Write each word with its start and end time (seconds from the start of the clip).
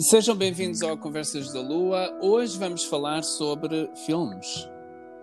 Sejam 0.00 0.34
bem-vindos 0.34 0.80
ao 0.80 0.96
Conversas 0.96 1.52
da 1.52 1.60
Lua. 1.60 2.16
Hoje 2.22 2.58
vamos 2.58 2.84
falar 2.86 3.22
sobre 3.22 3.90
filmes. 4.06 4.66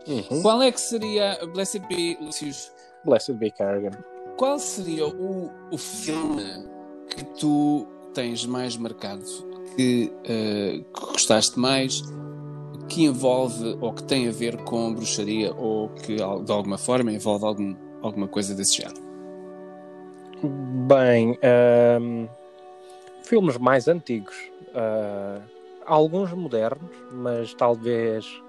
Uhum. 0.07 0.43
Qual 0.43 0.61
é 0.61 0.71
que 0.71 0.79
seria, 0.79 1.35
Blessed 1.51 1.81
be, 1.87 2.15
Lucius, 2.21 2.71
Blessed 3.03 3.33
be 3.37 3.49
Carrigan. 3.49 3.97
qual 4.37 4.59
seria 4.59 5.07
o, 5.07 5.51
o 5.71 5.77
filme 5.79 6.43
que 7.09 7.25
tu 7.39 7.87
tens 8.13 8.45
mais 8.45 8.77
marcado, 8.77 9.23
que, 9.75 10.13
eh, 10.25 10.83
que 10.93 11.05
gostaste 11.11 11.57
mais, 11.57 12.03
que 12.87 13.05
envolve 13.05 13.79
ou 13.81 13.91
que 13.93 14.03
tem 14.03 14.27
a 14.27 14.31
ver 14.31 14.57
com 14.57 14.93
bruxaria 14.93 15.55
ou 15.55 15.89
que 15.89 16.17
de 16.17 16.51
alguma 16.51 16.77
forma 16.77 17.11
envolve 17.11 17.45
algum, 17.45 17.75
alguma 18.03 18.27
coisa 18.27 18.53
desse 18.53 18.77
género? 18.77 19.01
Bem, 20.87 21.35
ahm, 21.41 22.27
filmes 23.23 23.57
mais 23.57 23.87
antigos. 23.87 24.35
Ah, 24.77 25.41
alguns 25.87 26.31
modernos, 26.33 26.91
mas 27.11 27.51
talvez 27.55 28.43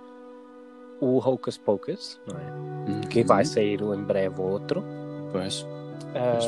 o 1.01 1.17
Hocus 1.17 1.57
Pocus, 1.57 2.21
não 2.27 2.39
é? 2.39 3.07
que 3.09 3.25
vai 3.25 3.45
sair 3.47 3.81
em 3.81 4.03
breve 4.03 4.39
outro. 4.41 4.85
Pois. 5.33 5.67
Ah, 6.15 6.39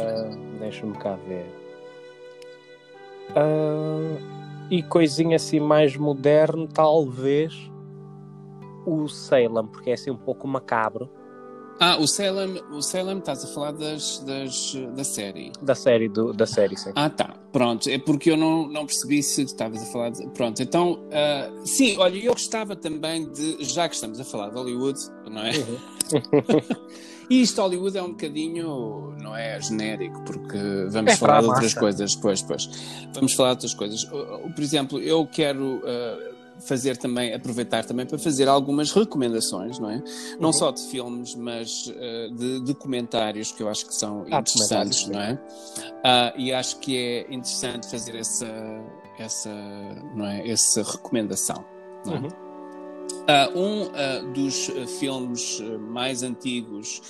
Deixa-me 0.58 0.96
cá 0.98 1.16
ver. 1.26 1.46
Ah, 3.34 4.18
e 4.70 4.82
coisinha 4.82 5.36
assim 5.36 5.60
mais 5.60 5.96
moderno, 5.96 6.68
talvez 6.68 7.54
o 8.84 9.08
Salem, 9.08 9.66
porque 9.66 9.90
é 9.90 9.94
assim 9.94 10.10
um 10.10 10.16
pouco 10.16 10.46
macabro 10.46 11.08
Ah, 11.82 11.96
o 11.98 12.06
Salem, 12.06 12.62
o 12.70 12.82
Salem 12.82 13.18
estás 13.18 13.42
a 13.42 13.46
falar 13.46 13.72
das, 13.72 14.18
das, 14.18 14.74
da 14.94 15.02
série. 15.02 15.50
da 15.62 15.74
série, 15.74 16.10
do, 16.10 16.30
da 16.34 16.46
série 16.46 16.76
sim. 16.76 16.92
Ah, 16.94 17.08
tá. 17.08 17.34
Pronto. 17.50 17.88
É 17.88 17.98
porque 17.98 18.30
eu 18.30 18.36
não, 18.36 18.68
não 18.68 18.84
percebi 18.84 19.22
se 19.22 19.42
estavas 19.42 19.82
a 19.82 19.86
falar 19.86 20.10
de... 20.10 20.28
Pronto, 20.28 20.62
então... 20.62 21.00
ah, 21.10 21.50
sim, 21.64 21.96
olha, 21.96 22.18
eu 22.18 22.32
gostava 22.32 22.76
também 22.76 23.30
de... 23.32 23.64
Já 23.64 23.88
que 23.88 23.94
estamos 23.94 24.20
a 24.20 24.24
falar 24.24 24.50
de 24.50 24.56
Hollywood, 24.56 25.00
não 25.26 25.40
é? 25.42 25.52
E 27.30 27.42
isto 27.42 27.62
Hollywood 27.62 27.96
é 27.96 28.02
um 28.02 28.10
bocadinho, 28.10 29.14
não 29.22 29.36
é 29.36 29.60
genérico, 29.60 30.20
porque 30.24 30.58
vamos 30.90 31.12
É 31.12 31.16
falar 31.16 31.42
de 31.42 31.46
outras 31.46 31.74
coisas, 31.74 32.16
pois, 32.16 32.42
pois. 32.42 32.68
Vamos 33.14 33.34
falar 33.34 33.50
de 33.50 33.58
outras 33.58 33.74
coisas. 33.74 34.02
Uh, 34.02 34.46
uh, 34.46 34.52
Por 34.52 34.64
exemplo, 34.64 34.98
eu 34.98 35.24
quero 35.28 35.76
uh, 35.76 36.39
fazer 36.60 36.96
também, 36.96 37.34
aproveitar 37.34 37.84
também 37.84 38.06
para 38.06 38.18
fazer 38.18 38.48
algumas 38.48 38.92
recomendações, 38.92 39.78
não 39.78 39.90
é? 39.90 40.02
Não 40.38 40.48
Uhum. 40.48 40.52
só 40.52 40.70
de 40.70 40.82
filmes, 40.88 41.34
mas 41.34 41.86
uh, 41.86 42.34
de 42.34 42.60
documentários 42.60 43.52
que 43.52 43.62
eu 43.62 43.68
acho 43.68 43.86
que 43.86 43.94
são 43.94 44.24
Ah, 44.30 44.40
interessantes, 44.40 45.06
não 45.06 45.20
é? 45.20 45.40
Ah, 46.04 46.32
e 46.36 46.52
acho 46.52 46.78
que 46.78 46.96
é 46.96 47.20
interessante 47.34 47.90
fazer 47.90 48.16
essa, 48.16 48.48
essa, 49.18 49.50
não 50.14 50.26
é? 50.26 50.48
Essa 50.48 50.82
recomendação. 50.82 51.64
Não 52.04 52.14
é? 52.14 52.18
Uhum. 52.18 52.28
Ah, 53.28 53.48
um 53.54 53.90
ah, 53.94 54.32
dos 54.32 54.70
filmes 54.98 55.60
mais 55.88 56.22
antigos 56.22 57.00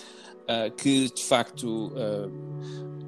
que 0.77 1.09
de 1.09 1.23
facto 1.23 1.93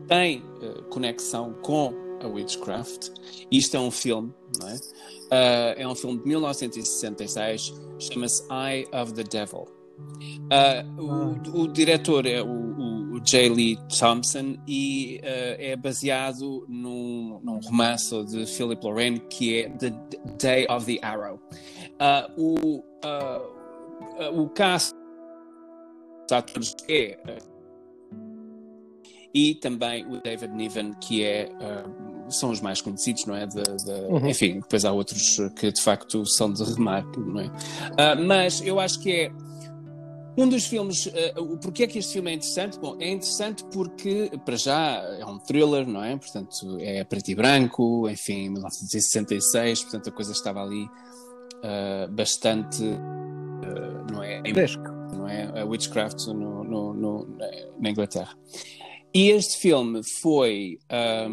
tem 0.06 0.44
conexão 0.90 1.52
com 1.60 1.92
a 2.22 2.28
Witchcraft, 2.28 3.10
isto 3.50 3.76
é 3.76 3.80
um 3.80 3.90
filme, 3.90 4.32
não 4.60 4.68
é? 4.68 4.76
Ah, 5.30 5.74
é 5.78 5.86
um 5.88 5.94
filme 5.94 6.18
de 6.18 6.28
1966, 6.28 7.72
chama-se 7.98 8.42
Eye 8.50 8.86
of 8.92 9.12
the 9.14 9.22
Devil. 9.24 9.66
Ah, 10.50 10.84
o, 10.98 11.62
o 11.62 11.68
diretor 11.68 12.26
é 12.26 12.42
o, 12.42 12.46
o- 12.46 13.14
o 13.14 13.20
J. 13.20 13.48
Lee 13.50 13.78
Thompson 13.98 14.56
e 14.66 15.20
ah, 15.22 15.56
é 15.58 15.76
baseado 15.76 16.64
num, 16.68 17.38
num 17.42 17.60
romance 17.60 18.24
de 18.24 18.46
Philip 18.46 18.84
Lorraine 18.84 19.20
que 19.20 19.60
é 19.62 19.68
The 19.68 19.90
Day 20.40 20.66
of 20.68 20.86
the 20.86 20.98
Arrow. 21.06 21.38
Ah, 21.98 22.28
o, 22.36 22.82
ah, 23.04 23.40
ah, 24.18 24.30
o 24.30 24.48
cast 24.50 24.92
dos 26.28 26.32
atores 26.32 26.74
é 26.88 27.18
ah, 27.28 27.38
e 29.34 29.54
também 29.54 30.04
o 30.06 30.20
David 30.20 30.52
Niven, 30.54 30.92
que 31.00 31.22
é 31.22 31.50
ah, 31.60 31.84
são 32.32 32.50
os 32.50 32.60
mais 32.60 32.80
conhecidos, 32.80 33.24
não 33.26 33.34
é? 33.36 33.46
De, 33.46 33.62
de- 33.62 33.92
Uhum. 34.08 34.28
Enfim, 34.28 34.60
depois 34.60 34.84
há 34.84 34.92
outros 34.92 35.36
que 35.56 35.70
de 35.72 35.80
facto 35.80 36.24
são 36.26 36.52
de 36.52 36.62
remarque, 36.64 37.18
não 37.20 37.40
é? 37.40 37.50
Ah, 37.98 38.14
mas 38.16 38.60
eu 38.60 38.78
acho 38.80 38.98
que 39.00 39.10
é 39.12 39.30
um 40.36 40.48
dos 40.48 40.64
filmes. 40.64 41.06
o 41.36 41.58
porquê 41.58 41.82
é 41.84 41.86
que 41.86 41.98
este 41.98 42.14
filme 42.14 42.30
é 42.30 42.34
interessante? 42.34 42.78
Bom, 42.78 42.96
é 42.98 43.10
interessante 43.10 43.64
porque, 43.72 44.30
para 44.46 44.56
já, 44.56 44.96
é 45.18 45.26
um 45.26 45.38
thriller, 45.38 45.86
não 45.86 46.02
é? 46.02 46.16
Portanto, 46.16 46.78
é 46.80 47.04
preto 47.04 47.28
e 47.30 47.34
branco, 47.34 48.08
enfim, 48.08 48.48
1966, 48.50 49.82
portanto 49.82 50.08
a 50.08 50.12
coisa 50.12 50.32
estava 50.32 50.62
ali 50.62 50.88
ah, 51.62 52.08
bastante. 52.10 52.82
ah, 52.82 54.06
não 54.12 54.22
é? 54.22 54.40
Fresco. 54.52 54.82
não 55.14 55.28
é? 55.28 55.60
A 55.60 55.64
Witchcraft 55.66 56.26
no, 56.28 56.64
no- 56.64 56.94
no- 56.94 57.28
na 57.78 57.90
Inglaterra. 57.90 58.34
E 59.14 59.28
este 59.28 59.58
filme 59.58 60.00
foi. 60.22 60.78
eh, 60.88 61.28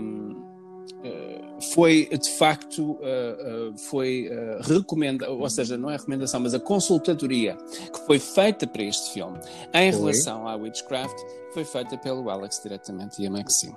foi 1.73 2.07
de 2.07 2.29
facto 2.31 2.97
eh, 3.01 3.37
eh, 3.39 3.77
foi 3.89 4.27
eh, 4.31 4.59
recomenda 4.61 5.29
ou 5.29 5.49
seja 5.49 5.77
não 5.77 5.89
é 5.89 5.97
recomendação 5.97 6.39
mas 6.39 6.53
a 6.53 6.59
consultadoria 6.59 7.55
que 7.93 8.05
foi 8.05 8.19
feita 8.19 8.67
para 8.67 8.83
este 8.83 9.13
filme 9.13 9.39
em 9.73 9.91
Foi. 9.91 10.01
relação 10.01 10.47
à 10.47 10.55
Witchcraft 10.55 11.15
foi 11.53 11.63
feita 11.63 11.97
pelo 11.97 12.29
Alex 12.29 12.61
diretamente 12.61 13.21
e 13.21 13.27
a 13.27 13.29
Maxine. 13.29 13.75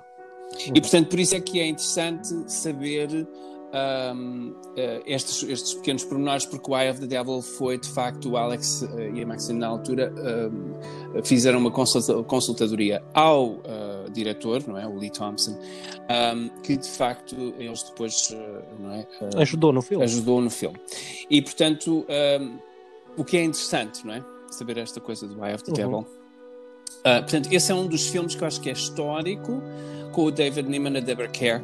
E 0.73 0.79
portanto 0.79 1.09
por 1.09 1.19
isso 1.19 1.35
é 1.35 1.39
que 1.39 1.59
é 1.59 1.67
interessante 1.67 2.29
saber 2.47 3.27
ahm, 3.73 4.51
eh, 4.77 5.01
estes, 5.05 5.43
estes 5.49 5.73
pequenos 5.73 6.03
pormenores, 6.03 6.45
porque 6.45 6.69
o 6.71 6.77
Eye 6.77 6.91
of 6.91 6.99
the 6.99 7.07
Devil 7.07 7.41
foi 7.41 7.77
de 7.79 7.89
facto 7.89 8.29
o 8.31 8.37
Alex 8.37 8.83
eh, 8.83 9.11
e 9.15 9.21
a 9.23 9.25
Maxine 9.25 9.59
na 9.59 9.67
altura 9.67 10.13
ahm, 10.15 11.21
fizeram 11.23 11.59
uma 11.59 11.71
consulta- 11.71 12.21
consultadoria 12.23 13.03
ao 13.13 13.59
ah, 13.65 14.09
diretor, 14.11 14.63
não 14.67 14.77
é? 14.77 14.85
O 14.87 14.97
Lee 14.97 15.09
Thompson, 15.09 15.57
ahm, 16.09 16.49
que 16.61 16.77
de 16.77 16.87
facto 16.87 17.35
eles 17.57 17.83
depois 17.83 18.35
não 18.79 18.91
é? 18.93 19.07
Ajudou 19.37 19.73
no 19.73 19.81
filme. 19.81 20.03
ajudou 20.03 20.39
no 20.41 20.49
filme. 20.49 20.79
E 21.29 21.41
portanto, 21.41 22.05
o 23.17 23.23
que 23.23 23.37
é 23.37 23.43
interessante, 23.43 24.05
não 24.05 24.13
é? 24.13 24.23
Saber 24.51 24.77
esta 24.77 24.99
coisa 24.99 25.27
do 25.27 25.43
Eye 25.43 25.55
of 25.55 25.63
the 25.63 25.71
Uhum. 25.71 25.75
Devil. 25.77 26.07
Ah, 27.03 27.21
portanto, 27.21 27.51
esse 27.51 27.71
é 27.71 27.75
um 27.75 27.87
dos 27.87 28.07
filmes 28.07 28.33
que 28.35 28.43
eu 28.43 28.47
acho 28.47 28.61
que 28.61 28.69
é 28.69 28.73
histórico, 28.73 29.61
com 30.11 30.25
o 30.25 30.31
David 30.31 30.69
Niman, 30.69 30.97
a 30.97 30.99
Deborah 31.01 31.29
Kerr 31.31 31.61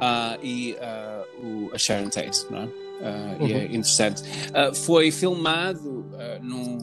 ah, 0.00 0.38
e 0.42 0.76
ah, 0.80 1.07
o, 1.42 1.70
a 1.74 1.78
Sharon 1.78 2.08
Tate, 2.10 2.46
não 2.50 2.58
é? 2.62 2.68
Ah, 3.00 3.36
E 3.40 3.52
é 3.52 3.64
interessante. 3.66 4.22
Ah, 4.52 4.72
foi 4.74 5.10
filmado 5.10 6.04
ah, 6.14 6.38
num, 6.42 6.78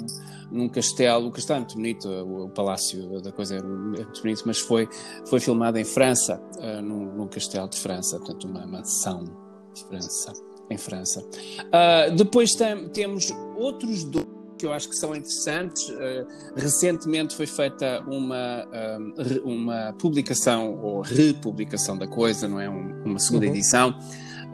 num 0.52 0.70
castelo, 0.70 1.28
o 1.28 1.32
castelo 1.32 1.58
é 1.58 1.60
muito 1.62 1.76
bonito, 1.76 2.08
o, 2.08 2.46
o 2.46 2.50
palácio 2.50 3.22
da 3.22 3.32
coisa 3.32 3.56
é 3.58 3.62
muito 3.62 4.22
bonito, 4.22 4.44
mas 4.46 4.60
foi, 4.60 4.88
foi 5.26 5.40
filmado 5.40 5.78
em 5.78 5.84
França, 5.86 6.42
ah, 6.62 6.82
num, 6.82 7.14
num 7.16 7.28
castelo 7.28 7.68
de 7.68 7.78
França, 7.80 8.18
portanto, 8.18 8.48
uma 8.48 8.66
mansão 8.66 9.24
de 9.74 9.84
França, 9.86 10.32
em 10.70 10.78
França. 10.78 11.22
Ah, 11.72 12.08
depois 12.16 12.56
tem- 12.56 12.88
temos 12.90 13.32
outros 13.58 14.04
dois 14.06 14.26
que 14.58 14.66
eu 14.66 14.72
acho 14.72 14.88
que 14.88 14.96
são 14.96 15.14
interessantes. 15.14 15.92
Ah, 16.00 16.26
recentemente 16.56 17.36
foi 17.36 17.46
feita 17.46 18.02
uma, 18.08 18.66
uma 19.44 19.94
publicação 20.00 20.80
ou 20.82 21.02
republicação 21.02 21.98
da 21.98 22.08
coisa, 22.08 22.48
não 22.48 22.60
é? 22.62 22.70
Um- 22.70 23.04
uma 23.04 23.20
segunda 23.20 23.46
Uhum. 23.48 23.52
edição 23.52 23.94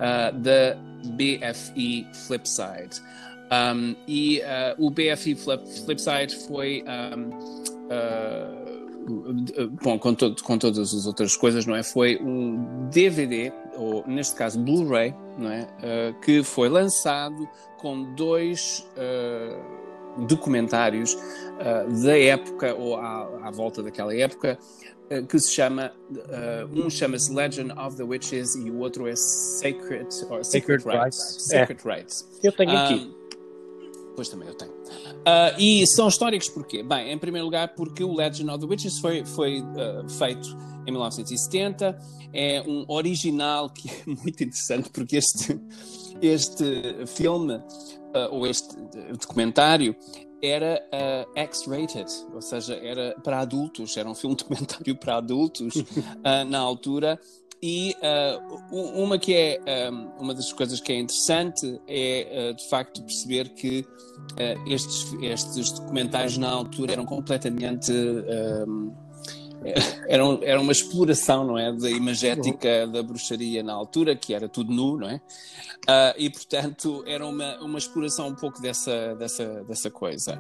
ah, 0.01 0.31
da 0.31 0.75
BFE 1.15 2.05
Flipside. 2.27 3.01
Um, 3.51 3.95
e 4.07 4.41
ah, 4.43 4.75
o 4.77 4.89
Flip, 5.35 5.81
Flipside 5.85 6.35
foi. 6.47 6.83
um, 6.87 7.29
ah, 7.89 8.71
bom, 9.83 9.97
com, 9.97 10.13
todo- 10.13 10.41
com 10.43 10.57
todas 10.57 10.93
as 10.93 11.05
outras 11.05 11.35
coisas, 11.35 11.65
não 11.65 11.75
é? 11.75 11.83
Foi 11.83 12.17
um 12.21 12.87
DVD, 12.91 13.51
ou 13.75 14.03
neste 14.07 14.35
caso 14.35 14.59
Blu-ray, 14.59 15.13
é? 15.51 15.67
Ah, 15.83 16.13
que 16.21 16.43
foi 16.43 16.69
lançado 16.69 17.47
com 17.77 18.13
dois 18.13 18.87
ah, 18.97 19.57
documentários 20.27 21.17
ah, 21.59 21.85
da 22.03 22.17
época, 22.17 22.73
ou 22.75 22.95
à, 22.95 23.47
à 23.47 23.51
volta 23.51 23.81
daquela 23.81 24.15
época, 24.15 24.57
que 25.27 25.39
se 25.39 25.51
chama, 25.51 25.91
ah, 26.29 26.67
um 26.73 26.89
chama-se 26.89 27.33
Legend 27.33 27.71
of 27.73 27.97
the 27.97 28.03
Witches 28.03 28.55
e 28.55 28.69
o 28.71 28.79
outro 28.79 29.07
é 29.07 29.15
Sacred, 29.15 30.07
or 30.29 30.43
Secret, 30.45 30.81
Sacred 30.81 30.85
Rites. 30.85 31.19
Rites. 31.19 31.47
Sacred 31.47 31.81
Rites. 31.83 32.27
Eu 32.43 32.51
tenho 32.51 32.71
Ah, 32.71 32.85
aqui. 32.85 33.13
Pois 34.15 34.29
também 34.29 34.47
eu 34.47 34.53
tenho. 34.53 34.71
Ah, 35.25 35.53
e 35.57 35.85
são 35.87 36.07
históricos 36.07 36.49
porquê? 36.49 36.83
Bem, 36.83 37.11
em 37.11 37.17
primeiro 37.17 37.45
lugar, 37.45 37.73
porque 37.75 38.03
o 38.03 38.13
Legend 38.13 38.49
of 38.51 38.59
the 38.59 38.65
Witches 38.65 38.99
foi, 38.99 39.25
foi 39.25 39.63
ah, 39.77 40.07
feito 40.09 40.49
em 40.85 40.91
1970. 40.91 41.97
É 42.33 42.61
um 42.61 42.85
original 42.87 43.69
que 43.69 43.89
é 43.89 43.93
muito 44.07 44.43
interessante, 44.43 44.89
porque 44.89 45.17
este, 45.17 45.59
este 46.21 47.05
filme, 47.07 47.61
ah, 48.13 48.29
ou 48.31 48.45
este 48.47 48.75
documentário, 49.19 49.95
era 50.41 50.81
ah, 50.91 51.27
X-rated, 51.35 52.09
ou 52.33 52.41
seja, 52.41 52.75
era 52.75 53.15
para 53.23 53.39
adultos, 53.39 53.95
era 53.97 54.09
um 54.09 54.15
filme 54.15 54.35
documentário 54.37 54.95
para 54.95 55.17
adultos 55.17 55.73
ah, 56.23 56.43
na 56.45 56.59
altura. 56.59 57.19
e 57.61 57.95
uh, 58.01 58.75
uma 59.03 59.19
que 59.19 59.35
é 59.35 59.91
um, 59.91 60.09
uma 60.19 60.33
das 60.33 60.51
coisas 60.51 60.79
que 60.81 60.91
é 60.91 60.99
interessante 60.99 61.79
é 61.87 62.49
uh, 62.51 62.55
de 62.55 62.67
facto 62.67 63.03
perceber 63.03 63.49
que 63.49 63.81
uh, 63.81 64.69
estes, 64.69 65.13
estes 65.21 65.71
documentários 65.71 66.37
na 66.37 66.49
altura 66.49 66.93
eram 66.93 67.05
completamente 67.05 67.91
um, 67.91 68.91
era, 70.07 70.23
era 70.41 70.59
uma 70.59 70.71
exploração, 70.71 71.45
não 71.45 71.57
é, 71.57 71.71
da 71.71 71.89
imagética 71.89 72.87
da 72.87 73.03
bruxaria 73.03 73.61
na 73.61 73.73
altura, 73.73 74.15
que 74.15 74.33
era 74.33 74.49
tudo 74.49 74.73
nu, 74.73 74.97
não 74.97 75.09
é? 75.09 75.21
Uh, 75.81 76.13
e 76.17 76.29
portanto 76.29 77.03
era 77.07 77.25
uma, 77.25 77.57
uma 77.59 77.79
exploração 77.79 78.27
um 78.27 78.35
pouco 78.35 78.61
dessa, 78.61 79.15
dessa, 79.15 79.63
dessa 79.63 79.89
coisa. 79.89 80.39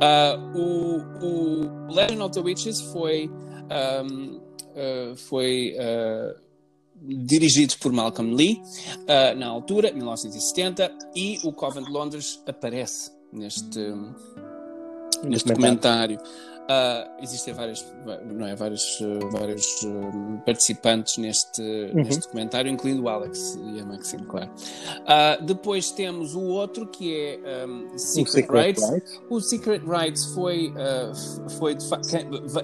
Uh, 0.00 0.58
o, 0.58 1.86
o 1.88 1.92
Legend 1.92 2.22
of 2.22 2.34
the 2.34 2.40
Witches 2.40 2.80
foi, 2.80 3.28
um, 4.04 4.36
uh, 4.36 5.16
foi 5.16 5.74
dirigido 7.02 7.74
por 7.78 7.92
Malcolm 7.92 8.34
Lee 8.34 8.60
na 9.36 9.46
altura, 9.46 9.92
1970, 9.92 10.90
e 11.14 11.38
o 11.44 11.52
Coven 11.52 11.84
de 11.84 11.90
Londres 11.90 12.42
aparece 12.46 13.10
neste, 13.32 13.80
neste 15.22 15.48
documentário. 15.48 16.18
Uh, 16.66 17.22
existem 17.22 17.54
várias, 17.54 17.86
não 18.24 18.44
é, 18.44 18.56
vários, 18.56 18.98
vários 19.30 19.82
uh, 19.84 20.42
participantes 20.44 21.16
neste, 21.16 21.62
uhum. 21.62 22.02
neste 22.02 22.22
documentário, 22.22 22.68
incluindo 22.68 23.04
o 23.04 23.08
Alex 23.08 23.56
e 23.72 23.80
a 23.80 23.84
Maxine, 23.84 24.24
claro. 24.26 24.50
Uh, 24.50 25.44
depois 25.44 25.92
temos 25.92 26.34
o 26.34 26.42
outro 26.42 26.84
que 26.88 27.14
é 27.14 27.66
um, 27.66 27.96
Secret, 27.96 28.32
Secret 28.32 28.64
Rights. 28.64 28.90
Rights. 28.90 29.20
O 29.30 29.40
Secret 29.40 29.82
Rights 29.86 30.24
foi, 30.26 30.74
foi 31.56 31.76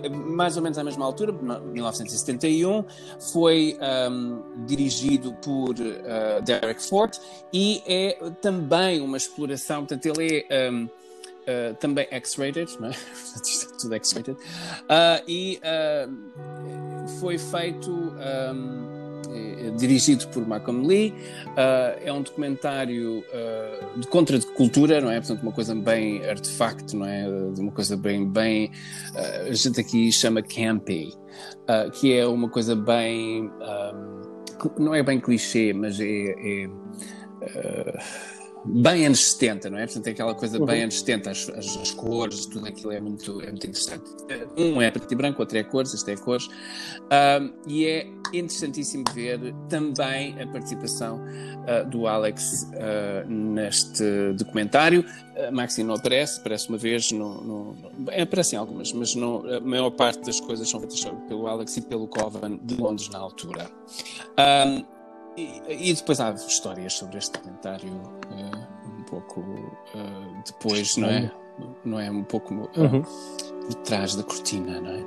mais 0.09 0.57
ou 0.57 0.65
menos 0.65 0.79
à 0.79 0.83
mesma 0.83 1.05
altura, 1.05 1.33
1971, 1.33 2.85
foi 3.33 3.79
um, 4.11 4.65
dirigido 4.67 5.33
por 5.35 5.75
Derek 6.45 6.83
Ford 6.83 7.17
e 7.53 7.83
é 7.87 8.19
também 8.41 9.01
uma 9.01 9.17
exploração, 9.17 9.87
portanto, 9.87 10.07
ele 10.07 10.45
é. 10.49 10.71
Um, 10.71 10.89
Uh, 11.43 11.75
também 11.75 12.07
X-rated, 12.09 12.77
não 12.79 12.89
é? 12.89 12.93
tudo 13.81 13.95
X-rated. 13.97 14.39
Uh, 14.39 15.23
e 15.27 15.59
uh, 15.59 17.09
foi 17.19 17.37
feito, 17.37 17.91
um, 17.91 19.73
dirigido 19.77 20.29
por 20.29 20.47
Malcolm 20.47 20.87
Lee. 20.87 21.15
é 22.05 22.13
um 22.13 22.23
documentário 22.23 23.25
de 23.97 24.07
contra-cultura, 24.07 25.01
não 25.01 25.11
é? 25.11 25.19
Portanto, 25.19 25.43
uma 25.43 25.53
coisa 25.53 25.75
bem 25.75 26.25
artefacto, 26.25 26.97
não 26.97 27.07
é? 27.07 27.25
De 27.53 27.61
uma 27.61 27.73
coisa 27.73 27.97
bem, 27.97 28.29
bem 28.29 28.71
a 29.49 29.53
gente 29.53 29.81
aqui 29.81 30.13
chama 30.13 30.43
campy, 30.43 31.17
que 31.95 32.13
é 32.13 32.27
uma 32.27 32.49
coisa 32.49 32.77
bem, 32.77 33.51
um, 33.51 34.73
não 34.79 34.95
é 34.95 35.03
bem 35.03 35.19
clichê, 35.19 35.73
mas 35.73 35.99
é, 35.99 36.05
é 36.05 36.69
bem 38.65 39.07
anos 39.07 39.33
70, 39.33 39.71
não 39.71 39.79
é? 39.79 39.87
Portanto, 39.87 40.07
é 40.07 40.11
aquela 40.11 40.35
coisa 40.35 40.59
uhum. 40.59 40.67
bem 40.67 40.83
anos 40.83 40.99
70, 41.01 41.31
as, 41.31 41.49
as, 41.51 41.77
as, 41.77 41.91
cores, 41.93 42.47
tudo 42.47 42.67
aquilo 42.67 42.93
é 42.93 43.01
muito, 43.01 43.41
é 43.41 43.47
muito 43.47 43.67
interessante. 43.67 44.05
Um 44.57 44.81
é 44.81 44.91
preto 44.91 45.13
e 45.13 45.17
branco, 45.17 45.41
outro 45.41 45.59
é 45.59 45.63
cores, 45.63 45.93
este 45.95 46.13
é 46.13 46.17
cores. 46.17 46.49
Um, 46.49 47.53
e 47.67 47.87
é 47.87 48.07
interessantíssimo 48.33 49.05
ver 49.15 49.55
também 49.69 50.41
a 50.41 50.47
participação 50.47 51.21
uh, 51.21 51.89
do 51.89 52.07
Alex 52.07 52.71
uh, 52.73 53.29
neste 53.29 54.33
documentário. 54.35 55.05
Uh, 55.37 55.53
Maxine 55.53 55.89
não 55.89 55.95
aparece, 55.95 56.41
aparece 56.41 56.69
uma 56.69 56.79
vez, 56.79 57.11
no, 57.13 57.43
no, 57.43 57.75
no, 57.75 58.11
aparecem 58.23 58.59
algumas, 58.59 58.93
mas 58.93 59.15
a 59.17 59.61
maior 59.61 59.91
parte 59.91 60.25
das 60.25 60.41
coisas 60.41 60.69
são 60.69 60.81
feitas 60.81 61.05
pelo 61.29 61.47
Alex 61.47 61.77
e 61.77 61.83
pelo 61.83 62.07
Coven 62.07 62.61
de 62.63 62.77
Londres 62.77 63.09
na 63.11 63.19
altura. 63.19 63.71
Um, 64.39 65.02
e, 65.37 65.91
e, 65.91 65.95
depois 65.95 66.21
há 66.21 66.31
histórias 66.33 66.93
sobre 66.93 67.19
este 67.19 67.33
documentário 67.33 67.91
uh, 67.93 68.99
um 68.99 69.03
pouco 69.05 69.41
uh, 69.41 70.43
depois, 70.45 70.97
não 70.97 71.09
é? 71.09 71.33
Não 71.85 72.01
é 72.01 72.11
um 72.11 72.25
pouco 72.25 72.55
uh, 72.55 72.71
uhum. 72.77 73.03
por 73.03 73.75
trás 73.85 74.15
da 74.15 74.23
cortina, 74.23 74.81
não 74.81 74.91
é? 74.91 75.05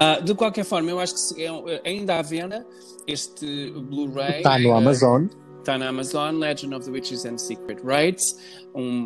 Ah, 0.00 0.20
de 0.20 0.34
qualquer 0.34 0.64
forma, 0.64 0.90
eu 0.90 0.98
acho 0.98 1.34
que 1.34 1.44
é, 1.44 1.82
ainda 1.84 2.18
à 2.18 2.22
venda 2.22 2.66
este 3.06 3.70
Blu-ray. 3.72 4.38
Está 4.38 4.58
no 4.58 4.74
Amazon. 4.74 5.26
Está 5.58 5.76
na 5.76 5.88
Amazon, 5.88 6.36
Legend 6.38 6.74
of 6.74 6.86
the 6.86 6.92
Witches 6.92 7.26
and 7.26 7.36
Secret 7.36 7.80
Rites, 7.84 8.36
um 8.74 9.04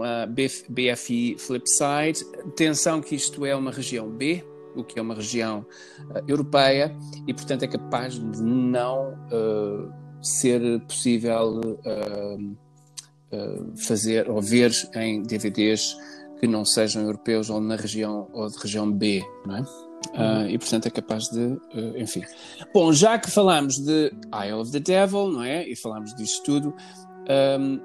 BFI 0.69 1.37
Flipside. 1.37 2.25
Atenção 2.47 3.01
que 3.01 3.17
isto 3.17 3.45
é 3.45 3.57
uma 3.57 3.73
região 3.73 4.09
B, 4.09 4.45
o 4.77 4.85
que 4.85 4.97
é 4.97 5.03
uma 5.03 5.15
região 5.15 5.67
europeia, 6.29 6.97
e 7.27 7.35
portanto 7.35 7.65
é 7.65 7.67
capaz 7.67 8.15
de 8.15 8.43
não 8.43 9.13
ser 10.23 10.81
possível 10.83 11.61
uh, 11.61 12.57
uh, 13.33 13.77
fazer 13.77 14.31
ou 14.31 14.41
ver 14.41 14.73
em 14.95 15.23
DVDs 15.23 15.97
que 16.41 16.47
não 16.47 16.65
sejam 16.65 17.03
europeus 17.03 17.51
ou 17.51 17.61
na 17.61 17.77
região 17.77 18.29
ou 18.33 18.49
de 18.49 18.59
região 18.59 18.91
B, 18.91 19.25
não 19.47 19.57
é? 19.57 19.63
Uh, 20.11 20.49
e 20.49 20.59
portanto 20.59 20.87
é 20.87 20.91
capaz 20.91 21.25
de, 21.29 21.41
uh, 21.41 21.97
enfim. 21.97 22.23
Bom, 22.75 22.93
já 22.93 23.19
que 23.19 23.31
falamos 23.31 23.79
de 23.79 24.13
Eye 24.35 24.53
of 24.53 24.71
the 24.73 24.81
Devil, 24.81 25.29
não 25.29 25.43
é? 25.43 25.67
E 25.67 25.77
falamos 25.77 26.15
disto 26.17 26.43
tudo, 26.43 26.75
um, 27.61 27.81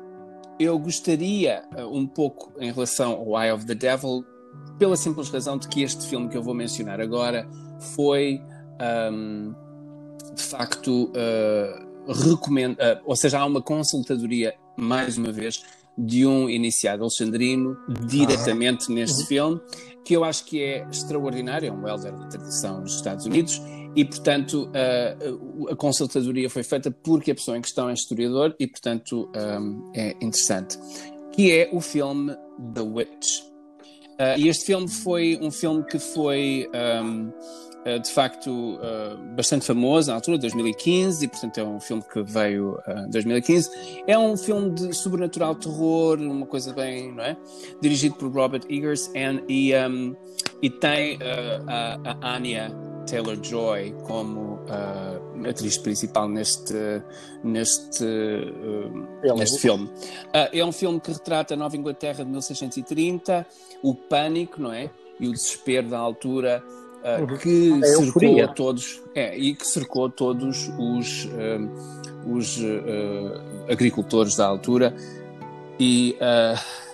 eu 0.59 0.77
gostaria 0.79 1.63
uh, 1.77 1.95
um 1.95 2.07
pouco 2.07 2.51
em 2.59 2.71
relação 2.71 3.13
ao 3.13 3.41
Eye 3.41 3.51
of 3.51 3.65
the 3.65 3.75
Devil, 3.75 4.25
pela 4.79 4.95
simples 4.95 5.29
razão 5.29 5.57
de 5.57 5.67
que 5.67 5.83
este 5.83 6.05
filme 6.07 6.27
que 6.27 6.35
eu 6.35 6.43
vou 6.43 6.53
mencionar 6.53 6.99
agora 6.99 7.47
foi 7.95 8.41
um, 9.11 9.53
de 10.35 10.41
facto 10.41 11.11
recomenda, 12.07 12.99
uh, 12.99 13.03
ou 13.05 13.15
seja, 13.15 13.39
há 13.39 13.45
uma 13.45 13.61
consultadoria, 13.61 14.53
mais 14.77 15.17
uma 15.17 15.31
vez, 15.31 15.63
de 15.97 16.25
um 16.27 16.49
iniciado 16.49 17.01
alexandrino 17.01 17.75
diretamente 18.05 18.85
ah. 18.89 18.93
neste 18.93 19.21
uhum. 19.21 19.27
filme, 19.27 19.61
que 20.05 20.13
eu 20.13 20.23
acho 20.23 20.45
que 20.45 20.61
é 20.61 20.87
extraordinário, 20.89 21.67
é 21.67 21.71
um 21.71 21.87
elder 21.87 22.15
da 22.15 22.27
tradição 22.27 22.81
nos 22.81 22.95
Estados 22.95 23.25
Unidos, 23.25 23.61
e 23.95 24.05
portanto 24.05 24.69
uh, 24.69 25.69
a 25.71 25.75
consultadoria 25.75 26.49
foi 26.49 26.63
feita 26.63 26.91
porque 26.91 27.31
a 27.31 27.35
pessoa 27.35 27.57
em 27.57 27.61
questão 27.61 27.89
é 27.89 27.93
historiador 27.93 28.55
e 28.59 28.67
portanto 28.67 29.29
um, 29.35 29.91
é 29.95 30.11
interessante, 30.21 30.77
que 31.33 31.51
é 31.51 31.69
o 31.73 31.81
filme 31.81 32.35
The 32.75 32.81
Witch. 32.81 33.41
Uh, 34.19 34.37
e 34.37 34.47
este 34.47 34.65
filme 34.65 34.87
foi 34.87 35.39
um 35.41 35.51
filme 35.51 35.83
que 35.83 35.99
foi 35.99 36.69
um, 37.03 37.31
de 37.99 38.09
facto 38.11 38.79
eh, 38.81 39.15
bastante 39.35 39.65
famoso 39.65 40.09
na 40.09 40.15
altura, 40.15 40.37
2015, 40.37 41.23
e 41.23 41.27
portanto 41.27 41.57
é 41.57 41.63
um 41.63 41.79
filme 41.79 42.03
que 42.03 42.21
veio 42.21 42.77
eh, 42.85 43.05
em 43.05 43.09
2015. 43.09 43.69
É 44.05 44.17
um 44.17 44.35
filme 44.35 44.71
de 44.71 44.93
sobrenatural 44.93 45.55
terror, 45.55 46.19
uma 46.19 46.45
coisa 46.45 46.73
bem, 46.73 47.13
não 47.13 47.23
é? 47.23 47.37
Dirigido 47.81 48.15
por 48.15 48.31
Robert 48.31 48.63
Eggers 48.69 49.09
and, 49.15 49.41
e, 49.47 49.73
um, 49.75 50.15
e 50.61 50.69
tem 50.69 51.17
a, 51.67 52.17
a 52.19 52.35
Anya 52.35 52.71
Taylor-Joy 53.07 53.95
como 54.03 54.55
uh, 54.65 55.49
atriz 55.49 55.77
principal 55.77 56.27
neste, 56.27 56.73
neste, 57.43 58.03
uh, 58.03 59.35
neste 59.37 59.59
filme. 59.59 59.85
Uh, 59.85 60.49
é 60.51 60.63
um 60.63 60.71
filme 60.71 60.99
que 60.99 61.11
retrata 61.11 61.53
a 61.53 61.57
Nova 61.57 61.75
Inglaterra 61.75 62.23
de 62.23 62.29
1630, 62.29 63.47
o 63.81 63.95
pânico, 63.95 64.61
não 64.61 64.73
é? 64.73 64.89
E 65.19 65.27
o 65.27 65.31
desespero 65.31 65.89
da 65.89 65.97
altura 65.97 66.63
uh, 67.03 67.21
uhum. 67.21 67.37
que 67.37 67.73
é 67.73 67.87
cercou 67.87 68.47
todos 68.53 69.01
é, 69.15 69.37
e 69.37 69.55
que 69.55 69.67
cercou 69.67 70.09
todos 70.09 70.69
os, 70.77 71.25
uh, 71.25 72.31
os 72.31 72.57
uh, 72.57 73.71
agricultores 73.71 74.35
da 74.35 74.45
altura 74.45 74.95
e, 75.79 76.17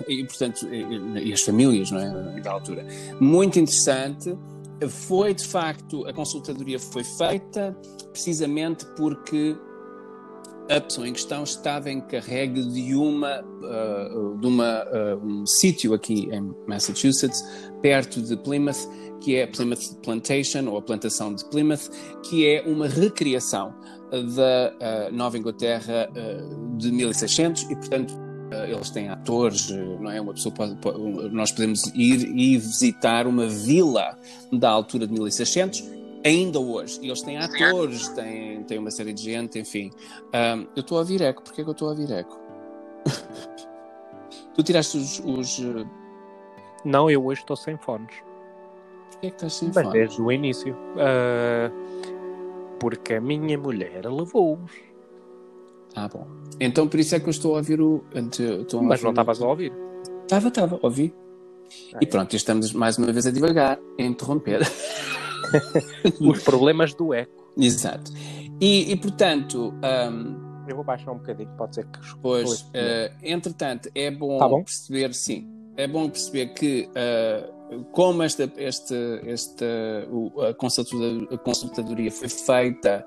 e 0.08 0.26
portanto 0.26 0.68
e, 0.68 1.30
e, 1.30 1.34
as 1.34 1.42
famílias 1.42 1.90
não 1.90 2.00
é, 2.00 2.42
da 2.42 2.52
altura. 2.52 2.86
Muito 3.20 3.58
interessante. 3.58 4.38
Foi 4.90 5.34
de 5.34 5.48
facto 5.48 6.06
a 6.06 6.12
consultadoria 6.12 6.78
foi 6.78 7.06
feita 7.06 7.74
precisamente 8.12 8.86
porque 8.98 9.56
a 10.70 10.80
pessoa 10.80 11.08
em 11.08 11.14
questão 11.14 11.44
estava 11.44 11.92
encarregue 11.92 12.64
de 12.64 12.96
uma 12.96 13.42
uh, 13.42 14.38
de 14.38 14.48
uma 14.48 14.84
uh, 14.86 15.26
um 15.26 15.46
sítio 15.46 15.94
aqui 15.94 16.30
em 16.32 16.54
Massachusetts 16.68 17.44
perto 17.82 18.22
de 18.22 18.38
Plymouth 18.38 18.88
que 19.24 19.38
é 19.38 19.48
Plymouth 19.48 19.96
Plantation, 20.04 20.68
ou 20.68 20.78
a 20.78 20.82
plantação 20.82 21.34
de 21.34 21.46
Plymouth, 21.46 21.90
que 22.24 22.46
é 22.46 22.62
uma 22.68 22.88
recriação 22.88 23.74
da 24.36 25.10
uh, 25.10 25.16
Nova 25.16 25.38
Inglaterra 25.38 26.10
uh, 26.12 26.78
de 26.78 26.92
1600 26.92 27.64
e, 27.64 27.76
portanto, 27.76 28.12
uh, 28.12 28.66
eles 28.68 28.90
têm 28.90 29.10
atores, 29.10 29.70
não 29.72 30.12
é? 30.12 30.20
Uma 30.20 30.34
pessoa 30.34 30.54
pode, 30.54 30.76
pode, 30.76 31.00
nós 31.32 31.52
podemos 31.52 31.88
ir 31.96 32.30
e 32.38 32.58
visitar 32.58 33.26
uma 33.26 33.48
vila 33.48 34.20
da 34.52 34.70
altura 34.70 35.08
de 35.08 35.14
1600 35.14 35.84
ainda 36.26 36.60
hoje. 36.60 37.00
E 37.02 37.08
eles 37.08 37.22
têm 37.22 37.38
atores, 37.38 38.10
têm, 38.10 38.64
têm 38.64 38.78
uma 38.78 38.92
série 38.92 39.14
de 39.14 39.24
gente, 39.24 39.58
enfim. 39.58 39.90
Um, 40.34 40.68
eu 40.76 40.82
estou 40.82 40.98
a 40.98 41.02
ouvir 41.02 41.22
eco. 41.22 41.42
Porquê 41.42 41.64
que 41.64 41.70
eu 41.70 41.74
estou 41.74 41.88
a 41.88 41.92
ouvir 41.92 42.12
eco? 42.12 42.40
tu 44.54 44.62
tiraste 44.62 44.98
os, 44.98 45.20
os... 45.20 45.60
Não, 46.86 47.10
eu 47.10 47.26
hoje 47.26 47.42
estou 47.42 47.56
sem 47.56 47.78
fones 47.78 48.14
que 49.24 49.28
é 49.28 49.30
que 49.30 49.36
estás 49.46 49.54
sem 49.54 49.70
Bem, 49.72 49.90
Desde 49.92 50.22
o 50.22 50.32
início. 50.32 50.74
Uh, 50.96 51.72
Porque 52.80 53.14
a 53.16 53.22
minha 53.22 53.58
mulher 53.58 54.06
levou-os. 54.06 54.72
Ah, 55.96 56.08
bom. 56.10 56.28
Então 56.60 56.88
por 56.88 57.00
isso 57.00 57.16
é 57.16 57.20
que 57.20 57.28
eu 57.28 57.32
estou 57.32 57.54
a 57.54 57.58
ouvir 57.58 57.80
o. 57.82 58.04
Estou 58.14 58.80
a 58.80 58.84
Mas 58.84 59.02
não 59.02 59.08
ouvir 59.08 59.08
o- 59.08 59.10
estavas 59.12 59.42
a 59.42 59.48
ouvir. 59.48 59.74
Estava, 60.24 60.48
estava, 60.50 60.80
ouvi. 60.82 61.14
Ah, 61.94 62.00
E 62.02 62.06
é. 62.06 62.08
pronto, 62.08 62.36
estamos 62.36 62.74
mais 62.74 62.98
uma 62.98 63.12
vez 63.12 63.26
a 63.26 63.32
divagar, 63.32 63.80
a 64.00 64.04
interromper. 64.04 64.62
Os 66.20 66.44
problemas 66.44 66.94
do 66.94 67.14
eco. 67.14 67.32
Exato. 67.58 68.12
E, 68.60 68.92
e, 68.92 68.96
portanto, 68.98 69.74
ahm, 69.84 70.36
Eu 70.68 70.76
vou 70.78 70.84
baixar 70.86 71.12
um 71.12 71.18
bocadinho, 71.18 71.50
pode 71.58 71.76
ser 71.76 71.86
que. 71.86 72.00
pois, 72.22 72.44
Pois. 72.62 72.70
eh, 72.74 73.12
entretanto, 73.24 73.90
é 73.94 74.10
bom, 74.12 74.38
Tá 74.38 74.48
bom. 74.48 74.64
perceber, 74.64 75.14
sim, 75.14 75.48
é 75.78 75.86
bom 75.88 76.10
perceber 76.10 76.54
que 76.54 76.90
eh, 76.96 77.50
como 77.92 78.24
esta, 78.24 78.52
esta, 78.58 78.96
esta 79.26 79.66
a, 80.50 80.54
consultadoria, 81.38 82.12
foi 82.12 82.30
feita 82.30 83.06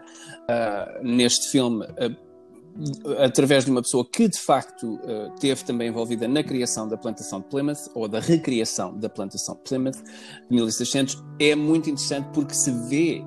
ah, 0.48 1.00
neste 1.02 1.48
filme 1.48 1.86
ah, 1.98 3.24
através 3.24 3.64
de 3.64 3.70
uma 3.70 3.80
pessoa 3.80 4.04
que 4.04 4.28
de 4.28 4.38
facto 4.38 5.00
ah, 5.04 5.34
teve 5.40 5.64
também 5.64 5.88
envolvida 5.88 6.28
na 6.28 6.42
criação 6.42 6.88
da 6.88 6.96
plantação 6.96 7.40
de 7.40 7.46
Plymouth 7.46 7.90
ou 7.94 8.08
da 8.08 8.20
recriação 8.20 8.96
da 8.96 9.08
plantação 9.08 9.54
de 9.56 9.62
Plymouth 9.62 10.02
de 10.48 10.54
1600 10.54 11.22
é 11.40 11.54
muito 11.54 11.90
interessante 11.90 12.28
porque 12.32 12.54
se 12.54 12.70
vê 12.88 13.22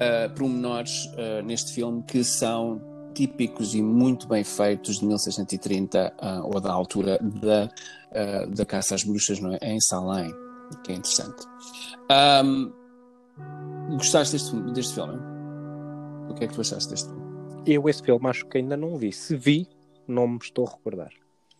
uh, 0.00 0.34
pormenores 0.34 1.06
uh, 1.06 1.42
neste 1.44 1.72
filme 1.72 2.02
que 2.02 2.24
são 2.24 2.80
típicos 3.14 3.74
e 3.74 3.82
muito 3.82 4.26
bem 4.28 4.44
feitos 4.44 4.98
de 4.98 5.06
1630 5.06 6.14
uh, 6.22 6.46
ou 6.46 6.60
da 6.60 6.72
altura 6.72 7.18
da, 7.18 7.64
uh, 7.66 8.50
da 8.54 8.64
caça 8.64 8.94
às 8.94 9.04
bruxas 9.04 9.40
não 9.40 9.52
é? 9.52 9.58
em 9.62 9.80
Salem, 9.80 10.32
que 10.78 10.92
é 10.92 10.94
interessante. 10.96 11.46
Um, 12.44 12.72
gostaste 13.96 14.36
deste, 14.36 14.56
deste 14.72 14.94
filme? 14.94 15.18
O 16.28 16.34
que 16.34 16.44
é 16.44 16.48
que 16.48 16.54
tu 16.54 16.60
achaste 16.60 16.90
deste 16.90 17.08
filme? 17.08 17.20
Eu 17.66 17.88
esse 17.88 18.02
filme 18.02 18.26
acho 18.28 18.46
que 18.46 18.58
ainda 18.58 18.76
não 18.76 18.96
vi. 18.96 19.12
Se 19.12 19.36
vi, 19.36 19.68
não 20.06 20.26
me 20.26 20.38
estou 20.42 20.66
a 20.66 20.70
recordar. 20.70 21.10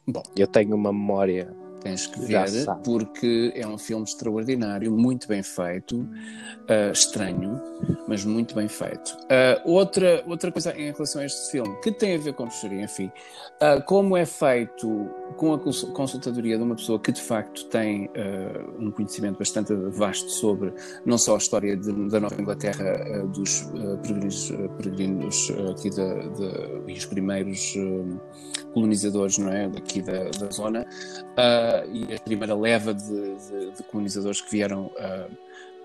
Bom. 0.06 0.22
Eu 0.36 0.46
tenho 0.46 0.74
uma 0.74 0.92
memória. 0.92 1.54
Tens 1.82 2.06
que 2.06 2.20
ver, 2.20 2.46
porque 2.84 3.52
é 3.56 3.66
um 3.66 3.78
filme 3.78 4.04
extraordinário, 4.04 4.92
muito 4.92 5.26
bem 5.26 5.42
feito, 5.42 6.00
uh, 6.00 6.92
estranho, 6.92 7.58
mas 8.06 8.22
muito 8.22 8.54
bem 8.54 8.68
feito. 8.68 9.16
Uh, 9.22 9.62
outra, 9.64 10.22
outra 10.26 10.52
coisa 10.52 10.78
em 10.78 10.92
relação 10.92 11.22
a 11.22 11.24
este 11.24 11.50
filme, 11.50 11.74
que 11.80 11.90
tem 11.90 12.16
a 12.16 12.18
ver 12.18 12.34
com 12.34 12.44
bruxaria, 12.44 12.82
enfim, 12.82 13.10
uh, 13.62 13.82
como 13.86 14.14
é 14.14 14.26
feito 14.26 15.10
com 15.36 15.54
a 15.54 15.58
cons- 15.58 15.84
consultadoria 15.92 16.56
de 16.56 16.62
uma 16.62 16.74
pessoa 16.74 16.98
que 16.98 17.12
de 17.12 17.20
facto 17.20 17.64
tem 17.66 18.06
uh, 18.06 18.74
um 18.84 18.90
conhecimento 18.90 19.38
bastante 19.38 19.72
vasto 19.74 20.28
sobre 20.30 20.72
não 21.04 21.16
só 21.18 21.34
a 21.34 21.38
história 21.38 21.76
de- 21.76 22.08
da 22.08 22.20
Nova 22.20 22.40
Inglaterra, 22.40 23.22
uh, 23.22 23.28
dos 23.28 23.62
uh, 23.62 23.98
peregrinos, 24.02 24.50
peregrinos 24.76 25.52
aqui 25.70 25.90
da- 25.90 26.20
e 26.86 26.92
os 26.92 27.04
primeiros 27.06 27.74
colonizadores, 28.72 29.38
não 29.38 29.50
é, 29.50 29.68
daqui 29.68 30.02
da, 30.02 30.24
da 30.30 30.50
zona, 30.50 30.86
e 31.92 32.14
a 32.14 32.20
primeira 32.20 32.54
leva 32.54 32.94
de, 32.94 33.04
de- 33.36 33.70
de 33.76 33.82
colonizadores 33.90 34.40
que 34.40 34.50
vieram 34.50 34.86
uh, 34.86 35.30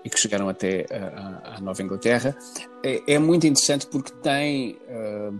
e 0.06 0.08
que 0.08 0.18
chegaram 0.20 0.48
até 0.48 0.86
à, 0.92 1.60
Nova 1.60 1.82
Inglaterra. 1.82 2.36
É, 2.84 3.14
é 3.14 3.18
muito 3.18 3.44
interessante 3.44 3.88
porque 3.88 4.12
tem 4.22 4.78
uh, 4.88 5.36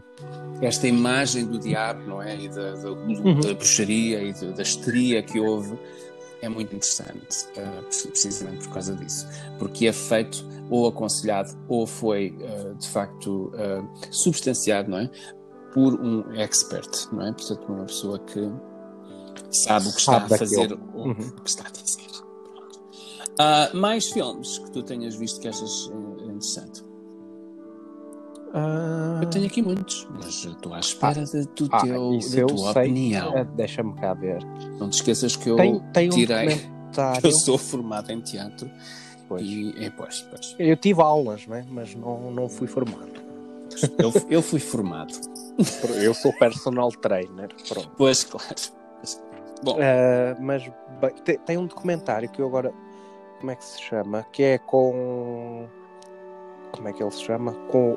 esta 0.60 0.88
imagem 0.88 1.46
do 1.46 1.56
diabo, 1.56 2.02
não 2.02 2.20
é? 2.20 2.36
E 2.36 2.48
da, 2.48 2.72
da, 2.74 2.90
Uhum. 2.90 3.38
da 3.40 3.54
bruxaria 3.54 4.20
e 4.22 4.32
da, 4.32 4.50
da 4.50 4.62
histeria 4.62 5.22
que 5.22 5.38
houve. 5.38 5.78
É 6.42 6.48
muito 6.48 6.74
interessante, 6.74 7.46
uh, 7.56 8.08
precisamente 8.10 8.66
por 8.66 8.74
causa 8.74 8.94
disso. 8.96 9.26
Porque 9.58 9.86
é 9.86 9.92
feito 9.92 10.44
ou 10.68 10.88
aconselhado 10.88 11.56
ou 11.68 11.86
foi, 11.86 12.36
uh, 12.40 12.74
de 12.74 12.88
facto, 12.88 13.52
substanciado, 14.10 14.90
não 14.90 14.98
é? 14.98 15.10
Por 15.72 15.94
um 16.00 16.34
expert, 16.34 16.90
não 17.12 17.24
é? 17.26 17.32
Portanto, 17.32 17.64
uma 17.72 17.84
pessoa 17.84 18.18
que 18.18 18.50
sabe 19.50 19.88
o 19.88 19.92
que 19.92 20.00
está 20.00 20.12
Sabe 20.20 20.34
a 20.34 20.38
fazer 20.38 20.68
daquilo. 20.68 20.90
ou 20.94 21.06
Uhum. 21.06 21.12
o 21.12 21.40
que 21.42 21.48
está 21.50 21.64
a 21.68 21.70
dizer. 21.70 22.05
Ah, 23.38 23.70
mais 23.74 24.08
filmes 24.10 24.58
que 24.58 24.70
tu 24.70 24.82
tenhas 24.82 25.14
visto 25.14 25.40
que 25.40 25.48
achas 25.48 25.90
eh, 25.92 26.24
interessante? 26.24 26.82
Ah, 28.54 29.20
Eu 29.22 29.28
tenho 29.30 29.46
aqui 29.46 29.60
muitos, 29.62 30.06
mas 30.14 30.44
estou 30.44 30.72
à 30.72 30.80
espera 30.80 31.24
de, 31.24 31.42
do 31.44 31.68
ah, 31.72 31.80
teu, 31.82 32.18
da 32.30 32.36
eu 32.38 32.46
tua 32.46 32.72
sei. 32.72 32.82
opinião. 32.84 33.32
Ah, 33.36 33.42
Deixa-me 33.44 33.92
cá 33.94 34.14
ver. 34.14 34.42
Não 34.78 34.88
te 34.88 34.94
esqueças 34.94 35.36
que 35.36 35.50
eu 35.50 35.56
Tem, 35.56 35.80
tem 35.92 36.06
um 36.08 36.10
tirei. 36.14 36.48
documentário. 36.56 37.26
Eu 37.26 37.32
sou 37.32 37.58
formado 37.58 38.10
em 38.10 38.20
teatro 38.20 38.70
Pois. 39.28 39.42
e, 39.42 39.74
é, 39.84 39.90
pois, 39.90 40.22
pois. 40.22 40.54
Eu 40.58 40.76
tive 40.76 41.02
aulas, 41.02 41.46
né? 41.46 41.66
mas 41.68 41.94
não, 41.94 42.30
não 42.30 42.48
fui 42.48 42.66
formado. 42.66 43.10
Eu, 43.98 44.12
eu 44.30 44.40
fui 44.40 44.60
formado. 44.60 45.12
Eu 46.02 46.14
sou 46.14 46.32
personal 46.38 46.90
trainer. 46.92 47.48
Pronto. 47.68 47.90
Pois, 47.98 48.24
claro. 48.24 48.54
Bom, 49.62 49.76
Ah, 49.80 50.36
mas 50.40 50.62
bem, 51.00 51.10
te- 51.24 51.38
tem 51.38 51.58
um 51.58 51.66
documentário 51.66 52.30
que 52.30 52.40
eu 52.40 52.46
agora. 52.46 52.72
Como 53.46 53.52
é 53.52 53.56
que 53.56 53.64
se 53.64 53.80
chama? 53.80 54.26
Que 54.32 54.42
é 54.42 54.58
com. 54.58 55.68
Como 56.72 56.88
é 56.88 56.92
que 56.92 57.00
ele 57.00 57.12
se 57.12 57.22
chama? 57.22 57.52
Com. 57.70 57.96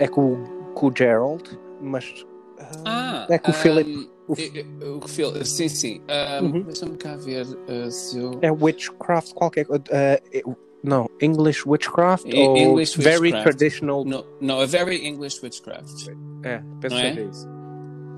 É 0.00 0.08
com, 0.08 0.32
o- 0.32 0.72
com 0.74 0.88
o 0.88 0.92
Gerald, 0.92 1.44
mas. 1.80 2.26
ah, 2.84 3.24
é 3.30 3.38
com 3.38 3.52
o 3.52 3.54
Philip- 3.54 4.10
o- 4.26 4.34
Phil- 5.06 5.44
sim, 5.44 5.68
sim. 5.68 6.02
Ahm, 6.08 6.44
Uhum. 6.46 6.62
Deixa-me 6.64 6.96
cá 6.96 7.14
ver 7.14 7.46
eh, 7.68 7.88
se 7.88 8.18
eu. 8.18 8.32
é 8.42 8.50
Witchcraft 8.50 9.32
qualquer 9.34 9.64
coisa. 9.64 9.84
ah, 9.92 10.20
é- 10.32 10.42
não, 10.82 11.08
English 11.22 11.62
Witchcraft 11.68 12.24
E- 12.26 12.36
ou 12.36 12.56
English 12.56 13.00
Very 13.00 13.20
Witchcraft. 13.20 13.44
Traditional. 13.44 14.04
No, 14.04 14.26
no, 14.40 14.60
A 14.60 14.66
Very 14.66 15.06
English 15.06 15.38
Witchcraft. 15.40 16.08
É, 16.42 16.60
penso 16.80 16.96
Não 16.96 17.00
é? 17.02 17.12
isso. 17.22 17.48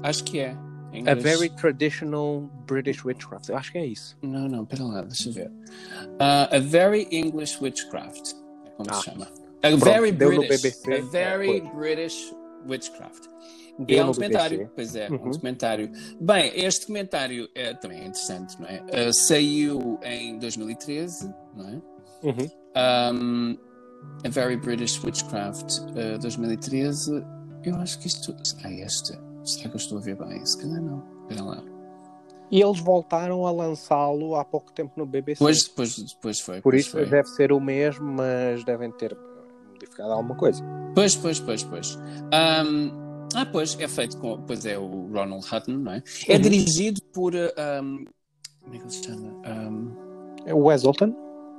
Acho 0.02 0.24
que 0.24 0.38
é. 0.38 0.56
A 0.96 1.12
English- 1.12 1.22
Very 1.22 1.50
Traditional 1.50 2.42
British 2.66 3.04
Witchcraft. 3.04 3.48
Eu 3.48 3.56
acho 3.56 3.72
que 3.72 3.78
é 3.78 3.86
isso. 3.86 4.16
Não, 4.22 4.48
não, 4.48 4.64
pera 4.64 4.84
lá, 4.84 5.02
deixa 5.02 5.28
eu 5.28 5.32
ver. 5.32 5.48
Uh, 5.48 6.56
a 6.56 6.58
Very 6.58 7.06
English 7.10 7.58
Witchcraft, 7.62 8.32
é 8.66 8.70
como 8.70 8.90
Ah. 8.90 8.94
se 8.94 9.02
chama. 9.04 9.28
A 9.62 9.76
Very 9.76 10.12
deu 10.12 10.30
no 10.32 10.38
British. 10.46 10.62
BBC. 10.82 10.92
A 10.94 11.00
Very 11.10 11.56
É, 11.56 11.60
pois. 11.60 11.74
British 11.74 12.34
Witchcraft. 12.68 13.24
Deu 13.78 13.98
é 13.98 14.04
um 14.04 14.06
documentário, 14.06 14.58
BBC. 14.58 14.72
pois 14.74 14.96
é, 14.96 15.08
Uhum. 15.10 15.26
um 15.26 15.30
documentário. 15.30 15.92
Bem, 16.20 16.52
este 16.54 16.80
documentário 16.82 17.48
é, 17.54 17.74
também 17.74 18.00
é 18.00 18.06
interessante, 18.06 18.58
não 18.60 18.66
é? 18.68 18.82
Uh, 19.08 19.12
saiu 19.12 19.98
em 20.02 20.38
2013, 20.38 21.32
não 21.54 21.68
é? 21.68 21.80
Uhum. 22.22 22.50
Um, 23.14 23.58
a 24.24 24.28
Very 24.30 24.56
British 24.56 25.02
Witchcraft, 25.02 25.78
uh, 25.80 26.18
2013. 26.20 27.22
Eu 27.64 27.74
acho 27.76 27.98
que 27.98 28.06
isto. 28.06 28.34
Ah, 28.64 28.70
este. 28.72 29.12
Será 29.46 29.68
que 29.70 29.76
eu 29.76 29.78
estou 29.78 29.98
a 29.98 30.00
ver 30.00 30.16
bem? 30.16 30.44
Se 30.44 30.58
calhar 30.60 30.82
não. 30.82 31.02
Espera 31.22 31.42
lá. 31.44 31.62
E 32.50 32.60
eles 32.62 32.78
voltaram 32.80 33.46
a 33.46 33.50
lançá-lo 33.50 34.36
há 34.36 34.44
pouco 34.44 34.72
tempo 34.72 34.92
no 34.96 35.04
BBC. 35.06 35.38
Depois, 35.42 35.64
depois, 35.64 35.96
depois 35.96 36.40
foi. 36.40 36.60
Por 36.60 36.74
isso 36.74 36.90
foi. 36.92 37.06
deve 37.06 37.28
ser 37.30 37.52
o 37.52 37.60
mesmo, 37.60 38.04
mas 38.06 38.62
devem 38.64 38.90
ter 38.92 39.16
modificado 39.72 40.12
alguma 40.12 40.36
coisa. 40.36 40.62
Pois, 40.94 41.16
pois, 41.16 41.40
pois, 41.40 41.64
pois. 41.64 41.98
Ahm, 42.32 42.90
ah, 43.34 43.46
pois, 43.46 43.76
é 43.80 43.88
feito 43.88 44.16
com. 44.18 44.40
Pois 44.42 44.64
é, 44.64 44.78
o 44.78 45.08
Ronald 45.12 45.44
Hutton, 45.52 45.72
não 45.72 45.92
é? 45.92 46.02
É 46.28 46.34
Uhum. 46.36 46.40
dirigido 46.42 47.00
por. 47.12 47.34
uh, 47.34 47.50
ahm, 47.58 48.04
como 48.62 48.74
é 48.74 48.78
que 48.78 48.84
ele 48.84 48.90
se 48.92 49.02
chama? 49.04 49.42
Ahm, 49.44 49.88
É 50.46 50.54
o 50.54 50.58
Weselton? 50.66 51.12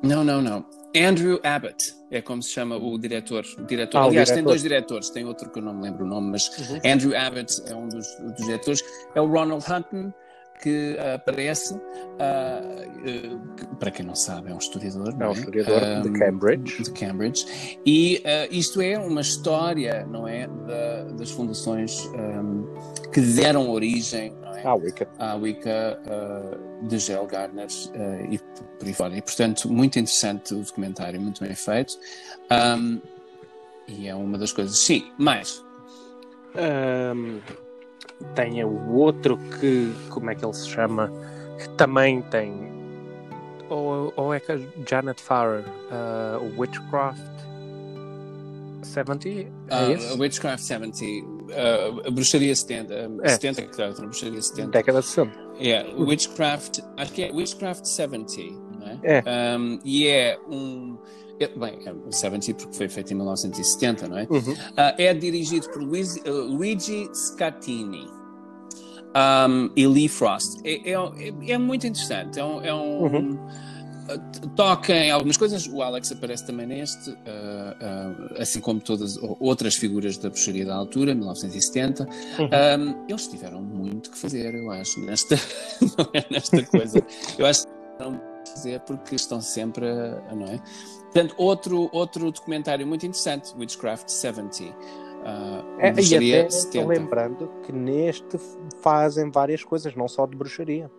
não, 0.03 0.23
não, 0.23 0.41
não. 0.41 0.65
Andrew 1.05 1.39
Abbott 1.43 1.93
é 2.11 2.21
como 2.21 2.41
se 2.41 2.51
chama 2.51 2.77
o 2.77 2.97
diretor. 2.97 3.43
O 3.57 3.63
diretor. 3.65 3.97
Ah, 3.97 4.05
o 4.05 4.07
Aliás, 4.09 4.29
tem 4.29 4.35
diretor. 4.37 4.49
dois 4.49 4.61
diretores, 4.61 5.09
tem 5.09 5.25
outro 5.25 5.49
que 5.49 5.59
eu 5.59 5.63
não 5.63 5.73
me 5.73 5.83
lembro 5.83 6.05
o 6.05 6.07
nome, 6.07 6.31
mas 6.31 6.47
Uhum. 6.69 6.79
Andrew 6.85 7.17
Abbott 7.17 7.61
é 7.67 7.75
um 7.75 7.87
dos, 7.89 8.07
dos 8.17 8.45
diretores. 8.45 8.83
É 9.15 9.21
o 9.21 9.27
Ronald 9.27 9.63
Hutton 9.69 10.13
que 10.61 10.97
aparece. 11.13 11.79
que, 13.55 13.65
para 13.79 13.91
quem 13.91 14.05
não 14.05 14.15
sabe, 14.15 14.49
é 14.51 14.53
um 14.53 14.57
historiador. 14.57 15.13
É 15.19 15.27
um 15.27 15.31
historiador 15.31 16.01
de 16.03 16.11
Cambridge. 16.19 16.83
de 16.83 16.91
Cambridge. 16.91 17.45
E 17.85 18.21
eh, 18.23 18.47
isto 18.51 18.81
é 18.81 18.97
uma 18.97 19.21
história, 19.21 20.05
não 20.05 20.27
é? 20.27 20.47
Da- 20.47 21.03
das 21.17 21.29
fundações 21.31 22.05
ehm, 22.13 22.63
que 23.11 23.21
deram 23.21 23.69
origem 23.69 24.33
é? 24.57 24.61
Ah, 24.65 24.73
Wicca. 24.75 25.07
à 25.19 25.35
Wicca 25.35 26.01
eh, 26.05 26.57
de 26.87 26.97
Gel 26.99 27.27
Gardner 27.27 27.67
e 28.31 28.39
por 28.39 28.87
aí 28.87 28.93
fora. 28.93 29.15
E, 29.15 29.21
portanto, 29.21 29.71
muito 29.71 29.99
interessante 29.99 30.53
o 30.55 30.63
documentário, 30.63 31.19
muito 31.21 31.43
bem 31.43 31.53
feito. 31.55 31.97
Ahm, 32.49 32.99
e 33.87 34.07
é 34.07 34.15
uma 34.15 34.37
das 34.37 34.51
coisas. 34.51 34.77
Sim, 34.79 35.11
mais. 35.17 35.63
Ahm, 36.55 37.39
tem 38.35 38.63
o 38.63 38.93
outro 38.93 39.37
que, 39.59 39.93
como 40.09 40.29
é 40.29 40.35
que 40.35 40.43
ele 40.45 40.53
se 40.53 40.67
chama? 40.69 41.11
Que 41.59 41.69
também 41.69 42.21
tem. 42.23 42.67
Ou, 43.69 44.13
ou 44.15 44.33
é 44.33 44.39
que 44.39 44.51
a 44.51 44.59
Janet 44.89 45.21
Farrer, 45.21 45.63
o 46.41 46.59
Witchcraft 46.61 47.19
70? 48.83 49.27
É 49.29 49.47
Ah, 49.69 49.91
esse? 49.91 50.13
a 50.13 50.15
Witchcraft 50.15 50.63
70, 50.63 50.97
ah, 51.51 52.07
a 52.07 52.11
Bruxaria 52.11 52.55
70, 52.55 52.93
ah, 52.93 53.09
É. 53.23 53.29
70 53.29 53.61
que 53.63 53.69
trata, 53.75 54.01
a 54.01 54.05
Bruxaria 54.05 54.41
70. 54.41 54.69
Década 54.71 54.99
de 55.01 55.05
60. 55.07 55.47
É, 55.59 55.85
Witchcraft, 55.97 56.79
acho 56.97 57.11
que 57.13 57.23
é 57.23 57.31
Witchcraft 57.31 57.85
70, 57.85 58.33
não 58.79 58.87
é? 58.87 58.99
É. 59.03 59.57
Um, 59.57 59.79
e 59.83 60.07
é 60.07 60.39
um. 60.49 60.97
É, 61.39 61.47
bem, 61.47 61.79
é 61.85 62.11
70 62.11 62.53
porque 62.55 62.75
foi 62.75 62.89
feito 62.89 63.11
em 63.11 63.15
1970, 63.15 64.07
não 64.07 64.17
é? 64.17 64.27
Uhum. 64.29 64.53
Uh, 64.53 64.93
é 64.97 65.13
dirigido 65.13 65.69
por 65.69 65.81
Luis, 65.81 66.15
uh, 66.17 66.29
Luigi 66.29 67.09
Scattini 67.13 68.07
um, 69.15 69.69
e 69.75 69.87
Lee 69.87 70.07
Frost. 70.07 70.59
É, 70.63 70.91
é, 70.91 70.93
é, 70.93 71.51
é 71.51 71.57
muito 71.57 71.85
interessante. 71.87 72.39
É 72.39 72.43
um. 72.45 72.61
É 72.61 72.73
um 72.73 73.01
Uhum. 73.03 73.39
Toca 74.55 74.93
em 74.93 75.11
algumas 75.11 75.35
coisas, 75.35 75.67
o 75.67 75.81
Alex 75.81 76.13
aparece 76.13 76.45
também 76.47 76.65
neste, 76.65 77.09
uh, 77.09 78.39
assim 78.39 78.61
como 78.61 78.79
todas 78.79 79.17
o- 79.17 79.35
outras 79.37 79.75
figuras 79.75 80.15
da 80.17 80.29
bruxaria 80.29 80.65
da 80.65 80.75
altura, 80.75 81.13
1970. 81.13 82.05
Uhum. 82.39 82.45
Um, 82.45 83.05
eles 83.09 83.27
tiveram 83.27 83.61
muito 83.61 84.09
que 84.09 84.17
fazer, 84.17 84.55
eu 84.55 84.71
acho, 84.71 85.01
nesta, 85.01 85.35
é 86.13 86.25
nesta 86.31 86.63
coisa. 86.67 87.05
Eu 87.37 87.45
acho 87.47 87.65
que 87.65 87.73
tiveram 87.73 88.11
muito 88.11 88.43
que 88.45 88.51
fazer 88.51 88.79
porque 88.79 89.15
estão 89.15 89.41
sempre, 89.41 89.85
a, 89.89 90.33
não 90.33 90.45
é? 90.47 90.61
Portanto, 91.17 91.35
outro, 91.37 91.89
outro 91.91 92.31
documentário 92.31 92.85
muito 92.85 93.05
interessante, 93.05 93.53
Witchcraft 93.57 94.07
70. 94.07 94.63
Uh, 94.63 94.75
É, 95.79 95.93
e 95.99 96.43
até 96.43 96.49
70. 96.49 96.87
lembrando 96.87 97.51
que 97.65 97.71
neste 97.71 98.37
fazem 98.81 99.31
várias 99.31 99.63
coisas, 99.63 99.95
não 99.95 100.07
só 100.07 100.27
de 100.27 100.35
bruxaria. 100.35 100.91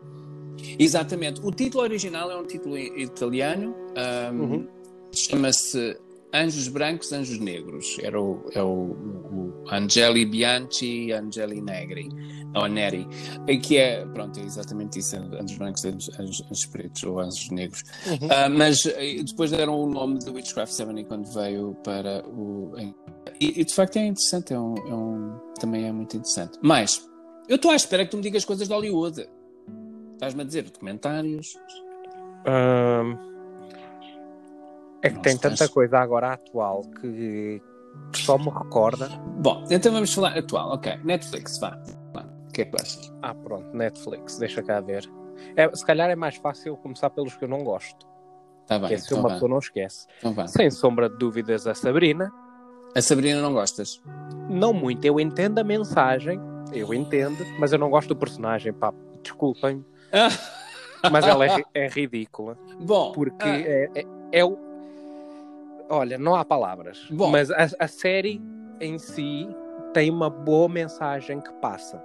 Exatamente. 0.77 1.41
O 1.45 1.53
título 1.53 1.85
original 1.85 2.31
é 2.31 2.37
um 2.37 2.45
título 2.45 2.77
italiano. 2.77 3.75
um, 4.33 4.41
Uhum. 4.41 4.69
Chama-se 5.13 5.97
Anjos 6.33 6.69
Brancos, 6.69 7.13
Anjos 7.13 7.39
Negros. 7.39 7.97
Era 8.03 8.21
o, 8.21 8.45
é 8.53 8.63
o, 8.63 8.69
o 8.69 9.65
Angeli 9.71 10.27
Bianchi, 10.27 11.13
Angeli 11.13 11.61
Negri, 11.63 12.09
ou 12.55 12.67
Neri, 12.67 13.07
e 13.47 13.59
que 13.59 13.77
é, 13.79 14.05
pronto, 14.07 14.39
é 14.39 14.43
exatamente 14.43 14.99
isso: 14.99 15.17
Anjos 15.17 15.57
Brancos, 15.57 15.85
Anjos, 15.85 16.21
anjos, 16.21 16.43
anjos 16.51 16.67
Pretos 16.67 17.03
ou 17.05 17.21
Anjos 17.21 17.51
Negros. 17.51 17.83
Uhum. 18.07 18.29
Ah, 18.31 18.49
mas 18.49 18.85
eh, 18.87 19.23
depois 19.23 19.51
deram 19.51 19.81
o 19.81 19.89
nome 19.89 20.19
de 20.19 20.31
Witchcraft 20.31 20.73
70 20.73 21.05
quando 21.05 21.33
veio 21.33 21.75
para 21.85 22.25
o. 22.29 22.73
E, 23.41 23.61
e, 23.61 23.65
de 23.65 23.75
facto 23.75 23.97
é 23.97 24.07
interessante, 24.07 24.53
é 24.53 24.59
um, 24.59 24.75
é 24.77 24.95
um- 24.95 25.39
também 25.61 25.87
é 25.87 25.93
muito 25.93 26.17
interessante. 26.17 26.59
Mas 26.63 27.09
eu 27.49 27.57
estou 27.57 27.71
à 27.71 27.77
espera 27.77 28.05
que 28.05 28.11
tu 28.11 28.17
me 28.17 28.23
digas 28.23 28.45
coisas 28.45 28.67
de 28.69 28.75
Hollywood. 28.75 29.27
Estás-me 30.15 30.43
a 30.43 30.45
dizer 30.45 30.65
documentários. 30.65 31.55
Hum, 32.47 33.17
é 35.03 35.11
que 35.11 35.21
tem 35.21 35.37
tanta 35.37 35.69
coisa 35.69 35.99
agora 35.99 36.33
atual 36.33 36.83
que 37.01 37.63
só 38.15 38.39
me 38.39 38.51
recorda. 38.51 39.09
Bom, 39.39 39.65
então 39.71 39.93
vamos 39.93 40.13
falar 40.13 40.37
atual. 40.37 40.73
Ok, 40.73 40.99
Netflix, 41.05 41.59
vá. 41.59 41.79
O 42.49 42.53
que 42.53 42.63
é 42.63 42.65
que 42.65 42.77
achas? 42.77 43.13
Ah, 43.23 43.35
pronto, 43.35 43.77
Netflix, 43.77 44.39
deixa 44.39 44.63
cá 44.63 44.81
ver. 44.81 45.09
É, 45.57 45.73
se 45.75 45.85
calhar 45.85 46.11
é 46.11 46.17
mais 46.17 46.37
fácil 46.37 46.77
começar 46.77 47.11
pelos 47.11 47.37
que 47.37 47.45
eu 47.45 47.49
não 47.49 47.63
gosto. 47.63 48.07
Está 48.63 48.79
bem, 48.79 48.93
esse 48.93 49.07
então 49.07 49.21
uma 49.21 49.31
pessoa 49.31 49.49
não 49.49 49.59
esquece. 49.59 50.07
então. 50.23 50.47
Sem 50.47 50.71
sombra 50.71 51.09
de 51.09 51.17
dúvidas, 51.17 51.67
a 51.67 51.75
Sabrina. 51.75 52.33
A 52.95 53.01
Sabrina 53.01 53.41
não 53.41 53.53
gostas? 53.53 54.03
Não 54.49 54.73
muito, 54.73 55.05
eu 55.05 55.21
entendo 55.21 55.59
a 55.59 55.65
mensagem, 55.65 56.41
eu 56.73 56.93
entendo, 56.93 57.45
mas 57.59 57.73
eu 57.73 57.79
não 57.79 57.91
gosto 57.91 58.09
do 58.09 58.17
personagem, 58.17 58.73
pá, 58.73 58.93
desculpem, 59.23 59.85
mas 61.11 61.27
ela 61.27 61.47
é, 61.47 61.63
é 61.75 61.89
ridícula. 61.89 62.59
Bom, 62.81 63.13
Porque 63.13 63.45
ah, 63.45 63.61
é, 63.61 63.91
é, 63.95 64.05
é 64.33 64.45
o. 64.45 64.68
Olha, 65.89 66.19
não 66.19 66.35
há 66.35 66.45
palavras. 66.45 67.07
Bom. 67.11 67.31
Mas 67.31 67.51
a, 67.51 67.67
a 67.79 67.89
série 67.89 68.41
em 68.81 68.99
si 68.99 69.49
tem 69.95 70.11
uma 70.11 70.29
boa 70.31 70.69
mensagem 70.69 71.41
que 71.41 71.53
passa. 71.55 72.03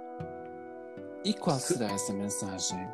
e 1.24 1.32
qual 1.34 1.56
será 1.56 1.86
essa 1.92 2.12
mensagem? 2.12 2.86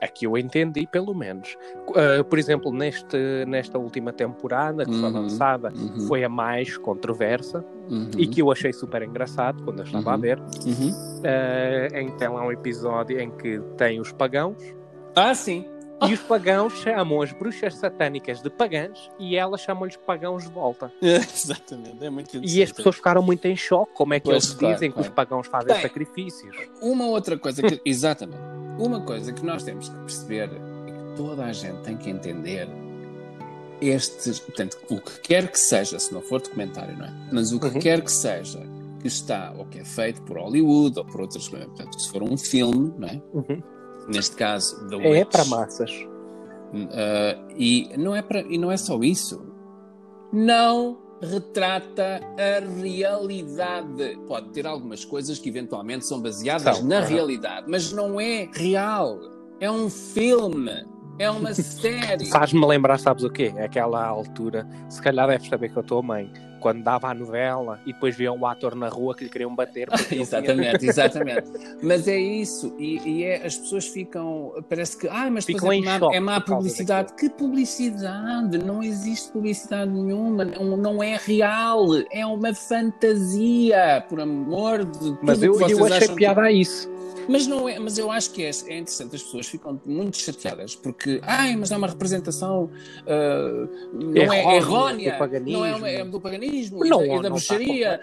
Aqui 0.00 0.26
eu 0.26 0.36
entendi, 0.36 0.86
pelo 0.86 1.14
menos. 1.14 1.56
Uh, 1.88 2.22
por 2.24 2.38
exemplo, 2.38 2.70
neste, 2.70 3.16
nesta 3.46 3.78
última 3.78 4.12
temporada 4.12 4.84
que 4.84 4.92
foi 4.92 5.08
Uhum, 5.08 5.22
lançada, 5.22 5.72
uhum, 5.74 6.00
foi 6.06 6.22
a 6.22 6.28
mais 6.28 6.76
controversa 6.76 7.64
uhum, 7.88 8.10
e 8.18 8.26
que 8.26 8.42
eu 8.42 8.52
achei 8.52 8.72
super 8.74 9.02
engraçado 9.02 9.62
quando 9.64 9.78
eu 9.78 9.84
estava 9.84 10.10
a 10.10 10.14
Uhum. 10.14 10.20
ver. 10.20 10.38
Uh, 10.38 11.96
então 11.98 12.36
há 12.36 12.44
um 12.44 12.52
episódio 12.52 13.18
em 13.18 13.30
que 13.30 13.58
tem 13.78 13.98
os 14.00 14.12
pagãos 14.12 14.58
Ah, 15.14 15.34
sim. 15.34 15.66
E 16.08 16.12
os 16.12 16.20
pagãos 16.20 16.74
chamam 16.80 17.22
as 17.22 17.32
bruxas 17.32 17.74
satânicas 17.74 18.42
de 18.42 18.50
pagãs 18.50 19.10
e 19.18 19.34
elas 19.36 19.60
chamam-lhes 19.62 19.96
pagãos 19.96 20.44
de 20.44 20.50
volta. 20.50 20.92
Exatamente, 21.00 22.04
é 22.04 22.10
muito 22.10 22.36
E 22.44 22.62
as 22.62 22.70
pessoas 22.72 22.96
ficaram 22.96 23.22
muito 23.22 23.46
em 23.46 23.56
choque. 23.56 23.92
Como 23.94 24.12
é 24.12 24.20
que 24.20 24.24
Pois, 24.28 24.44
eles 24.44 24.54
claro, 24.56 24.74
dizem 24.74 24.90
que 24.90 24.94
claro. 24.94 25.08
os 25.08 25.14
pagãos 25.14 25.46
fazem 25.46 25.72
Bem, 25.72 25.82
sacrifícios? 25.82 26.56
Uma 26.82 27.06
outra 27.06 27.38
coisa 27.38 27.62
que. 27.62 27.80
Exatamente. 27.86 28.40
Uma 28.78 29.00
coisa 29.00 29.32
que 29.32 29.44
nós 29.44 29.62
temos 29.62 29.88
que 29.88 29.96
perceber 29.96 30.50
e 30.52 30.92
que 30.92 31.16
toda 31.16 31.44
a 31.44 31.52
gente 31.52 31.80
tem 31.82 31.96
que 31.96 32.10
entender. 32.10 32.68
Estes, 33.80 34.38
portanto, 34.40 34.78
o 34.90 34.98
que 35.00 35.20
quer 35.20 35.50
que 35.50 35.58
seja, 35.58 35.98
se 35.98 36.12
não 36.12 36.22
for 36.22 36.40
documentário, 36.40 36.96
não 36.96 37.06
é? 37.06 37.12
Mas 37.30 37.52
o 37.52 37.60
que 37.60 37.66
Uhum. 37.66 37.78
quer 37.78 38.00
que 38.02 38.10
seja 38.10 38.62
que 39.00 39.06
está 39.06 39.52
ou 39.56 39.66
que 39.66 39.78
é 39.78 39.84
feito 39.84 40.22
por 40.22 40.38
Hollywood 40.38 40.98
ou 40.98 41.04
por 41.04 41.20
outras 41.20 41.46
portanto, 41.48 42.00
se 42.00 42.10
for 42.10 42.22
um 42.22 42.36
filme, 42.38 42.92
não 42.98 43.08
é? 43.08 43.22
Uhum. 43.34 43.62
Neste 44.08 44.36
caso, 44.36 44.88
The 44.88 44.96
É 44.96 45.10
Witch, 45.10 45.30
para 45.32 45.44
massas. 45.46 45.90
Uh, 45.90 47.52
e 47.56 47.90
não 47.96 48.14
é 48.14 48.22
para 48.22 48.40
e 48.40 48.58
não 48.58 48.70
é 48.70 48.76
só 48.76 48.98
isso. 49.00 49.44
Não 50.32 50.98
retrata 51.20 52.20
a 52.36 52.80
realidade. 52.82 54.18
Pode 54.26 54.50
ter 54.50 54.66
algumas 54.66 55.04
coisas 55.04 55.38
que 55.38 55.48
eventualmente 55.48 56.04
são 56.06 56.20
baseadas 56.20 56.78
São, 56.78 56.86
na 56.86 56.98
aham. 56.98 57.06
realidade, 57.06 57.66
mas 57.68 57.92
não 57.92 58.20
é 58.20 58.48
real. 58.52 59.18
É 59.60 59.70
um 59.70 59.88
filme. 59.88 60.84
É 61.18 61.30
uma 61.30 61.52
série. 61.54 62.26
Faz-me 62.26 62.64
lembrar, 62.66 62.98
sabes 62.98 63.24
o 63.24 63.30
quê? 63.30 63.54
Aquela 63.58 64.04
altura, 64.04 64.68
se 64.90 65.00
calhar 65.00 65.26
deves 65.28 65.48
saber 65.48 65.70
que 65.70 65.76
eu 65.78 65.82
estou 65.82 66.02
mãe, 66.02 66.30
quando 66.66 66.82
dava 66.82 67.08
a 67.08 67.14
novela 67.14 67.78
e 67.86 67.92
depois 67.92 68.16
viam 68.16 68.36
o 68.36 68.44
ator 68.44 68.74
na 68.74 68.88
rua 68.88 69.14
que 69.14 69.22
lhe 69.24 69.30
queriam 69.30 69.54
bater. 69.54 69.86
porque 69.88 70.02
ele 70.02 70.08
tinha- 70.08 70.22
exatamente, 70.22 70.86
exatamente. 70.86 71.44
Mas 71.80 72.08
é 72.08 72.18
isso. 72.18 72.74
E, 72.76 72.98
e 73.08 73.24
é, 73.24 73.46
as 73.46 73.56
pessoas 73.56 73.86
ficam. 73.86 74.52
Parece 74.68 74.96
que. 74.98 75.06
Ah, 75.08 75.30
mas 75.30 75.44
Ficam 75.44 75.70
é, 75.70 75.76
em 75.76 75.84
má, 75.84 75.98
choque 76.00 76.16
é 76.16 76.20
má 76.20 76.40
publicidade. 76.40 77.12
Que 77.14 77.30
publicidade? 77.30 78.58
Não 78.58 78.82
existe 78.82 79.30
publicidade 79.30 79.90
nenhuma. 79.92 80.44
Não, 80.44 80.76
não 80.76 81.00
é 81.02 81.16
real. 81.24 81.84
É 82.10 82.26
uma 82.26 82.52
fantasia. 82.52 84.04
Por 84.08 84.20
amor 84.20 84.84
de 84.84 85.16
Mas 85.22 85.38
tudo 85.38 85.44
eu, 85.46 85.52
que 85.52 85.58
vocês 85.58 85.78
eu 85.78 85.84
achei 85.84 85.96
acham 85.98 86.08
que- 86.08 86.14
piada 86.20 86.42
a 86.42 86.50
isso. 86.52 86.95
Mas, 87.28 87.46
não 87.46 87.68
é, 87.68 87.78
mas 87.78 87.98
eu 87.98 88.10
acho 88.10 88.30
que 88.32 88.42
é, 88.44 88.50
é 88.66 88.78
interessante, 88.78 89.16
as 89.16 89.22
pessoas 89.22 89.46
ficam 89.46 89.80
muito 89.84 90.16
chateadas 90.16 90.74
porque, 90.74 91.20
ai, 91.22 91.56
mas 91.56 91.70
é 91.70 91.76
uma 91.76 91.86
representação 91.88 92.70
ah, 93.06 93.68
não 93.92 94.32
é, 94.32 94.56
Errónea 94.56 94.56
errónea, 94.56 95.12
do 95.12 95.18
paganismo. 95.18 95.52
não 95.58 95.64
é, 95.66 95.74
uma- 95.74 95.88
é 95.90 96.04
do 96.04 96.20
paganismo 96.20 96.84
Não, 96.84 97.04
e 97.04 97.08
da, 97.08 97.14
e 97.16 97.22
da 97.22 97.30
bruxaria. 97.30 98.00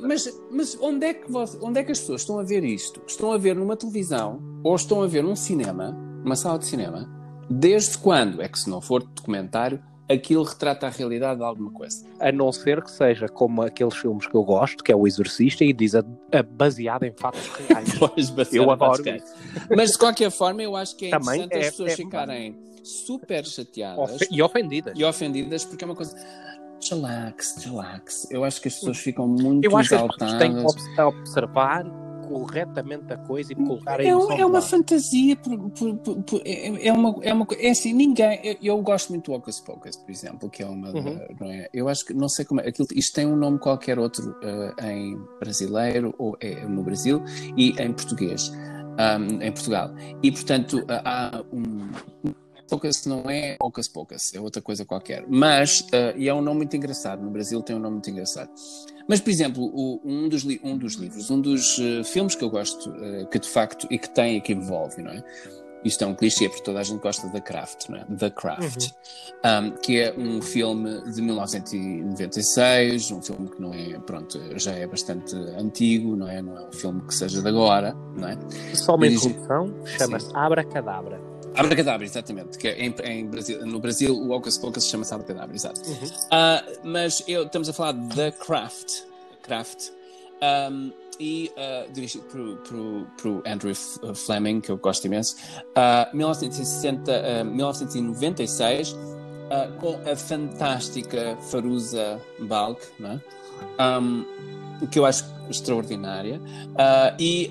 Mas, 0.00 0.40
mas 0.50 0.78
onde, 0.80 1.06
é 1.06 1.14
que 1.14 1.30
você- 1.30 1.58
onde 1.60 1.80
é 1.80 1.84
que 1.84 1.92
as 1.92 2.00
pessoas 2.00 2.20
estão 2.22 2.38
a 2.38 2.42
ver 2.42 2.64
isto? 2.64 3.00
Estão 3.06 3.32
a 3.32 3.38
ver 3.38 3.54
numa 3.56 3.76
televisão 3.76 4.40
ou 4.62 4.74
estão 4.76 5.02
a 5.02 5.06
ver 5.06 5.22
num 5.22 5.36
cinema, 5.36 5.92
numa 6.24 6.36
sala 6.36 6.58
de 6.58 6.66
cinema? 6.66 7.08
Desde 7.50 7.98
quando 7.98 8.40
é 8.40 8.48
que, 8.48 8.58
se 8.58 8.70
não 8.70 8.80
for 8.80 9.02
documentário, 9.02 9.82
aquilo 10.08 10.42
retrata 10.42 10.86
a 10.86 10.90
realidade 10.90 11.38
de 11.38 11.44
alguma 11.44 11.70
coisa? 11.70 12.04
A 12.20 12.30
não 12.32 12.52
ser 12.52 12.82
que 12.82 12.90
seja 12.90 13.28
como 13.28 13.62
aqueles 13.62 13.94
filmes 13.96 14.26
que 14.26 14.34
eu 14.34 14.42
gosto, 14.44 14.82
que 14.84 14.92
é 14.92 14.96
O 14.96 15.06
Exorcista, 15.06 15.64
e 15.64 15.72
diz 15.72 15.94
a, 15.94 16.00
a 16.32 16.42
baseado 16.42 17.04
em 17.04 17.12
fatos 17.12 17.46
reais. 17.68 17.88
Pois, 17.98 18.52
Eu 18.52 18.70
adoro 18.70 19.02
reais. 19.02 19.24
Mas 19.74 19.92
de 19.92 19.98
qualquer 19.98 20.30
forma, 20.30 20.62
eu 20.62 20.74
acho 20.76 20.96
que 20.96 21.06
é 21.06 21.10
Também 21.10 21.42
interessante 21.42 21.56
as 21.58 21.66
é- 21.66 21.70
pessoas 21.70 21.92
é- 21.92 21.96
ficarem 21.96 22.56
super 22.84 23.44
chateadas 23.44 24.14
Ofe- 24.16 24.28
e 24.30 24.42
ofendidas. 24.42 24.92
e 24.98 25.04
ofendidas 25.04 25.64
porque 25.64 25.84
é 25.84 25.86
uma 25.86 25.94
coisa. 25.96 26.16
Relax, 26.90 27.64
relax. 27.64 28.26
Eu 28.30 28.42
acho 28.44 28.60
que 28.60 28.66
as 28.68 28.74
pessoas 28.74 28.98
ficam 28.98 29.28
muito 29.28 29.64
Eu 29.64 29.76
acho 29.76 29.88
que 29.90 29.94
as 29.94 30.02
pessoas 30.02 30.32
têm 30.38 30.52
que 30.52 30.58
exaltadas. 30.58 30.98
obs- 30.98 31.16
observar 31.20 31.84
corretamente 32.32 33.12
a 33.12 33.16
coisa 33.18 33.52
e 33.52 33.56
colocar 33.56 34.00
a 34.00 34.04
É, 34.04 34.08
é 34.08 34.46
uma 34.46 34.60
fantasia, 34.62 35.36
por- 35.36 35.70
por- 35.70 35.96
por- 36.22 36.42
é, 36.44 36.88
é 36.88 36.92
uma, 36.92 37.16
é 37.22 37.32
uma 37.32 37.46
é 37.58 37.70
assim, 37.70 37.92
ninguém, 37.92 38.40
eu, 38.42 38.56
eu 38.62 38.82
gosto 38.82 39.10
muito 39.10 39.30
do 39.30 39.36
Hocus 39.36 39.60
Pocus, 39.60 39.96
por 39.96 40.10
exemplo, 40.10 40.48
que 40.50 40.62
é 40.62 40.66
uma, 40.66 40.90
Uhum. 40.90 41.18
não 41.40 41.50
é? 41.50 41.68
eu 41.72 41.88
acho 41.88 42.04
que, 42.04 42.14
não 42.14 42.28
sei 42.28 42.44
como 42.44 42.60
é, 42.60 42.68
aquilo, 42.68 42.88
isto 42.94 43.14
tem 43.14 43.26
um 43.26 43.36
nome 43.36 43.58
qualquer 43.58 43.98
outro 43.98 44.34
eh, 44.42 44.92
em 44.92 45.18
brasileiro, 45.38 46.14
ou 46.18 46.36
é 46.40 46.64
no 46.66 46.82
Brasil, 46.82 47.22
e 47.56 47.70
em 47.80 47.92
português, 47.92 48.50
ahm, 48.98 49.40
em 49.42 49.52
Portugal, 49.52 49.94
e 50.22 50.30
portanto 50.32 50.84
há 50.88 51.44
um, 51.52 51.88
Pocus 52.68 53.04
não 53.04 53.28
é 53.28 53.56
Hocus 53.60 53.86
Pocus, 53.86 54.32
é 54.34 54.40
outra 54.40 54.62
coisa 54.62 54.82
qualquer. 54.86 55.26
Mas, 55.28 55.86
eh, 55.92 56.14
e 56.16 56.26
é 56.28 56.32
um 56.34 56.40
nome 56.40 56.58
muito 56.58 56.74
engraçado, 56.74 57.22
no 57.22 57.30
Brasil 57.30 57.60
tem 57.62 57.76
um 57.76 57.78
nome 57.78 57.94
muito 57.96 58.08
engraçado. 58.08 58.50
Mas, 59.08 59.20
por 59.20 59.30
exemplo, 59.30 59.64
o- 59.64 60.00
um, 60.04 60.28
dos, 60.28 60.44
um 60.62 60.76
dos 60.78 60.94
livros, 60.94 61.30
um 61.30 61.40
dos 61.40 61.78
eh, 61.80 62.02
filmes 62.04 62.34
que 62.34 62.44
eu 62.44 62.50
gosto, 62.50 62.94
eh, 63.02 63.24
que 63.30 63.38
de 63.38 63.48
facto, 63.48 63.86
e 63.90 63.98
que 63.98 64.08
tem 64.10 64.36
e 64.36 64.40
que 64.40 64.52
envolve, 64.52 65.02
não 65.02 65.10
é? 65.10 65.22
Isto 65.84 66.04
é 66.04 66.06
um 66.06 66.14
clichê, 66.14 66.48
porque 66.48 66.62
toda 66.62 66.78
a 66.78 66.82
gente 66.84 67.00
gosta 67.02 67.26
da 67.28 67.40
Craft, 67.40 67.88
não 67.88 67.98
é? 67.98 68.04
The 68.04 68.30
Craft. 68.30 68.92
Um, 69.44 69.70
que 69.82 69.98
é 69.98 70.14
um 70.16 70.40
filme 70.40 71.00
de 71.12 71.20
1996, 71.20 73.10
um 73.10 73.20
filme 73.20 73.48
que 73.48 73.60
não 73.60 73.74
é, 73.74 73.98
pronto, 73.98 74.38
já 74.58 74.72
é 74.72 74.86
bastante 74.86 75.34
antigo, 75.58 76.14
não 76.14 76.28
é? 76.28 76.40
Não 76.40 76.56
é 76.56 76.68
um 76.68 76.72
filme 76.72 77.02
que 77.02 77.12
seja 77.14 77.42
de 77.42 77.48
agora, 77.48 77.96
não 78.16 78.28
é? 78.28 78.38
Só 78.74 78.94
uma 78.94 79.06
introdução, 79.26 79.74
chama-se 79.84 80.30
Abra 80.34 80.62
Cadabra. 80.64 81.20
Abracadabra, 81.56 82.06
exatamente. 82.06 82.58
Que 82.58 82.68
é 82.68 82.84
em, 82.84 82.94
em 83.04 83.26
Brasil, 83.26 83.66
no 83.66 83.78
Brasil, 83.78 84.14
o 84.14 84.30
Hocus 84.30 84.58
Pocus 84.58 84.86
chama-se 84.86 85.12
Abracadabra, 85.14 85.54
exato. 85.54 85.80
Uhum. 85.88 86.06
Uh, 86.06 86.78
mas 86.84 87.22
eu, 87.26 87.44
estamos 87.44 87.68
a 87.68 87.72
falar 87.72 87.92
de 87.92 88.14
The 88.14 88.30
Craft. 88.32 89.02
Craft. 89.42 89.90
Um, 90.70 90.92
e 91.20 91.52
uh, 91.56 91.92
dirigido 91.92 92.24
por, 92.24 93.42
Andrew 93.46 93.74
Fleming, 94.14 94.60
que 94.60 94.70
eu 94.70 94.76
gosto 94.76 95.04
imenso. 95.04 95.36
Uh, 95.76 96.16
1960, 96.16 97.44
1996, 97.44 98.96
com 99.78 100.00
a 100.10 100.16
fantástica 100.16 101.36
Faruza 101.50 102.18
Balk, 102.40 102.80
é? 103.04 103.20
um, 104.00 104.24
que 104.90 104.98
eu 104.98 105.04
acho 105.04 105.26
extraordinária. 105.50 106.40
e 107.20 107.50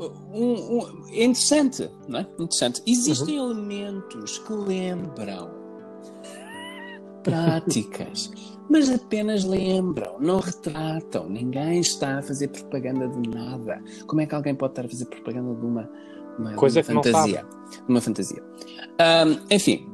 um, 0.00 0.78
um, 0.78 1.08
é 1.10 1.24
interessante, 1.24 1.90
não 2.08 2.20
é? 2.20 2.26
Interessante. 2.38 2.82
Existem 2.86 3.38
uhum. 3.38 3.50
elementos 3.50 4.38
que 4.38 4.52
lembram 4.52 5.50
práticas, 7.22 8.30
mas 8.68 8.88
apenas 8.90 9.44
lembram, 9.44 10.18
não 10.20 10.40
retratam. 10.40 11.28
Ninguém 11.28 11.80
está 11.80 12.18
a 12.18 12.22
fazer 12.22 12.48
propaganda 12.48 13.08
de 13.08 13.28
nada. 13.28 13.82
Como 14.06 14.20
é 14.20 14.26
que 14.26 14.34
alguém 14.34 14.54
pode 14.54 14.72
estar 14.72 14.86
a 14.86 14.88
fazer 14.88 15.06
propaganda 15.06 15.54
de 15.54 15.66
uma, 15.66 15.90
uma, 16.38 16.54
Coisa 16.54 16.80
uma 16.80 17.02
fantasia? 17.02 17.46
Uma 17.88 18.00
fantasia. 18.00 18.42
Um, 19.00 19.54
enfim, 19.54 19.88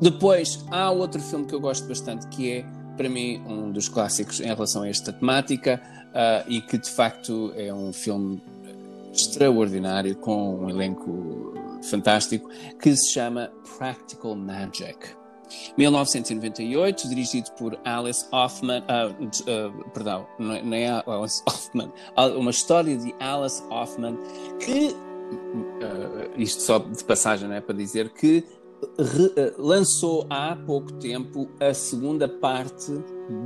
depois 0.00 0.64
há 0.70 0.90
outro 0.90 1.20
filme 1.20 1.46
que 1.46 1.54
eu 1.54 1.60
gosto 1.60 1.88
bastante 1.88 2.28
que 2.28 2.52
é, 2.52 2.66
para 2.96 3.08
mim, 3.08 3.42
um 3.46 3.72
dos 3.72 3.88
clássicos 3.88 4.40
em 4.40 4.46
relação 4.46 4.82
a 4.82 4.88
esta 4.88 5.12
temática 5.12 5.80
uh, 6.08 6.50
e 6.50 6.60
que 6.60 6.78
de 6.78 6.90
facto 6.90 7.52
é 7.56 7.72
um 7.72 7.92
filme 7.92 8.42
extraordinário 9.16 10.14
com 10.16 10.64
um 10.64 10.70
elenco 10.70 11.54
fantástico 11.82 12.48
que 12.80 12.94
se 12.96 13.12
chama 13.12 13.50
Practical 13.78 14.36
Magic. 14.36 15.16
1998, 15.78 17.08
dirigido 17.08 17.50
por 17.52 17.78
Alice 17.84 18.26
Hoffman, 18.32 18.82
uh, 18.82 19.24
uh, 19.24 19.90
perdão, 19.90 20.26
não 20.38 20.52
é, 20.74 20.82
é 20.82 21.02
Alice 21.06 21.42
Hoffman, 21.46 21.92
uma 22.36 22.50
história 22.50 22.96
de 22.96 23.14
Alice 23.20 23.62
Hoffman 23.70 24.18
que, 24.58 24.88
uh, 24.88 26.32
isto 26.36 26.62
só 26.62 26.78
de 26.78 27.02
passagem, 27.04 27.48
não 27.48 27.54
é 27.54 27.60
para 27.60 27.76
dizer 27.76 28.10
que 28.10 28.44
re, 28.98 29.54
lançou 29.56 30.26
há 30.28 30.56
pouco 30.56 30.92
tempo 30.94 31.48
a 31.60 31.72
segunda 31.72 32.28
parte 32.28 32.92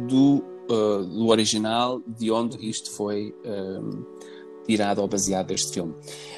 do, 0.09 0.42
do 0.68 1.26
original, 1.26 2.00
de 2.06 2.30
onde 2.30 2.56
isto 2.66 2.90
foi 2.92 3.35
tirado 4.70 5.00
ou 5.00 5.09
baseado 5.09 5.48
deste 5.48 5.72
filme. 5.72 5.94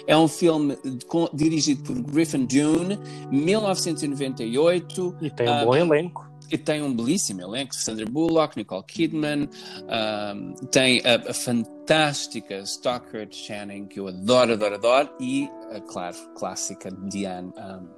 É 0.07 0.17
um 0.17 0.27
filme 0.27 0.77
com, 1.07 1.29
dirigido 1.33 1.83
por 1.83 2.01
Griffin 2.03 2.47
Dune, 2.47 2.99
1998. 3.31 5.17
E 5.21 5.31
tem 5.31 5.49
um 5.49 5.63
uh, 5.63 5.65
bom 5.67 5.77
elenco. 5.77 6.33
E 6.51 6.59
tem 6.59 6.83
um 6.83 6.95
belíssimo 6.95 7.41
elenco, 7.41 7.75
Sandra 7.75 8.05
Bullock, 8.05 8.59
Nicole 8.59 8.85
Kidman, 8.85 9.49
um, 9.49 10.53
tem 10.67 11.01
a, 11.01 11.31
a, 11.31 11.33
fantástica 11.33 12.59
Stockard 12.59 13.35
Channing, 13.35 13.87
que 13.87 13.99
eu 13.99 14.09
adoro, 14.09 14.53
adoro, 14.53 14.75
adoro, 14.75 15.09
e, 15.19 15.49
a, 15.71 15.81
claro, 15.81 16.17
clássica 16.37 16.91
Diane 17.09 17.51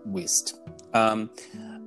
um, 0.06 0.14
Wist. 0.14 0.54
Um, 0.94 1.28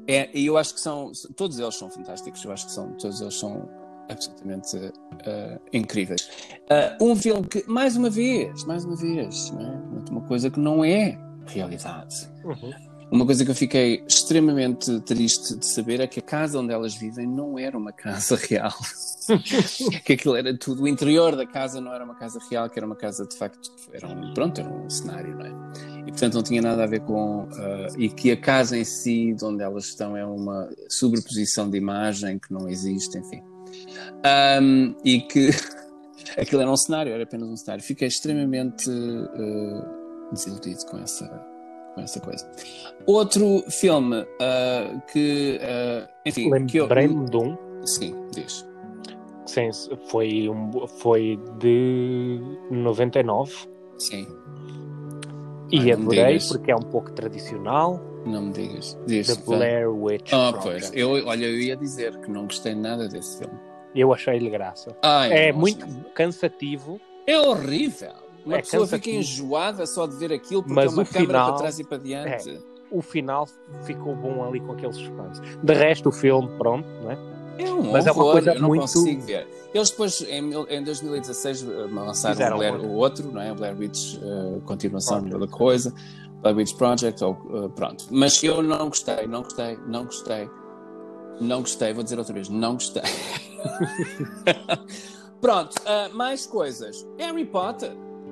é, 0.08 0.30
e 0.38 0.46
eu 0.46 0.58
acho 0.58 0.74
que 0.74 0.82
são, 0.82 1.12
todos 1.38 1.58
eles 1.58 1.76
são 1.76 1.90
fantásticos, 1.90 2.44
eu 2.44 2.52
acho 2.52 2.66
que 2.66 2.74
são, 2.74 2.92
todos 2.98 3.22
eles 3.22 3.36
são 3.36 3.70
absolutamente 4.10 4.78
uh, 4.78 5.60
incríveis. 5.74 6.30
Uh, 6.70 7.04
um 7.04 7.16
filme 7.16 7.48
que, 7.48 7.64
mais 7.68 7.96
uma 7.96 8.10
vez, 8.10 8.64
mais 8.66 8.86
uma 8.86 8.96
vez, 8.96 9.54
é? 9.60 10.12
uma 10.12 10.22
coisa 10.22 10.50
que 10.50 10.60
não 10.60 10.84
é 10.84 11.18
realidade. 11.46 12.30
Uhum. 12.44 12.72
Uma 13.10 13.26
coisa 13.26 13.46
que 13.46 13.52
eu 13.52 13.56
fiquei 13.56 14.04
extremamente 14.06 15.00
triste 15.02 15.56
de 15.56 15.66
saber 15.66 16.02
é 16.02 16.08
que 16.08 16.20
a 16.20 16.22
casa 16.22 16.60
onde 16.60 16.74
elas 16.74 16.94
vivem 16.94 17.26
não 17.26 17.58
era 17.58 17.78
uma 17.78 17.94
casa 17.94 18.36
real. 18.50 18.74
que 20.04 20.14
aquilo 20.14 20.36
era 20.36 20.58
tudo. 20.58 20.84
O 20.84 20.88
interior 20.88 21.36
da 21.36 21.46
casa 21.46 21.80
não 21.80 21.94
era 21.94 22.04
uma 22.04 22.16
casa 22.16 22.38
real, 22.50 22.70
que 22.70 22.78
era 22.78 22.86
uma 22.86 22.98
casa 22.98 23.26
de 23.26 23.38
facto. 23.38 23.72
Era 23.94 24.08
um, 24.08 24.34
pronto, 24.34 24.60
era 24.60 24.70
um 24.70 24.90
cenário, 24.90 25.36
não 25.38 25.46
é? 25.46 25.52
E 26.06 26.12
portanto 26.12 26.34
não 26.34 26.44
tinha 26.44 26.62
nada 26.62 26.84
a 26.84 26.88
ver 26.88 27.00
com. 27.02 27.44
Uh, 27.44 27.98
e 27.98 28.10
que 28.10 28.30
a 28.32 28.38
casa 28.38 28.78
em 28.78 28.84
si, 28.84 29.34
de 29.34 29.46
onde 29.46 29.64
elas 29.64 29.86
estão, 29.86 30.18
é 30.18 30.26
uma 30.26 30.70
sobreposição 30.90 31.70
de 31.70 31.78
imagem 31.78 32.38
que 32.38 32.52
não 32.52 32.68
existe, 32.68 33.18
enfim. 33.18 33.42
Um, 34.62 34.96
e 35.04 35.22
que 35.22 35.50
aquilo 36.38 36.62
era 36.62 36.72
um 36.72 36.78
cenário, 36.78 37.14
era 37.14 37.24
apenas 37.24 37.50
um 37.50 37.56
cenário. 37.56 37.84
Fiquei 37.84 38.08
extremamente 38.08 38.90
uh, 38.90 40.32
desiludido 40.32 40.86
com 40.86 40.98
essa, 41.00 41.28
com 41.96 42.02
essa 42.02 42.20
coisa. 42.20 42.50
Outro 43.06 43.64
filme 43.70 44.22
uh, 44.22 45.02
que, 45.12 45.60
uh, 45.62 46.08
enfim, 46.26 46.52
lembrei-me 46.52 47.26
de 47.26 47.38
um. 47.38 47.58
Sim, 47.86 48.16
diz. 48.34 48.66
Sim, 49.46 49.70
foi, 50.10 50.50
um, 50.50 50.88
foi 50.88 51.40
de 51.60 52.40
99. 52.70 53.54
Sim. 53.98 54.28
E 55.72 55.80
Ai, 55.80 55.92
adorei 55.92 56.38
porque 56.48 56.72
é 56.72 56.76
um 56.76 56.82
pouco 56.82 57.12
tradicional. 57.12 58.02
Não 58.26 58.44
me 58.44 58.54
digas. 58.54 58.98
Diz, 59.06 59.28
The 59.28 59.42
Blair 59.46 59.90
Witch. 59.90 60.34
Ah, 60.34 60.54
oh, 60.54 60.62
pois. 60.62 60.92
Eu, 60.94 61.12
olha, 61.26 61.46
eu 61.46 61.60
ia 61.60 61.78
dizer 61.78 62.18
que 62.20 62.30
não 62.30 62.44
gostei 62.44 62.76
nada 62.76 63.08
desse 63.08 63.40
filme. 63.40 63.58
Eu 63.98 64.14
achei-lhe 64.14 64.50
graça. 64.50 64.96
Ai, 65.02 65.48
é 65.48 65.52
muito 65.52 65.88
cansativo. 66.14 67.02
É 67.26 67.40
horrível. 67.40 68.14
Uma 68.46 68.58
é 68.58 68.62
pessoa 68.62 68.84
cansativo. 68.84 69.04
fica 69.04 69.18
enjoada 69.18 69.86
só 69.88 70.06
de 70.06 70.16
ver 70.16 70.32
aquilo 70.32 70.62
porque 70.62 70.76
Mas 70.76 70.92
é 70.92 70.96
uma 70.96 71.04
câmera 71.06 71.28
final, 71.28 71.48
para 71.50 71.58
trás 71.58 71.80
e 71.80 71.84
para 71.84 71.98
diante. 71.98 72.50
É, 72.52 72.60
o 72.92 73.02
final 73.02 73.48
ficou 73.84 74.16
bom 74.16 74.48
ali 74.48 74.60
com 74.60 74.74
aquele 74.74 74.94
suspense. 74.94 75.42
De 75.64 75.74
resto, 75.74 76.10
o 76.10 76.12
filme, 76.12 76.48
pronto, 76.58 76.88
não 77.02 77.12
é? 77.12 77.18
É 77.58 77.72
um 77.72 77.92
Mas 77.92 78.06
horror, 78.06 78.08
é 78.08 78.12
uma 78.12 78.32
coisa 78.34 78.54
eu 78.54 78.62
não 78.62 78.68
muito... 78.68 78.82
consigo 78.82 79.22
ver. 79.24 79.48
Eles 79.74 79.90
depois, 79.90 80.22
em, 80.22 80.52
em 80.70 80.84
2016, 80.84 81.64
eh, 81.64 81.66
lançaram 81.92 82.56
o, 82.56 82.58
Blair, 82.58 82.76
o 82.76 82.94
outro, 82.94 83.32
não 83.32 83.42
é? 83.42 83.52
O 83.52 83.56
Blair 83.56 83.76
Witch, 83.78 84.18
uh, 84.18 84.62
continuação 84.62 85.24
da 85.24 85.48
coisa. 85.48 85.92
Blair 86.42 86.56
Witch 86.56 86.76
Project, 86.76 87.24
ou, 87.24 87.32
uh, 87.32 87.70
pronto. 87.70 88.06
Mas 88.12 88.42
eu 88.44 88.62
não 88.62 88.90
gostei, 88.90 89.26
não 89.28 89.42
gostei, 89.42 89.78
não 89.88 90.06
gostei. 90.06 90.50
Não 91.42 91.62
gostei, 91.62 91.94
vou 91.94 92.04
dizer 92.04 92.18
outra 92.18 92.34
vez, 92.34 92.48
não 92.48 92.74
gostei. 92.74 93.04
Pronto, 95.42 95.76
uh, 95.82 96.16
mais 96.16 96.46
coisas. 96.46 97.08
Harry 97.18 97.46
Potter. 97.46 97.92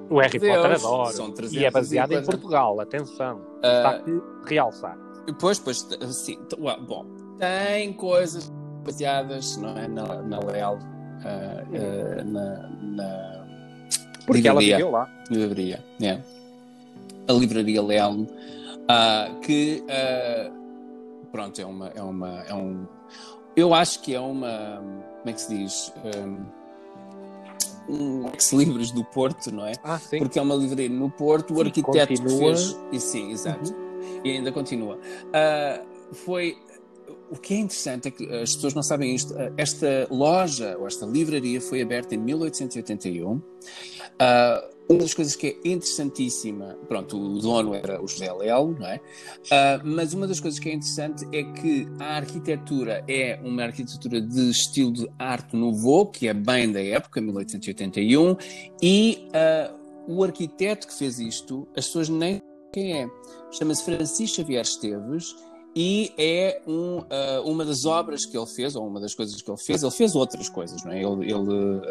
O 0.09 0.19
Harry 0.19 0.39
Deus, 0.39 0.55
Potter 0.55 0.75
adoro. 0.75 1.47
e 1.51 1.65
é 1.65 1.71
baseado 1.71 2.13
em 2.13 2.23
Portugal, 2.23 2.79
atenção. 2.79 3.37
Uh, 3.37 3.59
Está 3.63 3.89
aqui 3.91 4.21
realçar. 4.45 4.97
Pois, 5.39 5.59
pois, 5.59 5.87
sim. 6.11 6.37
Bom, 6.87 7.05
tem 7.39 7.93
coisas 7.93 8.51
baseadas 8.85 9.57
não 9.57 9.77
é, 9.77 9.87
na, 9.87 10.21
na 10.21 10.39
Leal, 10.39 10.77
uh, 10.77 12.19
uh, 12.19 12.25
na, 12.25 12.69
na 12.81 13.45
Porque 14.25 14.41
livraria, 14.41 14.49
ela 14.49 14.59
viveu 14.59 14.91
lá. 14.91 15.09
Livraria, 15.29 15.83
yeah. 15.99 16.23
A 17.27 17.33
livraria 17.33 17.81
Leal, 17.81 18.13
uh, 18.13 19.39
que 19.41 19.83
pronto, 21.31 21.59
é 21.59 21.65
uma, 21.65 21.87
é 21.89 22.01
uma, 22.01 22.41
é 22.43 22.53
um, 22.53 22.87
eu 23.55 23.73
acho 23.73 24.01
que 24.01 24.13
é 24.13 24.19
uma, 24.19 24.83
como 25.19 25.29
é 25.29 25.33
que 25.33 25.41
se 25.41 25.55
diz? 25.55 25.93
Um, 27.89 28.27
ex-libris 28.33 28.91
do 28.91 29.03
Porto, 29.03 29.51
não 29.51 29.65
é? 29.65 29.73
Ah, 29.83 29.99
sim. 29.99 30.17
Porque 30.17 30.39
é 30.39 30.41
uma 30.41 30.55
livraria 30.55 30.89
no 30.89 31.09
Porto, 31.09 31.53
o 31.53 31.61
arquiteto 31.61 32.07
continua... 32.07 32.29
que 32.29 32.37
fez. 32.37 32.77
E 32.91 32.99
sim, 32.99 33.31
exato. 33.31 33.73
Uhum. 33.73 34.21
E 34.23 34.31
ainda 34.31 34.51
continua. 34.51 34.97
Uh, 34.97 36.13
foi. 36.13 36.57
O 37.31 37.37
que 37.37 37.55
é 37.55 37.57
interessante 37.57 38.07
é 38.07 38.11
que 38.11 38.23
as 38.35 38.55
pessoas 38.55 38.75
não 38.75 38.83
sabem 38.83 39.15
isto. 39.15 39.33
Esta 39.57 40.07
loja, 40.11 40.77
ou 40.77 40.85
esta 40.85 41.05
livraria, 41.05 41.59
foi 41.59 41.81
aberta 41.81 42.13
em 42.13 42.19
1881. 42.19 43.31
Uh, 43.31 43.41
uma 44.87 44.99
das 44.99 45.13
coisas 45.13 45.35
que 45.35 45.47
é 45.47 45.69
interessantíssima, 45.69 46.77
pronto, 46.87 47.17
o 47.17 47.39
dono 47.39 47.73
era 47.73 48.01
o 48.01 48.07
José 48.07 48.31
Lelo, 48.31 48.77
não 48.79 48.87
é? 48.87 48.97
Uh, 48.97 49.81
mas 49.83 50.13
uma 50.13 50.27
das 50.27 50.39
coisas 50.39 50.59
que 50.59 50.69
é 50.69 50.73
interessante 50.73 51.25
é 51.31 51.43
que 51.43 51.87
a 51.99 52.17
arquitetura 52.17 53.03
é 53.07 53.39
uma 53.43 53.63
arquitetura 53.63 54.21
de 54.21 54.49
estilo 54.49 54.91
de 54.91 55.09
arte 55.17 55.55
nouveau, 55.55 56.05
que 56.05 56.27
é 56.27 56.33
bem 56.33 56.71
da 56.71 56.81
época, 56.81 57.19
1881, 57.19 58.35
e 58.81 59.27
uh, 59.29 59.85
o 60.07 60.23
arquiteto 60.23 60.87
que 60.87 60.93
fez 60.93 61.19
isto, 61.19 61.67
as 61.75 61.87
pessoas 61.87 62.09
nem 62.09 62.39
quem 62.71 63.01
é. 63.01 63.09
Chama-se 63.51 63.83
Francisco 63.83 64.35
Xavier 64.35 64.61
Esteves 64.61 65.35
e 65.75 66.13
é 66.17 66.61
um, 66.67 66.99
uh, 66.99 67.41
uma 67.45 67.65
das 67.65 67.85
obras 67.85 68.25
que 68.25 68.37
ele 68.37 68.45
fez, 68.45 68.75
ou 68.75 68.85
uma 68.85 68.99
das 68.99 69.15
coisas 69.15 69.41
que 69.41 69.49
ele 69.49 69.57
fez, 69.57 69.81
ele 69.81 69.91
fez 69.91 70.15
outras 70.15 70.47
coisas, 70.47 70.83
não 70.83 70.91
é? 70.91 71.01
Ele, 71.01 71.31
ele 71.31 71.81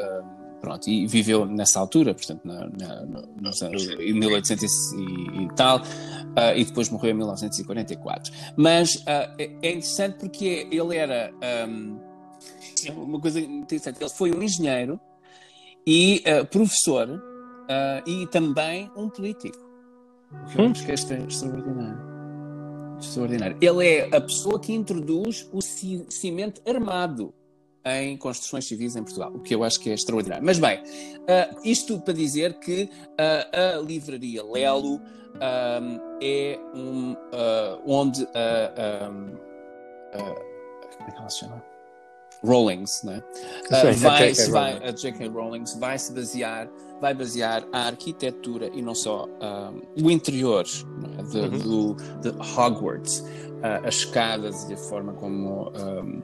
Pronto, 0.64 0.88
e 0.88 1.06
viveu 1.06 1.44
nessa 1.44 1.78
altura, 1.78 2.14
portanto, 2.14 2.40
na, 2.42 2.66
na, 2.70 3.04
nos 3.38 3.60
anos, 3.60 3.86
em 4.00 4.14
1800 4.14 4.92
e, 4.92 5.42
e 5.42 5.48
tal, 5.54 5.78
uh, 5.80 6.56
e 6.56 6.64
depois 6.64 6.88
morreu 6.88 7.10
em 7.10 7.14
1944. 7.18 8.32
Mas 8.56 8.94
uh, 8.94 9.34
é 9.38 9.44
interessante 9.44 10.20
porque 10.20 10.66
ele 10.70 10.96
era 10.96 11.30
um, 11.68 12.00
é 12.82 12.92
uma 12.92 13.20
coisa 13.20 13.40
interessante. 13.40 13.98
Ele 14.00 14.08
foi 14.08 14.32
um 14.32 14.42
engenheiro 14.42 14.98
e 15.86 16.24
uh, 16.26 16.46
professor 16.46 17.22
e 18.06 18.26
também 18.28 18.90
um 18.96 19.10
político. 19.10 19.58
O 20.32 20.50
que 20.50 20.58
eu 20.58 20.70
acho 20.70 20.86
que 20.86 20.92
é 20.92 20.94
extraordinário. 20.94 22.00
Extraordinário. 22.98 23.58
Ele 23.60 23.86
é 23.86 24.16
a 24.16 24.20
pessoa 24.22 24.58
que 24.58 24.72
introduz 24.72 25.46
o 25.52 25.60
cimento 25.60 26.62
armado 26.66 27.34
em 27.84 28.16
construções 28.16 28.64
civis 28.64 28.96
em 28.96 29.02
Portugal, 29.02 29.30
o 29.34 29.40
que 29.40 29.54
eu 29.54 29.62
acho 29.62 29.78
que 29.78 29.90
é 29.90 29.94
extraordinário. 29.94 30.44
Mas 30.44 30.58
bem, 30.58 30.78
uh, 30.78 31.60
isto 31.62 32.00
para 32.00 32.14
dizer 32.14 32.54
que 32.54 32.84
uh, 32.84 33.78
a 33.78 33.80
livraria 33.80 34.42
Lelo 34.42 35.00
um, 35.34 36.00
é 36.22 36.58
um, 36.74 37.16
onde 37.84 38.22
um, 38.22 39.36
como 40.96 41.08
é 41.08 41.10
que 41.10 41.18
ela 41.18 41.28
se 41.28 41.40
chama? 41.40 41.62
Rollings, 42.44 43.02
né? 43.02 43.22
Sim, 43.64 43.92
vai, 44.00 44.30
a, 44.30 44.50
vai, 44.50 44.88
a 44.88 44.92
J.K. 44.92 45.28
Rowling 45.28 45.64
vai 45.78 45.98
se 45.98 46.12
basear, 46.12 46.68
vai 47.00 47.14
basear 47.14 47.64
a 47.72 47.86
arquitetura 47.86 48.70
e 48.72 48.82
não 48.82 48.94
só 48.94 49.26
o 50.00 50.10
interior 50.10 50.64
é? 51.18 51.22
de, 51.22 51.38
uhum. 51.38 51.58
do, 51.58 51.94
de 52.20 52.28
Hogwarts, 52.56 53.24
as 53.82 53.96
escadas 53.96 54.68
e 54.68 54.74
a 54.74 54.76
forma 54.76 55.14
como 55.14 55.70
um, 55.70 56.22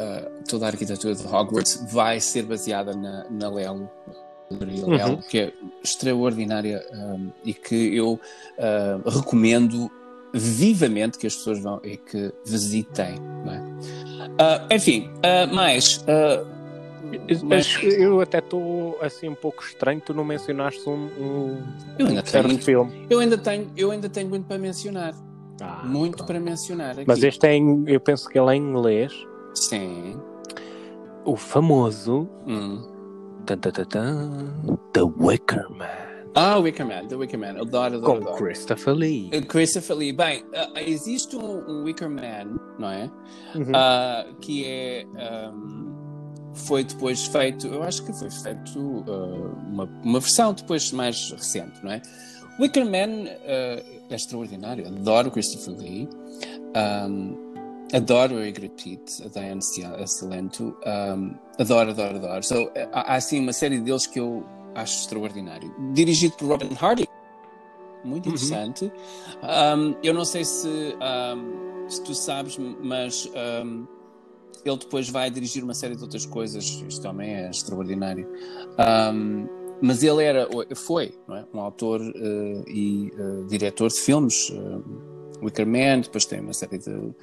uh, 0.00 0.44
toda 0.48 0.66
a 0.66 0.68
arquitetura 0.68 1.14
de 1.14 1.26
Hogwarts 1.26 1.84
vai 1.92 2.20
ser 2.20 2.44
baseada 2.44 2.94
na, 2.94 3.26
na 3.30 3.50
Lelo, 3.50 3.90
uhum. 4.50 5.16
que 5.28 5.38
é 5.38 5.52
extraordinária 5.82 6.84
um, 6.92 7.30
e 7.44 7.52
que 7.52 7.96
eu 7.96 8.20
uh, 8.58 9.08
recomendo 9.08 9.90
vivamente 10.32 11.18
que 11.18 11.26
as 11.26 11.34
pessoas 11.34 11.60
vão 11.60 11.80
e 11.82 11.96
que 11.96 12.32
visitem. 12.44 13.14
É? 13.46 13.58
Uh, 14.42 14.74
enfim, 14.74 15.10
uh, 15.18 15.54
mais. 15.54 16.04
Mas 17.44 17.78
eu 17.82 18.20
até 18.20 18.38
estou 18.38 18.98
assim 19.00 19.28
um 19.28 19.34
pouco 19.34 19.62
estranho, 19.62 20.00
tu 20.04 20.12
não 20.12 20.24
mencionaste 20.24 20.88
um, 20.88 21.06
um, 21.18 21.62
eu 21.98 22.06
ainda 22.08 22.20
um 22.20 22.24
tenho, 22.24 22.58
filme. 22.58 23.06
Eu 23.08 23.20
ainda, 23.20 23.38
tenho, 23.38 23.70
eu 23.76 23.90
ainda 23.92 24.08
tenho 24.08 24.28
muito 24.28 24.46
para 24.46 24.58
mencionar. 24.58 25.14
Ah, 25.60 25.82
muito 25.84 26.16
pronto. 26.16 26.26
para 26.26 26.40
mencionar. 26.40 26.92
Aqui. 26.92 27.04
Mas 27.06 27.22
este 27.22 27.46
é 27.46 27.54
em, 27.54 27.84
eu 27.86 28.00
penso 28.00 28.28
que 28.28 28.38
ele 28.38 28.50
é 28.50 28.56
em 28.56 28.60
inglês. 28.60 29.12
Sim. 29.56 30.20
O 31.24 31.36
famoso. 31.36 32.28
Hum. 32.46 32.82
Tan, 33.46 33.58
tan, 33.58 33.84
tan, 33.84 34.54
The 34.92 35.02
Wicker 35.02 35.68
Man. 35.70 36.06
Ah, 36.34 36.58
Wicker 36.58 36.84
Man, 36.84 37.08
The 37.08 37.16
Wicker 37.16 37.38
Man, 37.38 37.56
adoro, 37.58 37.96
adoro. 37.96 38.00
Com 38.02 38.16
adoro. 38.16 38.36
Christopher 38.36 38.94
Lee. 38.94 39.30
Uh, 39.32 39.46
Christopher 39.46 39.96
Lee. 39.96 40.12
Bem, 40.12 40.42
uh, 40.52 40.78
existe 40.78 41.34
um, 41.34 41.64
um, 41.66 41.84
Wicker 41.84 42.10
Man, 42.10 42.60
não 42.78 42.90
é? 42.90 43.10
Uhum. 43.54 43.70
Uh, 43.70 44.34
que 44.40 44.64
é. 44.66 45.06
Um, 45.16 45.86
foi 46.52 46.84
depois 46.84 47.26
feito, 47.26 47.66
eu 47.66 47.82
acho 47.82 48.02
que 48.04 48.12
foi 48.14 48.30
feito 48.30 48.78
uh, 48.78 49.54
uma, 49.66 49.84
uma 50.02 50.20
versão 50.20 50.54
depois 50.54 50.90
mais 50.90 51.30
recente, 51.30 51.82
não 51.84 51.92
é? 51.92 52.02
Wicker 52.58 52.84
Man 52.84 53.24
uh, 53.24 54.06
é 54.10 54.14
extraordinário, 54.14 54.86
adoro 54.86 55.30
Christopher 55.30 55.76
Lee. 55.78 56.08
Um, 56.74 57.45
Adoro 57.92 58.44
Ingrid 58.44 58.72
Pitt, 58.82 59.22
a 59.24 59.28
Diane 59.28 59.62
Salento. 59.62 60.76
Um, 60.84 61.34
adoro, 61.58 61.90
adoro, 61.90 62.16
adoro. 62.16 62.42
So, 62.42 62.70
há, 62.92 63.12
há 63.12 63.16
assim 63.16 63.40
uma 63.40 63.52
série 63.52 63.80
deles 63.80 64.06
que 64.06 64.18
eu 64.18 64.44
acho 64.74 65.02
extraordinário. 65.02 65.72
Dirigido 65.92 66.36
por 66.36 66.48
Robin 66.48 66.70
Hardy. 66.80 67.08
Muito 68.04 68.28
uhum. 68.28 68.34
interessante. 68.34 68.84
Uhum. 69.42 69.90
Um, 69.90 69.96
eu 70.02 70.12
não 70.12 70.24
sei 70.24 70.44
se, 70.44 70.68
um, 70.68 71.88
se 71.88 72.02
tu 72.02 72.14
sabes, 72.14 72.58
mas 72.82 73.30
ele 74.64 74.76
depois 74.78 75.08
vai 75.08 75.30
dirigir 75.30 75.62
uma 75.62 75.74
série 75.74 75.96
de 75.96 76.02
outras 76.02 76.26
coisas. 76.26 76.64
Isto 76.64 77.02
também 77.02 77.34
é 77.34 77.50
extraordinário. 77.50 78.28
mas 79.80 80.02
ele 80.02 80.24
era, 80.24 80.48
foi 80.74 81.14
é? 81.30 81.44
um 81.54 81.60
autor 81.60 82.00
uh, 82.00 82.68
e 82.68 83.12
uh, 83.18 83.46
diretor 83.46 83.88
de 83.88 84.00
filmes. 84.00 84.50
Uh, 84.50 84.82
Wicker 85.42 85.66
Man, 85.66 86.00
depois 86.00 86.24
tem 86.24 86.40
uma 86.40 86.54
série 86.54 86.78
de 86.78 87.14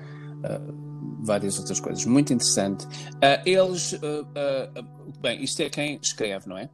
uh, 0.44 1.24
várias 1.24 1.58
outras 1.60 1.80
coisas. 1.80 2.06
Muito 2.06 2.34
interessante. 2.34 2.86
Uh, 2.86 3.42
eles. 3.46 3.94
Uh, 3.94 4.26
bem, 5.22 5.44
isto 5.44 5.62
é 5.62 5.70
quem 5.70 6.00
escreve, 6.02 6.48
não 6.48 6.58
é? 6.58 6.70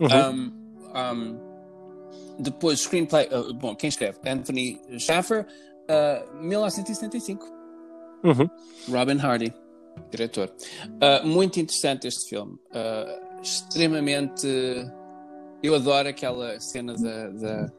Uhum. 0.00 0.08
Um, 0.08 0.80
um, 0.96 2.34
depois, 2.38 2.80
screenplay. 2.80 3.28
bom, 3.54 3.74
quem 3.76 3.88
escreve? 3.88 4.18
Anthony 4.26 4.80
Schaffer, 4.98 5.46
1975. 6.40 7.46
Uhum. 8.24 8.50
Robin 8.90 9.18
Hardy, 9.18 9.52
diretor. 10.10 10.50
muito 11.24 11.60
interessante 11.60 12.08
este 12.08 12.28
filme. 12.28 12.58
extremamente. 13.42 14.48
Eu 15.62 15.74
adoro 15.76 16.08
aquela 16.08 16.58
cena 16.60 16.94
da, 16.94 17.72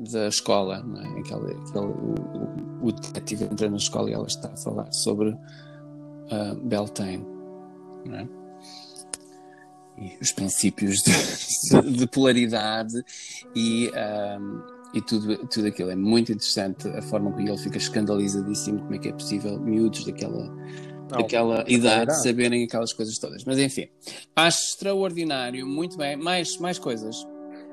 da 0.00 0.28
escola, 0.28 0.82
não 0.82 1.00
é? 1.00 1.20
Aquela, 1.20 1.46
o, 1.80 2.86
o 2.86 2.92
detetive 2.92 3.44
entra 3.44 3.68
na 3.68 3.76
escola 3.76 4.10
e 4.10 4.12
ela 4.12 4.26
está 4.26 4.48
a 4.48 4.56
falar 4.56 4.90
sobre 4.92 5.30
uh, 5.30 6.54
Beltane, 6.62 7.26
não 8.06 8.16
é? 8.16 8.28
E 9.98 10.16
os 10.20 10.32
princípios 10.32 11.02
de, 11.02 11.92
de 11.92 12.06
polaridade 12.06 13.04
e, 13.54 13.90
um, 14.40 14.62
e 14.94 15.02
tudo, 15.02 15.36
tudo 15.46 15.66
aquilo. 15.66 15.90
É 15.90 15.96
muito 15.96 16.32
interessante 16.32 16.88
a 16.88 17.02
forma 17.02 17.30
como 17.30 17.46
ele 17.46 17.58
fica 17.58 17.76
escandalizadíssimo, 17.76 18.80
como 18.80 18.94
é 18.94 18.98
que 18.98 19.08
é 19.08 19.12
possível 19.12 19.60
miúdos 19.60 20.06
daquela, 20.06 20.50
daquela 21.06 21.64
idade 21.68 22.16
saberem 22.22 22.64
aquelas 22.64 22.94
coisas 22.94 23.18
todas. 23.18 23.44
Mas 23.44 23.58
enfim, 23.58 23.88
acho 24.34 24.58
extraordinário, 24.70 25.66
muito 25.66 25.98
bem. 25.98 26.16
Mais, 26.16 26.56
mais 26.56 26.78
coisas. 26.78 27.16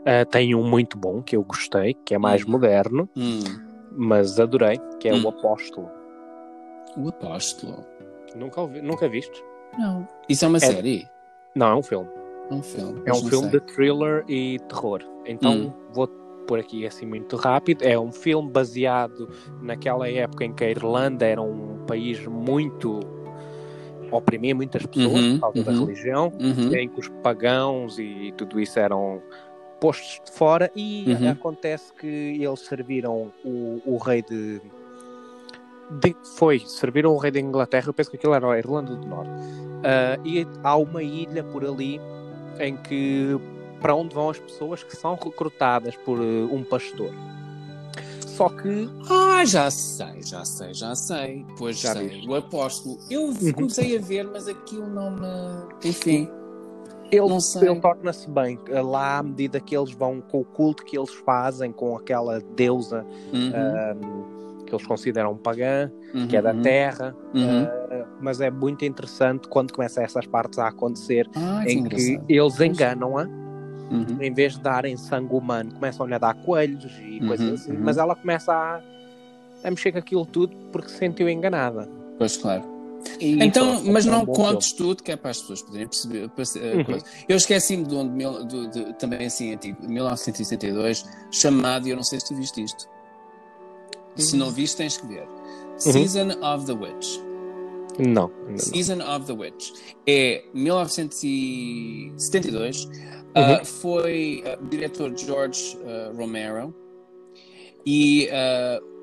Uh, 0.08 0.26
tem 0.26 0.56
um 0.56 0.64
muito 0.64 0.98
bom 0.98 1.22
que 1.22 1.36
eu 1.36 1.44
gostei, 1.44 1.94
que 1.94 2.16
é 2.16 2.18
mais 2.18 2.46
hum. 2.46 2.52
moderno, 2.52 3.10
hum. 3.18 3.40
mas 3.92 4.40
adorei, 4.40 4.80
que 5.02 5.10
é 5.10 5.14
hum. 5.14 5.26
o 5.26 5.28
Apóstolo. 5.28 5.90
O 6.96 7.10
Apóstolo? 7.10 7.86
Nunca, 8.34 8.62
ouvi, 8.62 8.82
nunca 8.82 9.10
viste? 9.10 9.44
Não. 9.78 10.08
Isso 10.30 10.46
é 10.46 10.48
uma 10.48 10.58
é... 10.58 10.62
série? 10.62 11.10
Não, 11.54 11.68
é 11.68 11.76
um 11.76 11.84
filme. 11.84 12.08
É 12.50 12.54
um 12.54 12.64
filme. 12.64 13.02
É 13.06 13.12
um 13.12 13.28
filme 13.28 13.50
sei. 13.50 13.60
de 13.60 13.66
thriller 13.66 14.24
e 14.30 14.60
terror. 14.70 15.02
Então 15.26 15.54
hum. 15.54 15.74
vou 15.92 16.08
por 16.48 16.58
aqui 16.58 16.88
assim 16.88 17.06
muito 17.06 17.36
rápido. 17.36 17.84
É 17.84 18.00
um 18.00 18.12
filme 18.12 18.50
baseado 18.50 19.30
naquela 19.62 20.10
época 20.10 20.46
em 20.46 20.54
que 20.54 20.64
a 20.64 20.70
Irlanda 20.70 21.26
era 21.26 21.42
um 21.42 21.84
país 21.86 22.26
muito 22.26 23.02
oprimia 24.12 24.56
muitas 24.56 24.86
pessoas 24.86 25.22
uhum, 25.22 25.34
por 25.34 25.42
causa 25.42 25.58
uhum, 25.58 25.64
da 25.66 25.72
religião, 25.72 26.32
uhum. 26.40 26.76
em 26.76 26.88
que 26.88 27.00
os 27.00 27.10
pagãos 27.22 28.00
e 28.00 28.34
tudo 28.38 28.60
isso 28.60 28.80
eram 28.80 29.22
postos 29.80 30.22
de 30.26 30.32
fora 30.32 30.72
e 30.76 31.06
uhum. 31.08 31.32
acontece 31.32 31.94
que 31.94 32.08
eles 32.08 32.60
serviram 32.62 33.32
o, 33.44 33.82
o 33.86 33.98
rei 33.98 34.22
de, 34.22 34.62
de, 36.02 36.16
foi, 36.36 36.60
serviram 36.60 37.14
o 37.14 37.18
rei 37.18 37.32
da 37.32 37.40
Inglaterra, 37.40 37.88
eu 37.88 37.94
penso 37.94 38.10
que 38.10 38.18
aquilo 38.18 38.34
era 38.34 38.52
a 38.52 38.58
Irlanda 38.58 38.96
do 38.96 39.08
Norte 39.08 39.30
uh, 39.30 40.28
e 40.28 40.46
há 40.64 40.76
uma 40.76 41.04
ilha 41.04 41.44
por 41.44 41.66
ali 41.66 42.00
em 42.60 42.76
que 42.78 43.40
para 43.80 43.94
onde 43.94 44.16
vão 44.16 44.30
as 44.30 44.40
pessoas 44.40 44.84
que 44.84 44.96
são 44.96 45.16
recrutadas 45.16 45.96
por 45.98 46.20
uh, 46.20 46.54
um 46.54 46.64
pastor 46.64 47.12
só 48.26 48.50
que 48.50 48.88
ah, 49.10 49.44
já 49.46 49.72
sei, 49.72 50.22
já 50.22 50.46
sei, 50.46 50.72
já 50.72 50.94
sei. 50.94 51.44
Pois 51.58 51.80
já 51.80 51.94
sei. 51.94 52.24
O 52.28 52.36
apóstolo. 52.36 53.00
Eu 53.10 53.30
uhum. 53.30 53.52
comecei 53.52 53.98
a 53.98 54.00
ver, 54.00 54.26
mas 54.26 54.48
aquilo 54.48 54.86
não 54.86 55.10
me. 55.10 55.28
Enfim 55.84 56.30
ele, 57.12 57.26
ele 57.62 57.80
torna-se 57.80 58.30
bem 58.30 58.60
lá 58.70 59.20
à 59.20 59.24
medida 59.24 59.60
que 59.60 59.76
eles 59.76 59.92
vão 59.92 60.22
com 60.22 60.42
o 60.42 60.46
culto 60.46 60.84
que 60.84 60.98
eles 60.98 61.14
fazem 61.14 61.72
com 61.72 61.96
aquela 61.96 62.40
deusa 62.56 63.06
uhum. 63.34 63.52
um, 63.54 64.66
que 64.66 64.76
eles 64.76 64.86
consideram 64.86 65.36
pagã, 65.38 65.90
uhum. 66.14 66.28
que 66.28 66.36
é 66.36 66.42
da 66.42 66.52
uhum. 66.52 66.62
terra, 66.62 67.16
uhum. 67.34 67.64
uh, 67.64 68.08
mas 68.22 68.42
é 68.42 68.52
muito 68.52 68.84
interessante 68.84 69.48
quando 69.48 69.72
começam 69.72 70.04
essas 70.04 70.26
partes 70.28 70.60
a 70.60 70.68
acontecer 70.68 71.28
ah, 71.36 71.64
em 71.66 71.84
que 71.86 72.20
eles 72.28 72.60
enganam-a. 72.60 73.24
Uhum. 73.90 74.22
Em 74.22 74.34
vez 74.34 74.56
de 74.56 74.62
darem 74.62 74.98
sangue 74.98 75.34
humano, 75.34 75.74
começam-lhe 75.74 76.14
a 76.14 76.18
dar 76.18 76.34
coelhos 76.44 76.92
e 77.00 77.26
coisas 77.26 77.62
assim, 77.62 77.72
mas 77.78 77.98
ela 77.98 78.14
começa 78.14 78.52
a, 78.52 78.82
a 79.64 79.70
mexer 79.70 79.94
com 79.94 80.00
aquilo 80.00 80.26
tudo 80.26 80.54
porque 80.74 80.90
se 80.90 80.98
sentiu 80.98 81.30
enganada. 81.30 81.88
Pois 82.18 82.36
claro. 82.36 82.77
E 83.20 83.44
então, 83.44 83.84
mas 83.86 84.06
não 84.06 84.26
contes 84.26 84.72
filme. 84.72 84.96
tudo, 84.96 85.04
que 85.04 85.12
é 85.12 85.16
para 85.16 85.30
as 85.32 85.40
pessoas 85.40 85.62
poderem 85.62 85.88
perceber. 85.88 86.26
Uhum. 86.26 87.00
Eu 87.28 87.38
esqueci-me 87.38 87.86
de 87.86 87.96
onde, 87.96 88.46
de, 88.46 88.68
de, 88.68 88.94
também 88.94 89.26
assim 89.26 89.54
antigo, 89.54 89.78
1962, 89.88 91.06
chamado, 91.32 91.88
e 91.88 91.92
eu 91.92 91.96
não 91.96 92.04
sei 92.04 92.20
se 92.20 92.28
tu 92.28 92.36
viste 92.36 92.64
isto. 92.64 92.88
Uhum. 94.18 94.24
Se 94.24 94.36
não 94.36 94.52
viste, 94.52 94.76
tens 94.78 94.98
que 94.98 95.08
ver. 95.08 95.24
Uhum. 95.24 95.80
Season 95.80 96.30
of 96.42 96.66
the 96.66 96.74
Witch. 96.74 97.20
Não, 98.00 98.32
não. 98.48 98.58
Season 98.58 99.02
of 99.02 99.26
the 99.26 99.34
Witch. 99.34 99.72
É 100.06 100.44
1972. 100.54 102.86
Uh, 102.86 102.90
uhum. 103.36 103.66
foi 103.66 104.44
uh, 104.46 104.58
diretor 104.68 105.18
George 105.18 105.76
uh, 105.78 106.16
Romero. 106.16 106.72
E 107.86 108.28
uh, 108.28 108.97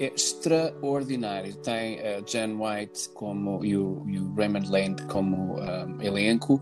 é 0.00 0.12
extraordinário. 0.14 1.54
Tem 1.56 2.00
a 2.00 2.18
uh, 2.18 2.24
Jen 2.26 2.56
White 2.56 3.10
como, 3.10 3.64
e, 3.64 3.76
o, 3.76 4.02
e 4.08 4.18
o 4.18 4.34
Raymond 4.34 4.70
Lane 4.70 4.96
como 5.08 5.60
um, 5.60 6.02
elenco. 6.02 6.60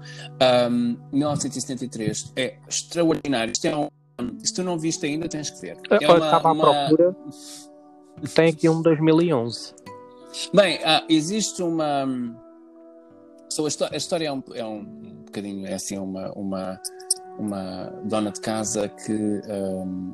Um, 0.70 0.98
1973 1.12 2.32
é 2.36 2.56
extraordinário. 2.68 3.52
Isto 3.52 3.66
é 3.68 3.76
um, 3.76 3.88
se 4.40 4.52
tu 4.52 4.64
não 4.64 4.76
viste 4.76 5.06
ainda, 5.06 5.28
tens 5.28 5.50
que 5.50 5.60
ver. 5.60 5.78
É 5.88 6.06
uma, 6.06 6.16
estava 6.16 6.48
à 6.48 6.52
uma... 6.52 6.86
procura. 6.86 7.16
Tem 8.34 8.48
aqui 8.48 8.68
um 8.68 8.82
2011. 8.82 9.74
Bem, 10.52 10.80
ah, 10.84 11.04
existe 11.08 11.62
uma. 11.62 12.06
So, 13.48 13.64
a, 13.64 13.68
histó- 13.68 13.88
a 13.90 13.96
história 13.96 14.28
é 14.28 14.32
um, 14.32 14.42
é 14.52 14.64
um 14.64 14.84
bocadinho. 15.24 15.66
É 15.66 15.74
assim, 15.74 15.96
uma, 15.98 16.32
uma, 16.32 16.80
uma 17.38 17.84
dona 18.04 18.32
de 18.32 18.40
casa 18.40 18.88
que. 18.88 19.40
ahm, 19.48 20.12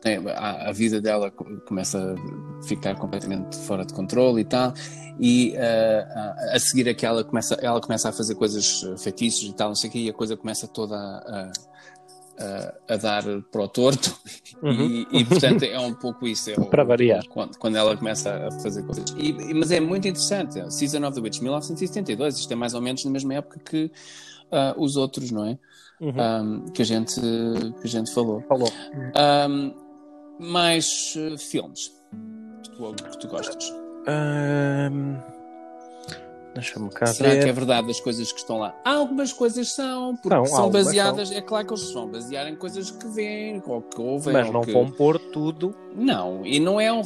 tem, 0.00 0.18
a, 0.28 0.68
a 0.68 0.72
vida 0.72 1.00
dela 1.00 1.30
co- 1.30 1.44
começa 1.66 1.98
a 1.98 2.66
ficar 2.66 2.94
completamente 2.96 3.56
fora 3.58 3.84
de 3.84 3.92
controle 3.92 4.42
e 4.42 4.44
tal, 4.44 4.72
e 5.18 5.54
ah, 5.56 6.36
a, 6.54 6.58
seguir 6.58 6.88
é 6.88 6.94
que 6.94 7.04
ela 7.04 7.24
começa, 7.24 7.54
ela 7.54 7.80
começa 7.80 8.08
a 8.08 8.12
fazer 8.12 8.34
coisas 8.34 8.82
eh, 8.84 8.96
feitiços 8.98 9.48
e 9.48 9.52
tal, 9.52 9.68
não 9.68 9.74
sei 9.74 9.90
o 9.90 9.92
quê, 9.92 9.98
e 10.00 10.10
a 10.10 10.12
coisa 10.12 10.36
começa 10.36 10.66
toda 10.66 10.96
a, 10.96 10.98
a, 10.98 11.52
a 12.88 12.96
dar 12.96 13.22
para 13.50 13.62
o 13.62 13.68
torto, 13.68 14.16
e, 14.62 15.06
e, 15.12 15.24
portanto 15.24 15.62
é 15.64 15.78
um 15.78 15.94
pouco 15.94 16.26
isso. 16.26 16.50
É 16.50 16.54
o- 16.54 16.66
Para 16.66 16.84
variar. 16.84 17.26
Quando, 17.28 17.56
quando 17.58 17.76
ela 17.76 17.96
começa 17.96 18.48
a 18.48 18.50
fazer 18.60 18.82
coisas. 18.84 19.04
E, 19.16 19.30
e- 19.30 19.54
mas 19.54 19.70
é 19.70 19.80
muito 19.80 20.08
interessante. 20.08 20.54
Season 20.72 21.04
of 21.06 21.14
the 21.14 21.20
Witch, 21.20 21.40
1972. 21.40 22.38
Isto 22.38 22.52
é 22.52 22.56
mais 22.56 22.74
ou 22.74 22.80
menos 22.80 23.04
na 23.04 23.10
mesma 23.10 23.34
época 23.34 23.58
que 23.60 23.90
ah, 24.50 24.74
os 24.76 24.96
outros, 24.96 25.30
não 25.30 25.44
é? 25.46 25.58
Uhum. 26.00 26.14
Ahm, 26.20 26.64
que, 26.72 26.82
a 26.82 26.84
gente, 26.84 27.20
que 27.20 27.84
a 27.84 27.88
gente 27.88 28.12
falou. 28.12 28.42
Falou. 28.48 28.68
Ahm, 29.14 29.72
mais 30.40 31.14
eh, 31.16 31.36
filmes 31.38 31.92
que 32.64 32.70
tu, 32.70 32.94
que 32.94 33.18
tu 33.18 33.28
gostas. 33.28 33.72
Ahm, 34.08 35.16
Deixa-me 36.54 36.90
cá 36.90 37.06
Será 37.06 37.30
que 37.30 37.36
é 37.36 37.44
ver. 37.46 37.52
verdade 37.52 37.90
as 37.90 38.00
coisas 38.00 38.30
que 38.30 38.38
estão 38.38 38.58
lá? 38.58 38.74
Algumas 38.84 39.32
coisas 39.32 39.72
são, 39.72 40.14
porque 40.16 40.28
São, 40.28 40.46
são, 40.46 40.70
baseadas. 40.70 41.30
É 41.30 41.40
claro 41.40 41.66
que 41.66 41.72
eles 41.72 41.84
se 41.84 41.94
vão 41.94 42.08
basear 42.08 42.46
em 42.46 42.56
coisas 42.56 42.90
que 42.90 43.06
vêem, 43.08 43.62
ou 43.66 43.80
que 43.80 44.00
ouvem. 44.00 44.32
Mas 44.34 44.50
não 44.50 44.60
que... 44.60 44.72
vão 44.72 44.90
pôr 44.90 45.18
tudo. 45.18 45.74
Não, 45.94 46.44
e 46.44 46.60
não 46.60 46.80
é 46.80 46.92
um, 46.92 47.02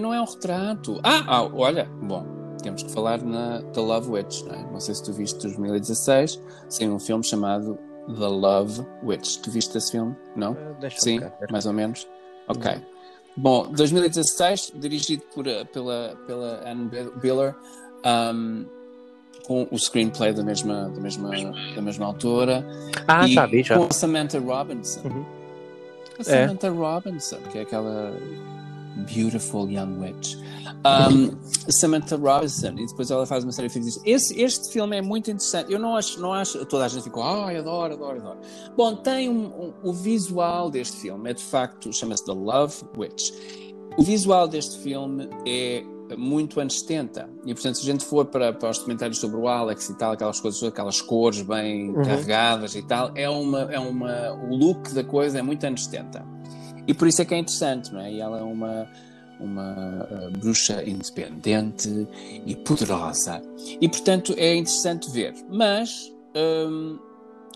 não 0.00 0.14
é 0.14 0.20
um 0.20 0.24
retrato. 0.24 0.98
Ah, 1.02 1.22
ah, 1.26 1.42
olha, 1.44 1.84
bom, 2.02 2.24
temos 2.62 2.82
que 2.82 2.90
falar 2.90 3.20
na 3.22 3.62
The 3.62 3.80
Love 3.80 4.10
Witch, 4.10 4.42
não 4.44 4.54
é? 4.54 4.62
Não 4.72 4.80
sei 4.80 4.94
se 4.94 5.02
tu 5.02 5.12
viste 5.12 5.38
2016, 5.42 6.40
saiu 6.68 6.94
um 6.94 6.98
filme 6.98 7.22
chamado 7.24 7.78
The 8.06 8.26
Love 8.26 8.82
Witch. 9.04 9.36
Tu 9.38 9.50
viste 9.50 9.76
esse 9.76 9.92
filme? 9.92 10.16
Não? 10.34 10.56
Deixa-me 10.80 11.02
Sim, 11.02 11.18
ver. 11.20 11.32
mais 11.50 11.66
ou 11.66 11.72
menos. 11.72 12.08
Ok. 12.48 12.70
Bom, 13.36 13.68
2016, 13.72 14.72
dirigido 14.76 15.22
por, 15.34 15.46
eh, 15.46 15.64
pela, 15.64 16.16
pela 16.26 16.62
Anne 16.66 16.88
Bill- 16.88 17.12
Biller, 17.16 17.54
um, 18.34 18.64
com 19.46 19.66
o 19.70 19.78
screenplay 19.78 20.32
da 20.32 20.42
mesma, 20.42 20.88
da 20.94 21.00
mesma, 21.00 21.30
da 21.74 21.82
mesma 21.82 22.06
autora. 22.06 22.66
Ah, 23.06 23.26
e 23.28 23.32
já 23.32 23.46
vi, 23.46 23.62
já. 23.62 23.76
Com 23.78 23.84
a 23.84 23.90
Samantha 23.92 24.38
Robinson. 24.40 25.00
Uhum. 25.04 25.24
A 26.18 26.22
É. 26.22 26.46
Samantha 26.46 26.70
Robinson, 26.70 27.36
que 27.52 27.58
é 27.58 27.62
aquela 27.62 28.12
beautiful 29.12 29.68
young 29.70 29.98
witch. 30.00 30.36
Um, 30.84 31.36
Samantha 31.70 32.16
Robinson, 32.16 32.72
e 32.78 32.86
depois 32.86 33.10
ela 33.10 33.26
faz 33.26 33.44
uma 33.44 33.52
série 33.52 33.68
de 33.68 33.74
filmes. 33.74 34.00
Esse, 34.04 34.40
este 34.40 34.72
filme 34.72 34.96
é 34.96 35.02
muito 35.02 35.30
interessante. 35.30 35.72
Eu 35.72 35.78
não 35.78 35.94
acho, 35.96 36.20
não 36.20 36.32
acho 36.32 36.64
toda 36.66 36.84
a 36.84 36.88
gente 36.88 37.04
ficou, 37.04 37.22
ai, 37.22 37.56
adoro, 37.58 37.94
adoro, 37.94 38.18
adoro. 38.18 38.38
Bom, 38.76 38.96
tem 38.96 39.28
um, 39.28 39.44
um- 39.46 39.72
o 39.82 39.92
visual 39.92 40.70
deste 40.70 40.96
filme, 40.96 41.30
é 41.30 41.34
de 41.34 41.42
facto, 41.42 41.92
chama-se 41.92 42.24
The 42.24 42.32
Love 42.32 42.74
Witch. 42.96 43.30
O 43.98 44.02
visual 44.02 44.48
deste 44.48 44.78
filme 44.78 45.28
é 45.46 45.84
muito 46.16 46.60
anos 46.60 46.80
70. 46.80 47.28
E, 47.46 47.54
portanto, 47.54 47.76
se 47.76 47.82
a 47.82 47.92
gente 47.92 48.04
for 48.04 48.26
para, 48.26 48.52
para 48.52 48.70
os 48.70 48.78
documentários 48.78 49.18
sobre 49.18 49.38
o 49.38 49.48
Alex 49.48 49.88
e 49.88 49.94
tal, 49.96 50.12
aquelas 50.12 50.38
coisas, 50.38 50.62
aquelas 50.62 51.00
cores 51.00 51.40
bem 51.42 51.90
Uhum. 51.90 52.02
carregadas 52.04 52.74
e 52.74 52.82
tal, 52.82 53.10
é 53.14 53.28
uma, 53.28 53.62
é 53.72 53.78
uma, 53.78 54.32
o 54.32 54.54
look 54.54 54.92
da 54.92 55.02
coisa 55.02 55.38
é 55.38 55.42
muito 55.42 55.64
anos 55.66 55.84
70. 55.86 56.24
E 56.86 56.94
por 56.94 57.08
isso 57.08 57.22
é 57.22 57.24
que 57.24 57.34
é 57.34 57.38
interessante, 57.38 57.92
não 57.92 58.00
é? 58.00 58.12
E 58.12 58.20
ela 58.20 58.38
é 58.38 58.42
uma, 58.42 58.86
uma 59.40 60.06
uh, 60.10 60.38
bruxa 60.38 60.84
independente 60.88 62.06
e 62.44 62.54
poderosa. 62.56 63.42
E, 63.80 63.88
portanto, 63.88 64.34
é 64.36 64.54
interessante 64.54 65.10
ver. 65.10 65.34
Mas... 65.50 66.12
hum, 66.68 66.98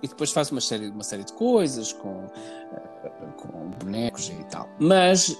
e 0.02 0.08
depois 0.08 0.32
faz 0.32 0.50
uma 0.50 0.62
série, 0.62 0.88
uma 0.88 1.02
série 1.04 1.24
de 1.24 1.32
coisas 1.34 1.92
com, 1.92 2.24
uh, 2.24 3.32
com 3.36 3.70
bonecos 3.84 4.30
e 4.30 4.44
tal. 4.44 4.66
Mas 4.78 5.28
uh, 5.28 5.36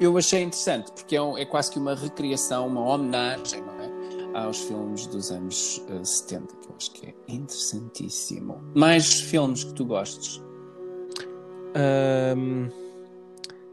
eu 0.00 0.16
achei 0.18 0.42
interessante, 0.42 0.92
porque 0.92 1.16
é, 1.16 1.22
um- 1.22 1.36
é 1.38 1.44
quase 1.44 1.70
que 1.70 1.78
uma 1.78 1.94
recriação, 1.94 2.66
uma 2.66 2.80
homenagem, 2.82 3.62
não 3.62 3.80
é? 3.80 3.94
Aos 4.44 4.58
filmes 4.64 5.06
dos 5.06 5.30
anos 5.30 5.78
uh, 5.88 6.04
70, 6.04 6.56
que 6.56 6.68
eu 6.68 6.74
acho 6.76 6.90
que 6.92 7.06
é 7.06 7.14
interessantíssimo. 7.28 8.60
Mais 8.74 9.20
filmes 9.20 9.62
que 9.64 9.72
tu 9.74 9.84
gostes? 9.84 10.42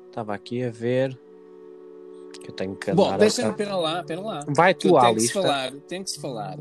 Estava 0.07 0.33
aqui 0.33 0.63
a 0.63 0.69
ver. 0.69 1.17
Que 2.41 2.49
eu 2.49 2.53
tenho 2.55 2.75
que 2.75 2.91
Bom, 2.93 3.05
andar 3.05 3.15
a- 3.15 3.17
deixa-me, 3.17 3.53
pera 3.53 3.75
lá, 3.75 4.03
pera 4.03 4.21
lá. 4.21 4.45
Vai 4.47 4.73
tu 4.73 4.97
à 4.97 5.01
tem 5.07 5.15
que 5.15 5.19
se 5.21 5.25
lista. 5.27 5.41
falar, 5.41 5.71
tem 5.87 6.03
que 6.03 6.09
se 6.09 6.19
falar. 6.21 6.57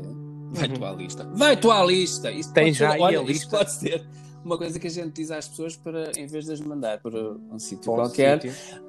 Vai 0.51 0.67
Uhum. 0.67 0.73
tu 0.75 0.85
à 0.85 0.91
lista. 0.91 1.23
Vai 1.33 1.57
tu 1.57 1.71
à 1.71 1.83
lista. 1.85 2.31
Isto 2.31 2.53
Tem 2.53 2.73
já 2.73 2.91
ser, 2.91 2.99
olha, 3.01 3.19
a 3.19 3.23
lista? 3.23 3.57
pode 3.57 3.71
ser 3.71 4.05
uma 4.43 4.57
coisa 4.57 4.79
que 4.79 4.87
a 4.87 4.89
gente 4.89 5.13
diz 5.13 5.31
às 5.31 5.47
pessoas 5.47 5.75
para, 5.75 6.11
em 6.17 6.25
vez 6.27 6.45
de 6.45 6.53
as 6.53 6.59
mandar 6.61 6.99
para 6.99 7.17
um 7.51 7.59
sítio 7.59 7.91
qualquer, 7.93 8.39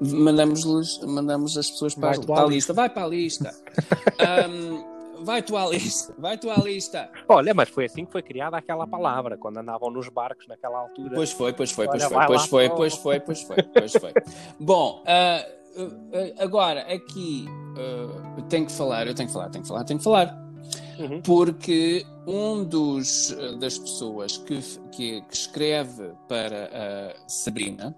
mandamos-lhes, 0.00 0.98
mandamos 1.04 1.56
as 1.56 1.70
pessoas 1.70 1.94
para, 1.94 2.18
para 2.20 2.42
a 2.44 2.46
lista. 2.46 2.72
Vai 2.72 2.88
para 2.88 3.04
a 3.04 3.08
lista. 3.08 3.54
Ahm, 4.18 5.24
vai 5.24 5.42
tu 5.42 5.56
à 5.56 5.66
lista. 5.66 6.14
Vai 6.18 6.36
tu 6.38 6.50
à 6.50 6.56
lista. 6.56 7.10
Olha, 7.28 7.54
mas 7.54 7.68
foi 7.68 7.86
assim 7.86 8.04
que 8.04 8.12
foi 8.12 8.22
criada 8.22 8.56
aquela 8.56 8.86
palavra, 8.86 9.36
quando 9.36 9.58
andavam 9.58 9.90
nos 9.90 10.08
barcos 10.08 10.46
naquela 10.48 10.78
altura. 10.78 11.14
Pois 11.14 11.32
foi, 11.32 11.52
pois 11.52 11.70
foi, 11.70 11.86
pois 11.86 12.02
Olha, 12.02 12.10
foi, 12.10 12.26
pois 12.26 12.46
foi, 12.46 12.66
para 12.66 12.74
o- 12.74 12.76
pois 12.78 12.94
foi, 12.94 13.20
pois 13.20 13.42
foi, 13.42 13.62
pois 13.62 13.92
foi. 13.92 14.12
Bom, 14.58 15.02
ah, 15.06 15.46
ah, 15.76 16.42
agora 16.42 16.80
aqui 16.92 17.46
ah, 17.76 18.42
tenho 18.48 18.66
que 18.66 18.72
falar, 18.72 19.06
eu 19.06 19.14
tenho 19.14 19.28
que 19.28 19.32
falar, 19.32 19.50
tenho 19.50 19.62
que 19.62 19.68
falar, 19.68 19.84
tenho 19.84 19.98
que 19.98 20.04
falar. 20.04 20.51
Uhum. 20.98 21.22
Porque 21.22 22.04
um 22.26 22.64
dos 22.64 23.32
ah, 23.32 23.56
das 23.56 23.78
pessoas 23.78 24.36
que, 24.36 24.60
que, 24.90 25.20
que 25.22 25.34
escreve 25.34 26.12
para 26.28 27.14
Sabrina, 27.26 27.96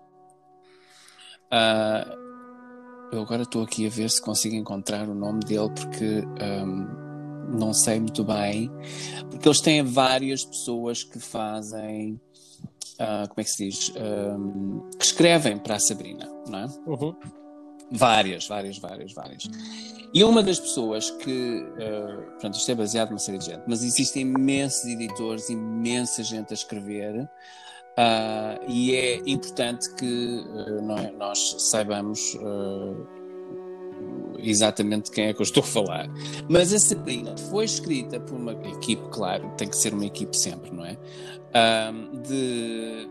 ah, 1.51 2.17
eu 3.13 3.21
agora 3.23 3.43
estou 3.43 3.63
aqui 3.63 3.87
a 3.87 3.91
ver 3.91 4.11
se 4.11 4.21
consigo 4.21 4.55
encontrar 4.55 5.09
o 5.09 5.15
nome 5.15 5.41
dele 5.41 5.71
porque 5.71 6.25
ahm, 6.41 7.57
não 7.59 7.73
sei 7.73 8.01
muito 8.01 8.25
bem, 8.25 8.71
porque 9.31 9.47
eles 9.47 9.61
têm 9.61 9.83
várias 9.83 10.45
pessoas 10.45 11.05
que 11.05 11.21
fazem, 11.21 12.21
ah, 12.99 13.27
como 13.29 13.41
é 13.41 13.45
que 13.45 13.51
se 13.51 13.69
diz, 13.69 13.93
que 14.99 15.05
escrevem 15.05 15.59
para 15.59 15.77
a 15.77 15.81
Sabrina, 15.81 16.29
não 16.49 16.59
é? 16.59 16.67
Uhum. 16.87 17.15
Várias, 17.91 18.47
várias, 18.47 18.79
várias, 18.79 19.13
várias. 19.13 19.49
E 20.13 20.23
uma 20.23 20.43
das 20.43 20.61
pessoas 20.61 21.11
que, 21.11 21.67
eh, 21.79 22.17
portanto, 22.31 22.55
isto 22.55 22.71
é 22.71 22.75
baseado 22.75 23.11
numa 23.11 23.19
série 23.19 23.39
de 23.39 23.47
gente, 23.47 23.63
mas 23.67 23.83
existem 23.83 24.23
imensos 24.23 24.85
editores, 24.85 25.51
imensa 25.51 26.23
gente 26.23 26.53
a 26.53 26.55
escrever, 26.55 27.29
ah, 27.97 28.59
e 28.67 28.95
é 28.95 29.23
importante 29.27 29.93
que 29.95 30.45
é, 30.97 31.13
nós 31.13 31.57
saibamos 31.59 32.37
eh, 32.37 32.95
exatamente 34.39 35.11
quem 35.11 35.27
é 35.27 35.33
que 35.35 35.41
eu 35.41 35.45
estou 35.45 35.63
a 35.63 35.67
falar. 35.67 36.09
Mas 36.49 36.73
a 36.73 36.79
Sabrina 36.79 37.37
foi 37.51 37.65
escrita 37.65 38.19
por 38.21 38.35
uma 38.37 38.53
equipe, 38.53 39.03
claro, 39.11 39.51
tem 39.57 39.69
que 39.69 39.77
ser 39.77 39.95
uma 39.95 40.07
equipe 40.07 40.37
sempre, 40.37 40.73
não 40.73 40.85
é? 40.85 40.97
Ah, 41.53 41.93
de, 42.27 43.09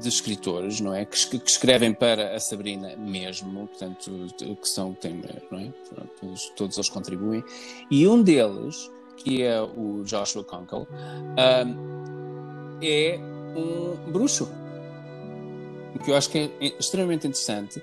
de 0.00 0.08
escritores, 0.08 0.80
não 0.80 0.94
é? 0.94 1.04
Que, 1.04 1.38
que 1.38 1.50
escrevem 1.50 1.92
para 1.92 2.34
a 2.34 2.40
Sabrina 2.40 2.96
mesmo, 2.96 3.66
portanto, 3.68 4.10
que 4.36 4.68
são, 4.68 4.92
tem, 4.94 5.22
não 5.50 5.58
é? 5.58 5.72
Todos, 6.20 6.52
todos 6.56 6.76
eles 6.76 6.88
contribuem. 6.88 7.42
E 7.90 8.06
um 8.06 8.22
deles, 8.22 8.90
que 9.16 9.42
é 9.42 9.60
o 9.60 10.02
Joshua 10.04 10.44
Conkle, 10.44 10.86
ah, 11.36 11.64
é 12.82 13.18
um 13.56 14.10
bruxo. 14.10 14.48
O 15.94 15.98
que 15.98 16.10
eu 16.10 16.16
acho 16.16 16.28
que 16.28 16.38
é 16.38 16.66
extremamente 16.78 17.26
interessante. 17.26 17.82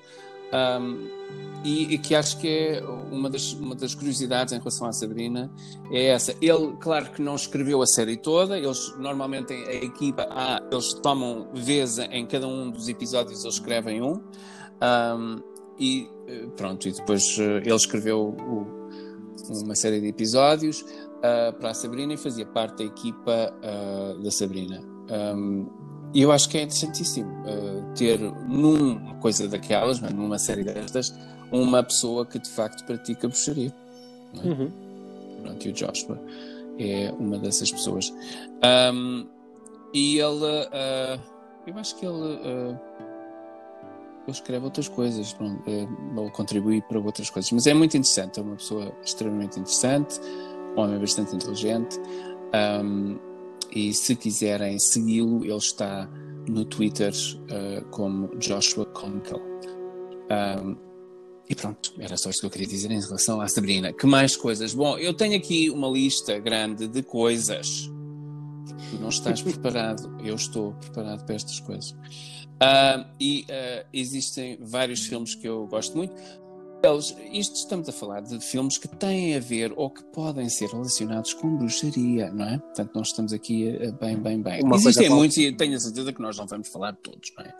Um, 0.53 1.07
e, 1.65 1.93
e 1.93 1.97
que 1.97 2.13
acho 2.13 2.39
que 2.39 2.47
é 2.47 2.83
uma 3.09 3.29
das, 3.29 3.53
uma 3.53 3.73
das 3.73 3.95
curiosidades 3.95 4.53
em 4.53 4.57
relação 4.57 4.85
à 4.85 4.91
Sabrina 4.91 5.49
é 5.91 6.07
essa. 6.07 6.35
Ele, 6.41 6.75
claro 6.79 7.09
que 7.11 7.21
não 7.21 7.35
escreveu 7.35 7.81
a 7.81 7.87
série 7.87 8.17
toda, 8.17 8.57
eles 8.57 8.93
normalmente 8.99 9.53
a 9.53 9.73
equipa, 9.73 10.27
ah, 10.29 10.61
eles 10.69 10.93
tomam 10.95 11.47
vez 11.53 11.97
em 11.99 12.25
cada 12.25 12.47
um 12.47 12.69
dos 12.69 12.89
episódios, 12.89 13.43
eles 13.43 13.55
escrevem 13.55 14.01
um, 14.01 14.21
Um, 14.81 15.41
e 15.79 16.09
eh, 16.27 16.45
pronto, 16.57 16.89
e 16.89 16.91
depois 16.91 17.37
eh, 17.39 17.61
ele 17.63 17.73
escreveu 17.75 18.35
o- 18.37 18.67
uma 19.63 19.75
série 19.75 20.01
de 20.01 20.07
episódios 20.07 20.83
ah, 21.23 21.53
para 21.57 21.69
a 21.69 21.73
Sabrina 21.73 22.13
e 22.13 22.17
fazia 22.17 22.45
parte 22.45 22.79
da 22.79 22.83
equipa 22.83 23.53
ah, 23.63 24.17
da 24.21 24.29
Sabrina. 24.29 24.81
Um, 25.09 25.67
e 26.13 26.21
eu 26.21 26.31
acho 26.31 26.47
que 26.47 26.57
é 26.57 26.61
interessantíssimo 26.61 27.31
ah, 27.45 27.93
ter 27.95 28.19
numa 28.19 29.15
coisa 29.15 29.47
daquelas, 29.47 30.01
é? 30.01 30.09
numa 30.11 30.37
série 30.37 30.63
destas, 30.63 31.13
uma 31.51 31.83
pessoa 31.83 32.25
que 32.25 32.39
de 32.39 32.49
facto 32.49 32.85
pratica 32.85 33.27
bruxaria. 33.27 33.73
é? 34.43 34.47
Uhum. 34.47 34.71
Pronto, 35.41 35.67
e 35.67 35.69
o 35.71 35.73
Joshua 35.73 36.19
é 36.79 37.11
uma 37.19 37.37
dessas 37.37 37.71
pessoas. 37.71 38.13
Um, 38.93 39.27
e 39.93 40.19
ele, 40.19 40.69
ah, 40.71 41.19
eu 41.65 41.77
acho 41.77 41.95
que 41.95 42.05
ele, 42.05 42.39
ah, 42.43 42.79
escreve 44.27 44.65
outras 44.65 44.87
coisas, 44.87 45.35
ou 46.15 46.31
contribui 46.31 46.81
para 46.81 46.99
outras 46.99 47.29
coisas. 47.29 47.51
Mas 47.51 47.67
é 47.67 47.73
muito 47.73 47.97
interessante, 47.97 48.39
é 48.39 48.43
uma 48.43 48.55
pessoa 48.55 48.93
extremamente 49.03 49.59
interessante, 49.59 50.19
um 50.75 50.81
homem 50.81 50.99
bastante 50.99 51.35
inteligente. 51.35 51.99
Um, 52.83 53.32
e 53.75 53.93
se 53.93 54.15
quiserem 54.15 54.77
segui-lo, 54.77 55.43
ele 55.43 55.55
está 55.55 56.09
no 56.47 56.63
Twitter 56.65 57.11
uh, 57.11 57.83
como 57.89 58.27
Joshua 58.37 58.85
Conkel. 58.87 59.41
Um, 60.29 60.75
e 61.49 61.55
pronto, 61.55 61.93
era 61.99 62.15
só 62.15 62.29
isto 62.29 62.41
que 62.41 62.45
eu 62.45 62.49
queria 62.49 62.67
dizer 62.67 62.91
em 62.91 63.01
relação 63.01 63.41
à 63.41 63.47
Sabrina. 63.47 63.91
Que 63.91 64.05
mais 64.05 64.35
coisas? 64.35 64.73
Bom, 64.73 64.97
eu 64.97 65.13
tenho 65.13 65.35
aqui 65.35 65.69
uma 65.69 65.87
lista 65.87 66.39
grande 66.39 66.87
de 66.87 67.03
coisas. 67.03 67.89
Tu 68.89 68.97
não 68.99 69.09
estás 69.09 69.41
preparado, 69.43 70.17
eu 70.23 70.35
estou 70.35 70.73
preparado 70.73 71.25
para 71.25 71.35
estas 71.35 71.59
coisas. 71.59 71.91
Uh, 71.91 73.05
e 73.19 73.45
uh, 73.49 73.87
existem 73.91 74.57
vários 74.61 75.05
filmes 75.05 75.35
que 75.35 75.47
eu 75.47 75.67
gosto 75.67 75.97
muito. 75.97 76.13
Eles, 76.85 77.15
isto 77.31 77.55
estamos 77.55 77.87
a 77.87 77.93
falar 77.93 78.19
de 78.19 78.37
filmes 78.41 78.77
que 78.77 78.89
têm 78.89 79.37
a 79.37 79.39
ver 79.39 79.71
ou 79.77 79.89
que 79.89 80.03
podem 80.03 80.49
ser 80.49 80.67
relacionados 80.67 81.33
com 81.33 81.55
bruxaria, 81.55 82.29
não 82.29 82.43
é? 82.45 82.57
Portanto, 82.57 82.91
nós 82.93 83.07
estamos 83.07 83.31
aqui 83.31 83.69
a, 83.77 83.91
bem, 83.93 84.17
bem, 84.17 84.41
bem. 84.41 84.61
Uma 84.61 84.75
Existem 84.75 85.09
muitos 85.09 85.37
e 85.37 85.53
tenho 85.53 85.77
a 85.77 85.79
certeza 85.79 86.11
que 86.11 86.21
nós 86.21 86.37
não 86.37 86.45
vamos 86.45 86.67
falar 86.67 86.91
de 86.91 86.97
todos, 86.97 87.31
não 87.37 87.45
é? 87.45 87.55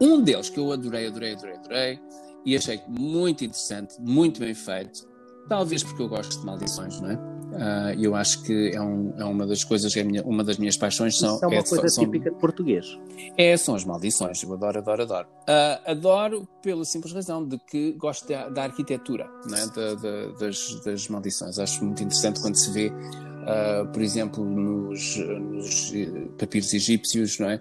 Um 0.00 0.20
deles 0.20 0.50
que 0.50 0.58
eu 0.58 0.72
adorei, 0.72 1.06
adorei, 1.06 1.34
adorei, 1.34 1.54
adorei 1.54 2.00
e 2.44 2.56
achei 2.56 2.80
muito 2.88 3.44
interessante, 3.44 3.94
muito 4.00 4.40
bem 4.40 4.52
feito, 4.52 5.06
talvez 5.48 5.84
porque 5.84 6.02
eu 6.02 6.08
gosto 6.08 6.40
de 6.40 6.44
maldições, 6.44 7.00
não 7.00 7.10
é? 7.12 7.39
Uh, 7.50 8.00
eu 8.00 8.14
acho 8.14 8.42
que 8.42 8.70
é, 8.72 8.80
um, 8.80 9.12
é, 9.18 9.24
uma 9.24 9.44
das 9.44 9.64
coisas, 9.64 9.96
é 9.96 10.04
minha, 10.04 10.22
uma 10.22 10.44
das 10.44 10.56
minhas 10.56 10.76
paixões 10.76 11.18
são. 11.18 11.34
Isso 11.34 11.44
é 11.44 11.48
uma 11.48 11.56
é, 11.56 11.62
coisa 11.62 11.88
são, 11.88 12.04
típica 12.04 12.30
de 12.30 12.36
português. 12.36 12.98
É, 13.36 13.56
são 13.56 13.74
as 13.74 13.84
maldições. 13.84 14.42
Eu 14.42 14.52
adoro, 14.54 14.78
adoro, 14.78 15.02
adoro. 15.02 15.28
Uh, 15.42 15.90
adoro 15.90 16.48
pela 16.62 16.84
simples 16.84 17.12
razão 17.12 17.44
de 17.44 17.58
que 17.58 17.92
gosto 17.92 18.28
da, 18.28 18.48
da 18.48 18.62
arquitetura, 18.64 19.28
né? 19.48 19.66
Da, 19.74 19.94
da, 19.94 20.26
das, 20.38 20.80
das 20.84 21.08
maldições. 21.08 21.58
Acho 21.58 21.84
muito 21.84 22.02
interessante 22.02 22.40
quando 22.40 22.54
se 22.54 22.70
vê, 22.70 22.88
uh, 22.88 23.86
por 23.92 24.00
exemplo, 24.00 24.44
nos, 24.44 25.16
nos, 25.16 25.92
papiros 26.38 26.72
egípcios, 26.72 27.38
não 27.40 27.50
é? 27.50 27.60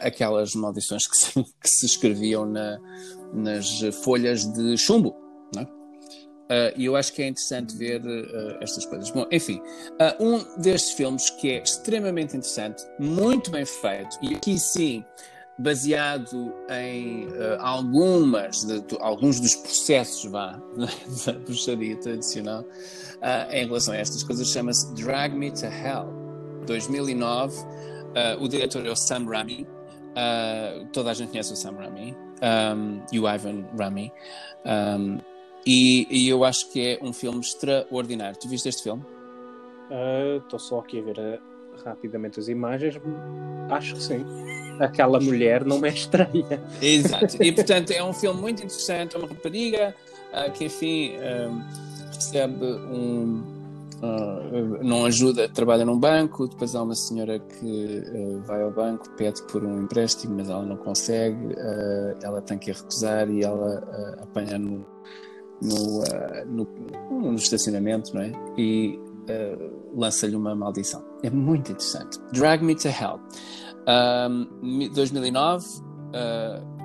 aquelas 0.00 0.54
maldições 0.54 1.06
que 1.06 1.16
se, 1.16 1.32
que 1.60 1.68
se 1.68 1.84
escreviam 1.84 2.46
na, 2.46 2.78
nas 3.34 3.80
folhas 4.02 4.44
de 4.46 4.78
chumbo. 4.78 5.27
Uh, 6.48 6.72
e 6.76 6.86
eu 6.86 6.96
acho 6.96 7.12
que 7.12 7.22
é 7.22 7.28
interessante 7.28 7.76
ver 7.76 8.00
uh, 8.00 8.56
estas 8.62 8.86
coisas. 8.86 9.10
Bom, 9.10 9.26
enfim, 9.30 9.60
uh, 10.00 10.24
um 10.24 10.60
destes 10.60 10.92
filmes 10.92 11.28
que 11.28 11.50
é 11.50 11.62
extremamente 11.62 12.36
interessante, 12.36 12.82
muito 12.98 13.50
bem 13.50 13.66
feito, 13.66 14.16
e 14.22 14.34
aqui 14.34 14.58
sim, 14.58 15.04
baseado 15.58 16.54
em 16.70 17.26
algumas, 17.58 18.64
de, 18.64 18.80
de, 18.80 18.96
alguns 19.00 19.40
dos 19.40 19.56
processos 19.56 20.30
vá, 20.30 20.58
da 21.26 21.32
bruxaria 21.32 21.96
tradicional, 21.96 22.64
em 23.50 23.66
relação 23.66 23.92
a 23.92 23.96
estas 23.96 24.22
coisas, 24.22 24.48
chama-se 24.48 24.94
Drag 24.94 25.34
Me 25.34 25.50
to 25.50 25.66
Hell, 25.66 26.06
2009. 26.64 27.56
o 28.40 28.46
diretor 28.46 28.86
é 28.86 28.90
o 28.90 28.96
Sam 28.96 29.24
Raimi. 29.24 29.66
toda 30.92 31.10
a 31.10 31.14
gente 31.14 31.30
conhece 31.30 31.52
o 31.52 31.56
Sam 31.56 31.72
Raimi 31.72 32.16
um, 32.40 33.02
e 33.12 33.18
o 33.18 33.28
Ivan 33.28 33.64
Raimi. 33.76 34.12
Um, 34.64 35.18
e, 35.66 36.06
e, 36.10 36.28
eu 36.28 36.44
acho 36.44 36.70
que 36.70 36.80
é 36.80 36.98
um 37.02 37.12
filme 37.12 37.40
extraordinário. 37.40 38.38
Tu 38.38 38.48
viste 38.48 38.68
este 38.68 38.82
filme? 38.82 39.02
Estou 40.38 40.58
uh, 40.58 40.60
só 40.60 40.78
aqui 40.80 41.00
a 41.00 41.02
ver 41.02 41.18
uh, 41.18 41.84
rapidamente 41.84 42.38
as 42.40 42.48
imagens. 42.48 43.00
Acho 43.70 43.94
que 43.94 44.02
sim. 44.02 44.24
Aquela 44.80 45.20
mulher 45.20 45.64
não 45.64 45.84
é 45.84 45.90
estranha. 45.90 46.62
Exato. 46.80 47.42
E 47.42 47.50
portanto 47.52 47.90
é 47.90 48.02
um 48.02 48.12
filme 48.12 48.40
muito 48.40 48.62
interessante. 48.62 49.16
É 49.16 49.18
uma 49.18 49.28
rapariga 49.28 49.94
uh, 50.32 50.52
que, 50.52 50.66
enfim, 50.66 51.14
recebe 52.14 52.64
um. 52.64 53.42
não 54.82 55.04
ajuda, 55.04 55.48
trabalha 55.48 55.84
num 55.84 55.98
banco. 55.98 56.48
Depois 56.48 56.74
há 56.74 56.82
uma 56.82 56.94
senhora 56.94 57.38
que 57.38 58.02
vai 58.46 58.62
ao 58.62 58.70
banco, 58.70 59.08
pede 59.16 59.42
por 59.42 59.64
um 59.64 59.82
empréstimo, 59.82 60.36
mas 60.36 60.48
ela 60.48 60.64
não 60.64 60.76
consegue. 60.76 61.54
ela 62.22 62.40
tem 62.40 62.56
que 62.56 62.70
recusar 62.70 63.28
e 63.28 63.42
ela 63.42 63.82
apanha 64.22 64.58
no 64.58 64.86
no, 65.62 66.00
uh, 66.00 66.46
no, 66.46 66.68
no, 67.10 67.34
estacionamento, 67.34 68.14
não 68.14 68.22
é? 68.22 68.32
E 68.56 68.98
uh, 68.98 69.98
lança-lhe 69.98 70.36
uma 70.36 70.54
maldição. 70.54 71.04
É 71.22 71.30
muito 71.30 71.72
interessante. 71.72 72.18
Drag 72.32 72.62
Me 72.62 72.74
to 72.74 72.88
Hell. 72.88 73.20
Um, 73.86 74.88
2009. 74.92 75.66
Uh, 76.08 76.78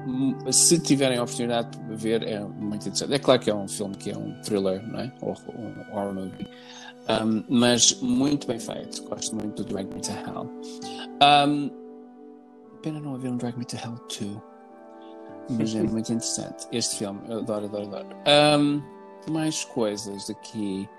se 0.52 0.80
tiverem 0.80 1.18
a 1.18 1.24
oportunidade 1.24 1.80
de 1.80 1.96
ver, 1.96 2.24
é 2.24 2.40
muito 2.42 2.82
interessante. 2.82 3.14
É 3.14 3.20
claro 3.20 3.40
que 3.40 3.50
é 3.50 3.56
um 3.56 3.68
filme 3.68 3.96
que 3.96 4.12
é 4.12 4.18
um 4.18 4.34
thriller, 4.42 4.86
não 4.86 5.00
é? 5.00 5.14
Ou 5.22 5.34
um 5.58 5.98
horror 5.98 6.14
movie. 6.14 6.48
Um, 7.10 7.44
mas 7.50 8.00
muito 8.02 8.48
bem 8.48 8.60
feito. 8.60 9.04
Gosto 9.04 9.36
muito 9.36 9.64
do 9.64 9.70
Drag 9.70 9.88
Me 9.94 10.02
to 10.02 10.12
Hell. 10.12 10.50
Um, 11.22 11.72
pena 12.82 13.00
não 13.00 13.16
haver 13.16 13.32
um 13.32 13.38
Drag 13.38 13.58
Me 13.58 13.64
to 13.64 13.78
Hell 13.78 13.96
2 14.20 14.53
mas 15.50 15.76
é 15.76 15.84
muito 15.84 16.12
interessante. 16.12 16.68
Este 16.72 16.98
filme, 16.98 17.20
eu 17.28 17.40
adoro, 17.40 17.66
adoro, 17.66 17.86
adoro. 17.86 18.08
Um, 18.60 18.82
mais 19.32 19.64
coisas 19.64 20.30
aqui 20.30 20.90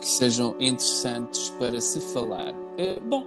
que 0.00 0.06
sejam 0.06 0.54
interessantes 0.60 1.50
para 1.58 1.80
se 1.80 2.00
falar. 2.00 2.52
Uh, 2.52 3.00
bom, 3.08 3.26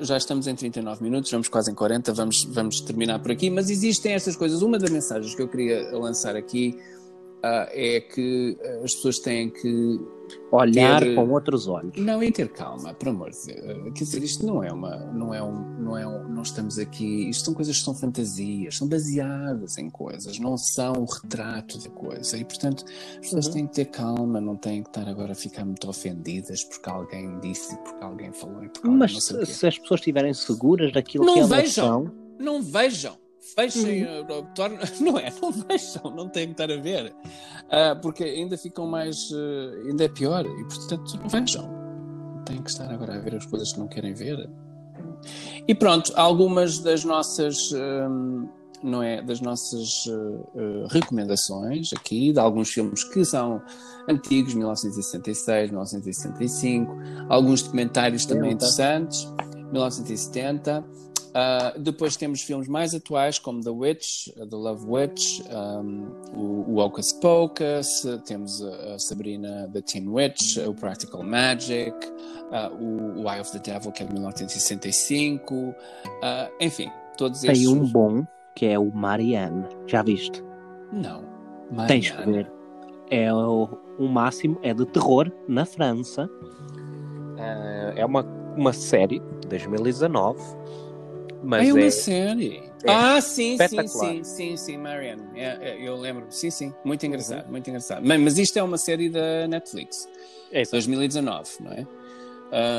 já 0.00 0.16
estamos 0.16 0.46
em 0.46 0.54
39 0.54 1.02
minutos, 1.02 1.30
vamos 1.30 1.48
quase 1.48 1.70
em 1.70 1.74
40, 1.74 2.12
vamos, 2.14 2.44
vamos 2.44 2.80
terminar 2.80 3.18
por 3.18 3.30
aqui, 3.30 3.50
mas 3.50 3.68
existem 3.70 4.14
estas 4.14 4.36
coisas. 4.36 4.62
Uma 4.62 4.78
das 4.78 4.90
mensagens 4.90 5.34
que 5.34 5.42
eu 5.42 5.48
queria 5.48 5.90
lançar 5.96 6.36
aqui 6.36 6.78
uh, 7.44 7.68
é 7.70 8.00
que 8.00 8.56
as 8.84 8.94
pessoas 8.94 9.18
têm 9.18 9.50
que 9.50 10.00
olhar 10.52 11.00
ter, 11.00 11.14
com 11.14 11.28
outros 11.30 11.66
olhos. 11.66 11.96
Não, 11.96 12.22
e 12.22 12.30
ter 12.30 12.48
calma, 12.48 12.94
por 12.94 13.08
amor 13.08 13.30
de 13.30 13.46
Deus. 13.46 13.92
Quer 13.94 14.04
dizer, 14.04 14.22
isto 14.22 14.46
não 14.46 14.62
é 14.62 14.72
uma, 14.72 14.96
não 15.12 15.34
é 15.34 15.42
um, 15.42 15.80
não 15.80 15.96
é 15.96 16.06
um, 16.06 16.28
não 16.28 16.42
estamos 16.42 16.78
aqui, 16.78 17.28
isto 17.28 17.44
são 17.46 17.54
coisas 17.54 17.78
que 17.78 17.84
são 17.84 17.94
fantasias, 17.94 18.76
são 18.76 18.88
baseadas 18.88 19.78
em 19.78 19.90
coisas, 19.90 20.38
não 20.38 20.56
são 20.56 20.92
o 20.92 21.04
retrato 21.04 21.78
da 21.78 21.90
coisa. 21.90 22.36
E 22.36 22.44
portanto, 22.44 22.84
as 22.86 23.18
pessoas 23.18 23.46
uhum. 23.46 23.52
têm 23.52 23.66
que 23.66 23.74
ter 23.74 23.84
calma, 23.86 24.40
não 24.40 24.56
têm 24.56 24.82
que 24.82 24.88
estar 24.88 25.08
agora 25.08 25.32
a 25.32 25.36
ficar 25.36 25.64
muito 25.64 25.88
ofendidas 25.88 26.64
porque 26.64 26.88
alguém 26.88 27.38
disse, 27.40 27.76
porque 27.78 28.04
alguém 28.04 28.32
falou. 28.32 28.60
Porque 28.68 28.88
Mas 28.88 29.22
se, 29.22 29.46
se 29.46 29.66
as 29.66 29.78
pessoas 29.78 30.00
estiverem 30.00 30.34
seguras 30.34 30.92
daquilo 30.92 31.24
não 31.24 31.34
que 31.34 31.40
elas 31.40 31.50
vejam, 31.50 31.84
são, 31.84 32.14
não 32.38 32.62
vejam 32.62 33.19
fechem, 33.40 34.04
uhum. 34.04 34.46
não 35.00 35.18
é? 35.18 35.32
Não 35.40 35.52
vejam, 35.52 36.10
não 36.14 36.28
têm 36.28 36.46
que 36.46 36.52
estar 36.52 36.70
a 36.70 36.76
ver, 36.76 37.06
uh, 37.06 38.00
porque 38.00 38.24
ainda 38.24 38.56
ficam 38.56 38.86
mais, 38.86 39.30
uh, 39.30 39.88
ainda 39.88 40.04
é 40.04 40.08
pior, 40.08 40.44
e 40.46 40.64
portanto 40.64 41.18
não 41.18 41.28
vejam, 41.28 41.70
têm 42.44 42.62
que 42.62 42.70
estar 42.70 42.90
agora 42.90 43.16
a 43.16 43.18
ver 43.18 43.36
as 43.36 43.46
coisas 43.46 43.72
que 43.72 43.78
não 43.78 43.88
querem 43.88 44.14
ver. 44.14 44.48
E 45.66 45.74
pronto, 45.74 46.12
algumas 46.16 46.78
das 46.78 47.04
nossas, 47.04 47.72
um, 47.72 48.48
não 48.82 49.02
é, 49.02 49.22
das 49.22 49.40
nossas 49.40 50.06
uh, 50.06 50.86
recomendações 50.88 51.92
aqui, 51.92 52.32
de 52.32 52.38
alguns 52.38 52.70
filmes 52.70 53.04
que 53.04 53.24
são 53.24 53.62
antigos, 54.08 54.54
1966, 54.54 55.70
1965, 55.70 56.92
alguns 57.28 57.62
documentários 57.62 58.24
também 58.24 58.52
interessantes, 58.52 59.26
1970. 59.72 60.84
Uh, 61.30 61.78
depois 61.78 62.16
temos 62.16 62.42
filmes 62.42 62.66
mais 62.66 62.92
atuais 62.92 63.38
como 63.38 63.62
The 63.62 63.70
Witch, 63.70 64.28
The 64.34 64.56
Love 64.56 64.84
Witch, 64.84 65.40
um, 65.48 66.08
o, 66.34 66.72
o 66.72 66.78
Hocus 66.78 67.12
Pocus, 67.12 68.02
temos 68.26 68.60
a, 68.60 68.94
a, 68.94 68.98
Sabrina 68.98 69.70
The 69.72 69.80
Teen 69.80 70.08
Witch, 70.08 70.56
o 70.56 70.74
Practical 70.74 71.22
Magic, 71.22 71.94
uh, 71.94 72.74
o, 73.20 73.30
Eye 73.30 73.40
of 73.40 73.52
the 73.52 73.60
Devil, 73.60 73.92
que 73.92 74.02
é 74.02 74.06
de 74.06 74.12
1965, 74.12 75.54
uh, 75.54 75.74
enfim, 76.60 76.90
todos 77.16 77.44
estes. 77.44 77.60
Tem 77.60 77.68
um 77.68 77.86
bom 77.86 78.26
que 78.56 78.66
é 78.66 78.76
o 78.76 78.90
Marianne, 78.92 79.66
já 79.86 80.02
viste? 80.02 80.42
Não. 80.92 81.22
Marianne. 81.70 81.86
Tens 81.86 82.10
que 82.10 82.30
ver. 82.30 82.52
É 83.08 83.32
o, 83.32 83.68
o 84.00 84.08
máximo, 84.08 84.58
é 84.62 84.74
de 84.74 84.84
terror 84.86 85.30
na 85.46 85.64
França. 85.64 86.28
é 87.94 88.04
uma, 88.04 88.24
uma 88.56 88.72
série 88.72 89.20
de 89.40 89.48
2019 89.48 90.40
mas 91.42 91.68
é 91.68 91.72
uma 91.72 91.82
é, 91.82 91.90
série. 91.90 92.62
É 92.84 92.90
ah, 92.90 93.20
sim, 93.20 93.56
sim, 93.56 93.86
sim, 93.86 94.24
sim, 94.24 94.56
sim, 94.56 94.76
Marianne. 94.76 95.22
É, 95.34 95.58
é, 95.60 95.78
eu 95.80 95.96
lembro. 95.96 96.26
Sim, 96.30 96.50
sim. 96.50 96.74
Muito 96.84 97.04
engraçado, 97.04 97.44
uhum. 97.44 97.50
muito 97.52 97.68
engraçado. 97.68 98.02
Mas, 98.04 98.20
mas, 98.20 98.38
isto 98.38 98.58
é 98.58 98.62
uma 98.62 98.78
série 98.78 99.08
da 99.08 99.46
Netflix. 99.48 100.08
É 100.52 100.62
2019, 100.64 101.48
não 101.60 101.72
é? 101.72 101.86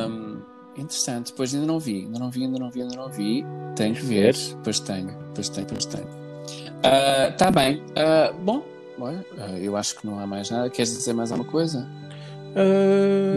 Um, 0.07 0.41
interessante. 0.77 1.31
Depois 1.31 1.53
ainda 1.53 1.65
não 1.65 1.79
vi, 1.79 2.01
ainda 2.01 2.19
não 2.19 2.29
vi, 2.29 2.43
ainda 2.43 2.59
não 2.59 2.69
vi, 2.69 2.81
ainda 2.81 2.95
não 2.95 3.09
vi. 3.09 3.45
Tenho 3.75 3.95
que 3.95 4.01
ver. 4.01 4.35
Pois 4.63 4.79
tenho, 4.79 5.15
pois 5.33 5.49
tenho, 5.49 5.67
pois 5.67 5.85
tenho. 5.85 6.07
Uh, 6.07 7.35
tá 7.37 7.51
bem. 7.51 7.77
Uh, 7.77 8.33
bom, 8.41 8.63
olha, 8.99 9.25
uh, 9.37 9.57
eu 9.57 9.77
acho 9.77 9.99
que 9.99 10.05
não 10.05 10.19
há 10.19 10.27
mais 10.27 10.49
nada. 10.49 10.69
Queres 10.69 10.91
dizer 10.91 11.13
mais 11.13 11.31
alguma 11.31 11.49
coisa? 11.49 11.87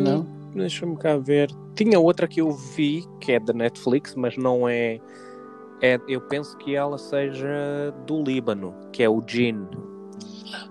não? 0.03 0.34
Deixa-me 0.55 0.97
cá 0.97 1.17
ver. 1.17 1.51
Tinha 1.75 1.99
outra 1.99 2.29
que 2.29 2.41
eu 2.41 2.51
vi, 2.53 3.05
que 3.21 3.33
é 3.33 3.41
da 3.41 3.53
Netflix, 3.53 4.15
mas 4.15 4.37
não 4.37 4.69
é 4.69 5.01
é, 5.83 5.99
eu 6.09 6.21
penso 6.23 6.57
que 6.57 6.75
ela 6.75 6.97
seja 6.97 7.93
do 8.07 8.23
Líbano, 8.23 8.75
que 8.91 9.03
é 9.03 9.09
o 9.09 9.23
Jin. 9.27 9.67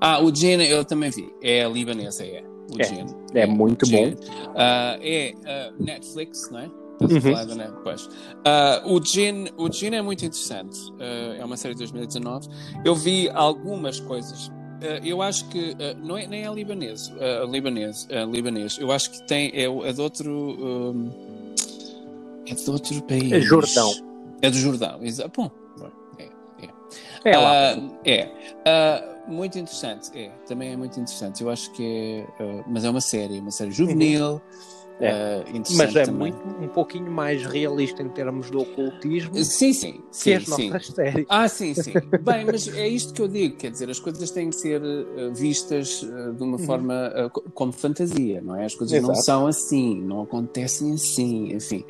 Ah, 0.01 0.19
o 0.19 0.33
Jin 0.33 0.61
eu 0.63 0.83
também 0.83 1.11
vi. 1.11 1.31
É 1.41 1.67
libanesa, 1.69 2.25
é. 2.25 2.43
O 2.71 2.81
É. 2.81 3.41
É 3.41 3.45
muito 3.45 3.85
bom. 3.87 4.11
Ah, 4.55 4.97
é 5.01 5.33
ah, 5.45 5.71
Netflix, 5.79 6.49
não 6.49 6.59
é? 6.61 6.71
A 7.01 7.05
Uhum. 7.05 7.55
Net- 7.55 7.73
pois. 7.83 8.09
Ah, 8.45 8.81
o, 8.85 9.03
Jin, 9.03 9.49
o 9.57 9.71
Jin 9.71 9.93
é 9.95 10.01
muito 10.01 10.25
interessante. 10.25 10.79
É 11.37 11.43
uma 11.43 11.57
série 11.57 11.73
de 11.75 11.79
2019. 11.79 12.47
Eu 12.85 12.95
vi 12.95 13.29
algumas 13.29 13.99
coisas. 13.99 14.51
Ah, 14.83 14.99
eu 15.03 15.21
acho 15.21 15.47
que 15.49 15.75
ah, 15.79 15.95
não 16.03 16.17
é, 16.17 16.27
nem 16.27 16.45
é 16.45 16.53
libanês, 16.53 17.11
ah, 17.19 17.45
libanês, 17.45 18.07
ah, 18.11 18.25
libanês. 18.25 18.77
Eu 18.77 18.91
acho 18.91 19.11
que 19.11 19.25
tem 19.25 19.49
é, 19.53 19.63
é 19.63 19.93
de 19.93 20.01
outro 20.01 20.31
hum, 20.31 21.09
é 22.45 22.53
de 22.53 22.69
outro 22.69 23.01
país. 23.03 23.31
É 23.31 23.39
Jordão. 23.39 23.91
É 24.41 24.49
do 24.49 24.57
Jordão, 24.57 24.99
exato. 25.01 25.31
Bom, 25.35 25.51
é, 26.19 26.29
É 27.23 27.37
lá. 27.37 27.73
ah, 27.73 27.99
é. 28.05 28.29
Ah, 28.65 29.03
muito 29.27 29.57
interessante, 29.57 30.09
é. 30.17 30.29
Também 30.45 30.73
é 30.73 30.75
muito 30.75 30.99
interessante. 30.99 31.41
Eu 31.41 31.49
acho 31.49 31.71
que 31.71 32.25
é. 32.39 32.63
mas 32.67 32.83
é 32.83 32.89
uma 32.89 33.01
série, 33.01 33.39
uma 33.39 33.51
série 33.51 33.71
juvenil. 33.71 34.41
É. 34.99 35.09
ah, 35.09 35.43
Mas 35.75 35.95
é 35.95 36.05
também. 36.05 36.31
muito, 36.31 36.63
um 36.63 36.67
pouquinho 36.69 37.11
mais 37.11 37.45
realista 37.45 38.01
em 38.03 38.09
termos 38.09 38.49
do 38.49 38.59
ocultismo 38.61 39.43
Sim, 39.43 39.73
sim. 39.73 39.93
que 39.93 40.03
sim, 40.11 40.33
as 40.33 40.43
sim. 40.45 40.69
nossas 40.69 40.87
séries. 40.87 41.25
Ah, 41.29 41.47
sim, 41.47 41.73
sim. 41.73 41.93
Bem, 42.21 42.45
mas 42.45 42.67
é 42.67 42.87
isto 42.87 43.13
que 43.13 43.21
eu 43.21 43.27
digo, 43.27 43.57
quer 43.57 43.71
dizer, 43.71 43.89
as 43.89 43.99
coisas 43.99 44.29
têm 44.31 44.49
que 44.49 44.55
ser 44.55 44.81
eh, 44.83 45.29
vistas 45.33 46.01
eh, 46.03 46.31
de 46.33 46.43
uma 46.43 46.57
Uhum. 46.57 46.65
forma 46.65 47.11
eh, 47.15 47.29
co- 47.29 47.41
como 47.53 47.71
fantasia, 47.73 48.39
não 48.41 48.55
é? 48.55 48.65
As 48.65 48.75
coisas 48.75 49.01
não 49.01 49.09
Exato. 49.11 49.25
são 49.25 49.47
assim, 49.47 50.01
não 50.01 50.21
acontecem 50.21 50.93
assim, 50.93 51.53
enfim. 51.53 51.83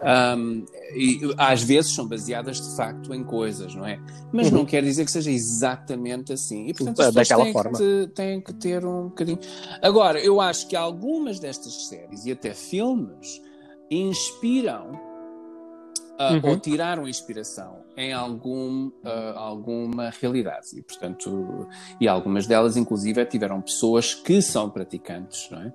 Ahm, 0.00 0.64
e 0.96 1.20
às 1.36 1.62
vezes 1.62 1.94
são 1.94 2.06
baseadas 2.06 2.60
de 2.60 2.76
facto 2.76 3.12
em 3.12 3.24
coisas, 3.24 3.74
não 3.74 3.86
é? 3.86 3.98
Mas 4.32 4.50
Uhum. 4.50 4.58
não 4.58 4.66
quer 4.66 4.82
dizer 4.82 5.04
que 5.04 5.10
seja 5.10 5.30
exatamente 5.30 6.32
assim. 6.32 6.68
E 6.68 6.74
portanto 6.74 7.00
as 7.00 7.06
pessoas 7.08 7.28
Daquela 7.28 7.44
têm 7.44 7.52
forma. 7.52 7.78
que, 7.78 8.10
têm 8.14 8.40
que 8.40 8.52
ter 8.54 8.84
um 8.84 9.04
bocadinho. 9.04 9.38
Agora, 9.82 10.20
eu 10.20 10.40
acho 10.40 10.68
que 10.68 10.76
algumas 10.76 11.38
destas 11.40 11.86
séries 11.88 12.24
e 12.26 12.32
até 12.32 12.43
filmes 12.52 13.40
inspiram 13.90 15.00
ah, 16.18 16.34
Uhum. 16.34 16.50
ou 16.50 16.56
tiraram 16.60 17.08
inspiração 17.08 17.78
em 17.96 18.12
algum, 18.12 18.90
ah, 19.04 19.32
alguma 19.36 20.10
realidade. 20.10 20.68
E, 20.78 20.82
portanto, 20.82 21.66
e 22.00 22.06
algumas 22.06 22.46
delas, 22.46 22.76
inclusive, 22.76 23.24
tiveram 23.26 23.60
pessoas 23.60 24.14
que 24.14 24.40
são 24.40 24.70
praticantes, 24.70 25.48
não 25.50 25.60
é? 25.60 25.64
Uhum. 25.64 25.74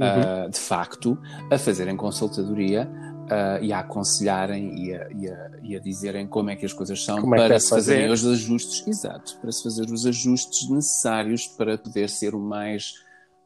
Ah, 0.00 0.48
de 0.50 0.58
facto, 0.58 1.18
a 1.50 1.58
fazerem 1.58 1.96
consultadoria 1.96 2.90
ah, 3.30 3.58
e 3.60 3.74
a 3.74 3.80
aconselharem 3.80 4.86
e 4.86 4.94
a, 4.94 5.08
e, 5.10 5.28
a, 5.28 5.50
e 5.62 5.76
a 5.76 5.80
dizerem 5.80 6.26
como 6.26 6.48
é 6.48 6.56
que 6.56 6.64
as 6.64 6.72
coisas 6.72 7.04
são 7.04 7.20
Como 7.20 7.34
é 7.34 7.38
para 7.40 7.48
deve 7.48 7.60
se 7.60 7.68
fazerem 7.70 8.08
fazer. 8.08 8.26
os 8.28 8.40
ajustes, 8.40 8.86
exato, 8.88 9.36
para 9.38 9.52
se 9.52 9.62
fazer 9.62 9.90
os 9.92 10.06
ajustes 10.06 10.68
necessários 10.70 11.46
para 11.46 11.76
poder 11.76 12.08
ser 12.08 12.34
o 12.34 12.40
mais 12.40 12.94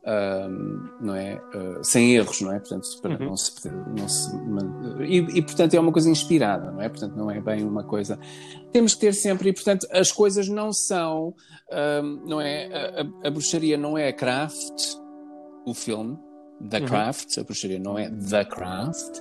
ahm, 0.07 0.89
não 1.01 1.15
é 1.15 1.41
ah, 1.55 1.83
sem 1.83 2.15
erros, 2.15 2.41
não 2.41 2.53
é? 2.53 2.59
Portanto, 2.59 2.87
para 3.03 3.19
Uhum. 3.19 3.27
não 3.31 3.37
se, 3.37 3.69
não 3.97 4.09
se 4.09 4.31
e, 5.05 5.17
e, 5.39 5.43
portanto 5.43 5.75
é 5.75 5.81
uma 5.81 5.93
coisa 5.93 6.09
inspirada, 6.11 6.71
não 6.71 6.81
é? 6.83 6.89
Portanto, 6.89 7.15
não 7.17 7.31
é 7.31 7.41
bem 7.41 7.65
uma 7.65 7.85
coisa. 7.85 8.19
Temos 8.73 8.95
que 8.95 9.01
ter 9.01 9.13
sempre 9.15 9.51
e 9.51 9.53
portanto 9.53 9.87
as 9.91 10.11
coisas 10.13 10.49
não 10.49 10.73
são, 10.73 11.35
ahm, 11.71 12.21
não 12.27 12.41
é? 12.41 12.67
A, 12.73 13.03
a- 13.03 13.29
a 13.29 13.31
bruxaria 13.31 13.77
não 13.77 13.97
é 13.99 14.13
craft, 14.13 14.95
o 15.67 15.75
filme. 15.75 16.19
The 16.61 16.81
Uhum. 16.81 16.87
Craft, 16.87 17.39
a 17.39 17.45
bruxaria 17.45 17.79
não 17.79 17.97
é 17.99 18.11
The 18.11 18.45
Craft, 18.45 19.21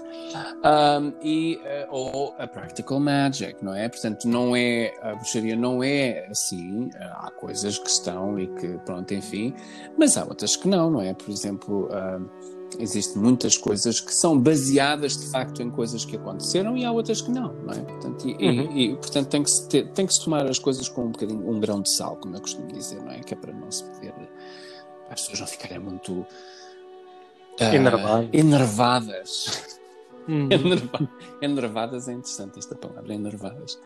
Um, 0.64 1.14
e, 1.24 1.60
eh, 1.64 1.88
ou 1.90 2.36
a 2.38 2.46
Practical 2.48 3.00
Magic, 3.00 3.64
não 3.64 3.74
é? 3.74 3.88
Portanto, 3.88 4.28
não 4.28 4.56
é, 4.56 4.94
a 5.02 5.16
bruxaria 5.16 5.56
não 5.56 5.82
é 5.84 6.28
assim, 6.30 6.90
eh, 6.96 7.04
há 7.14 7.32
coisas 7.32 7.78
que 7.78 7.90
estão 7.90 8.38
e 8.40 8.48
que, 8.48 8.68
pronto, 8.80 9.14
enfim, 9.14 9.54
mas 9.98 10.18
há 10.18 10.24
outras 10.26 10.56
que 10.56 10.68
não, 10.68 10.90
não 10.92 11.00
é? 11.02 11.14
Por 11.14 11.30
exemplo, 11.30 11.88
um, 11.92 12.28
existem 12.80 13.22
muitas 13.22 13.56
coisas 13.56 14.00
que 14.02 14.14
são 14.14 14.38
baseadas 14.38 15.16
de 15.18 15.28
facto 15.32 15.62
em 15.62 15.70
coisas 15.70 16.04
que 16.04 16.18
aconteceram 16.18 16.76
e 16.76 16.84
há 16.84 16.92
outras 16.92 17.22
que 17.22 17.32
não, 17.32 17.54
não 17.54 17.74
é? 17.74 17.80
Portanto, 17.80 18.28
e, 18.28 18.32
e- 18.44 18.60
Uhum. 18.60 18.78
e, 18.78 18.96
portanto 18.98 19.28
tem 19.30 19.44
que, 19.44 19.50
se 19.52 19.70
ter- 19.70 19.88
tem 19.94 20.06
que 20.06 20.14
se 20.14 20.24
tomar 20.24 20.46
as 20.48 20.60
coisas 20.60 20.90
com 20.90 21.06
um 21.06 21.12
bocadinho, 21.12 21.50
um 21.50 21.60
grão 21.60 21.82
de 21.82 21.90
sal, 21.90 22.18
como 22.18 22.36
eu 22.36 22.42
costumo 22.42 22.68
dizer, 22.68 23.02
não 23.02 23.12
é? 23.12 23.20
Que 23.22 23.34
é 23.34 23.38
para 23.38 23.54
não 23.54 23.72
se 23.72 23.84
poder, 23.86 24.12
para 24.12 25.14
as 25.14 25.22
pessoas 25.22 25.40
não 25.40 25.48
ficarem 25.48 25.80
muito 25.80 26.26
ah, 27.60 27.76
Enervadas. 27.76 28.30
enervadas. 28.34 29.68
Enerva- 30.28 31.10
Enervadas 31.42 32.08
é 32.10 32.14
interessante 32.14 32.60
esta 32.60 32.76
palavra, 32.76 33.14
enervadas. 33.14 33.80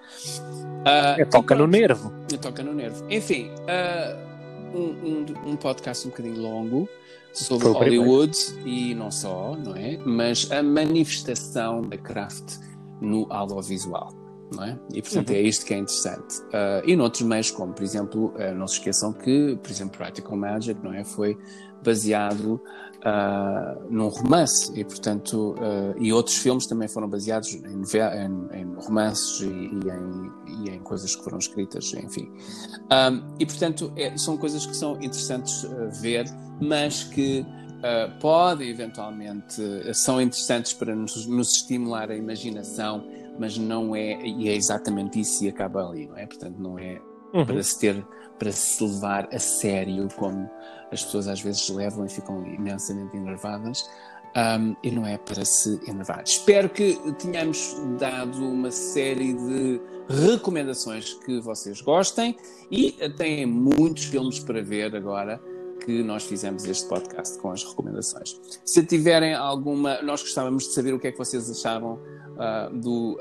Ah, 0.86 1.16
É, 1.20 1.26
toca 1.26 1.54
e 1.54 1.58
no 1.58 1.68
nervo. 1.68 2.12
Toca 2.42 2.64
no 2.64 2.74
nervo. 2.74 3.06
Enfim, 3.10 3.52
ah, 3.68 4.18
um, 4.74 4.80
um, 5.48 5.52
um 5.52 5.56
podcast 5.56 6.08
um 6.08 6.10
bocadinho 6.10 6.42
longo 6.42 6.90
sobre. 7.34 7.68
Hollywood 7.68 8.36
e 8.66 8.96
não 8.96 9.12
só, 9.12 9.56
não 9.56 9.76
é? 9.76 9.98
Mas 10.04 10.50
a 10.52 10.64
manifestação 10.64 11.82
da 11.82 11.98
craft 11.98 12.58
no 13.00 13.28
audiovisual. 13.32 14.12
Não 14.54 14.66
é? 14.66 14.78
E 14.94 15.02
portanto 15.02 15.30
Uhum. 15.30 15.36
é 15.36 15.42
isto 15.44 15.66
que 15.66 15.74
é 15.74 15.78
interessante. 15.78 16.42
Ah, 16.52 16.82
e 16.86 16.96
noutros 16.96 17.22
meios, 17.22 17.52
como 17.52 17.72
por 17.74 17.84
exemplo, 17.84 18.34
não 18.58 18.68
se 18.68 18.76
esqueçam 18.80 19.14
que, 19.14 19.56
por 19.62 19.70
exemplo, 19.72 19.98
Practical 19.98 20.36
Magic 20.36 20.84
não 20.84 20.94
é? 20.94 21.04
foi 21.04 21.38
baseado 21.84 22.60
ah, 23.04 23.76
num 23.90 24.08
romance 24.10 24.72
e 24.80 24.84
portanto 24.84 25.56
ah, 25.60 25.94
e 26.00 26.12
outros 26.14 26.38
filmes 26.38 26.66
também 26.68 26.88
foram 26.88 27.10
baseados 27.10 27.54
em, 27.54 27.60
em- 27.62 28.62
em 28.62 28.74
romances 28.76 29.42
e, 29.42 29.46
e 29.46 29.90
em, 29.90 30.66
e 30.66 30.70
em 30.70 30.80
coisas 30.80 31.16
que 31.16 31.24
foram 31.24 31.38
escritas, 31.40 31.94
enfim. 31.94 32.32
Um, 32.92 33.36
e 33.40 33.46
portanto 33.46 33.92
é- 33.96 34.16
são 34.18 34.38
coisas 34.38 34.66
que 34.66 34.76
são 34.76 34.94
interessantes 34.96 35.64
uh, 35.64 35.90
ver, 36.02 36.26
mas 36.62 37.04
que 37.04 37.42
uh, 37.42 38.20
podem 38.20 38.70
eventualmente 38.70 39.62
uh, 39.62 39.94
são 39.94 40.22
interessantes 40.22 40.74
para 40.74 40.96
nos, 40.96 41.26
nos 41.26 41.54
estimular 41.56 42.12
a 42.12 42.16
imaginação, 42.16 43.04
mas 43.40 43.58
não 43.58 43.96
é 43.96 44.22
e 44.26 44.50
é 44.50 44.56
exatamente 44.56 45.20
isso 45.20 45.44
e 45.44 45.50
acaba 45.50 45.88
ali, 45.88 46.08
não 46.08 46.18
é? 46.18 46.26
Portanto 46.28 46.58
não 46.60 46.78
é 46.78 47.00
Uhum. 47.34 47.46
para 47.46 47.64
se 47.64 47.80
ter 47.80 48.06
para 48.38 48.52
se 48.52 48.84
levar 48.84 49.30
a 49.32 49.38
sério 49.38 50.08
como 50.18 50.50
as 50.92 51.04
pessoas 51.04 51.28
às 51.28 51.42
vezes 51.42 51.70
levam 51.70 52.06
e 52.06 52.10
ficam 52.10 52.46
imensamente 52.46 53.16
enervadas 53.16 53.88
um, 54.36 54.76
e 54.82 54.92
não 54.92 55.06
é 55.06 55.18
para 55.18 55.44
se 55.44 55.80
enervar. 55.88 56.24
Espero 56.26 56.70
que 56.70 56.98
tenhamos 57.20 57.76
dado 58.00 58.38
uma 58.38 58.72
série 58.72 59.34
de 59.34 59.82
recomendações 60.08 61.14
que 61.14 61.40
vocês 61.40 61.82
gostem 61.82 62.36
e 62.70 62.92
têm 63.18 63.46
muitos 63.46 64.06
filmes 64.06 64.40
para 64.40 64.62
ver 64.62 64.96
agora 64.96 65.42
que 65.86 66.04
nós 66.04 66.24
fizemos 66.24 66.66
este 66.66 66.88
podcast 66.88 67.38
com 67.40 67.52
as 67.52 67.64
recomendações. 67.64 68.40
Se 68.66 68.86
tiverem 68.86 69.34
alguma, 69.34 70.02
nós 70.02 70.22
gostávamos 70.22 70.66
de 70.66 70.74
saber 70.74 70.94
o 70.94 71.00
que 71.00 71.08
é 71.08 71.12
que 71.12 71.18
vocês 71.18 71.50
acharam 71.50 72.00
ah, 72.38 72.70
do, 72.72 73.18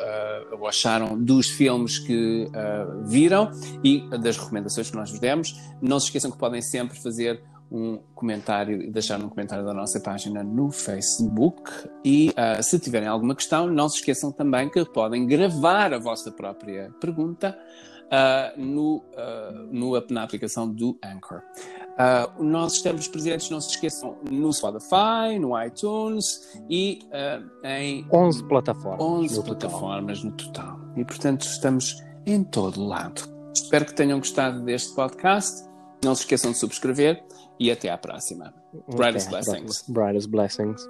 ou 0.53 0.67
acharam 0.67 1.19
dos 1.19 1.49
filmes 1.49 1.99
que 1.99 2.49
ah, 2.55 2.87
viram 3.05 3.51
e 3.83 4.09
das 4.19 4.37
recomendações 4.37 4.91
que 4.91 4.97
nós 4.97 5.11
vos 5.11 5.21
demos. 5.21 5.55
Não 5.81 5.99
se 5.99 6.07
esqueçam 6.07 6.31
que 6.31 6.39
podem 6.39 6.63
sempre 6.63 7.01
fazer 7.01 7.43
um 7.71 7.99
comentário 8.15 8.83
e 8.83 8.91
deixar 8.91 9.23
um 9.23 9.29
comentário 9.29 9.65
da 9.65 9.73
nossa 9.73 10.01
página 10.01 10.43
no 10.43 10.71
Facebook. 10.71 11.71
E 12.05 12.33
ah, 12.37 12.61
se 12.63 12.79
tiverem 12.79 13.09
alguma 13.09 13.35
questão, 13.35 13.67
não 13.69 13.89
se 13.89 13.97
esqueçam 13.97 14.33
também 14.33 14.69
que 14.69 14.85
podem 14.85 15.27
gravar 15.27 15.95
a 15.95 15.99
vossa 15.99 16.33
própria 16.33 16.91
pergunta 17.01 17.57
ah, 18.11 18.53
no, 18.57 19.05
ah, 19.17 19.53
no, 19.71 19.93
na 20.11 20.23
aplicação 20.23 20.69
do 20.69 20.99
Anchor. 21.05 21.43
Ah, 21.99 22.31
nós 22.39 22.75
estamos 22.75 23.07
presentes, 23.09 23.51
não 23.51 23.61
se 23.61 23.71
esqueçam, 23.71 24.17
no 24.31 24.53
Spotify, 24.53 25.39
no 25.41 25.61
iTunes 25.63 26.59
e 26.69 27.01
em 27.65 28.07
11 28.13 28.45
plataformas. 28.49 29.01
11 29.01 29.37
no 29.37 29.43
total. 29.43 29.45
plataformas 29.45 30.25
no 30.25 30.33
total. 30.33 30.81
E, 30.97 31.05
portanto, 31.05 31.43
estamos 31.43 32.03
em 32.27 32.43
todo 32.43 32.85
lado. 32.85 33.23
Espero 33.55 33.85
que 33.85 33.95
tenham 33.95 34.19
gostado 34.19 34.63
deste 34.65 34.95
podcast. 34.95 35.69
Não 36.05 36.15
se 36.15 36.23
esqueçam 36.23 36.53
de 36.53 36.59
subscrever 36.59 37.23
e 37.59 37.71
até 37.71 37.91
à 37.91 37.99
próxima. 37.99 38.55
Brightest 38.89 39.29
blessings. 39.29 39.85
Brightest 39.89 40.29
blessings. 40.31 40.87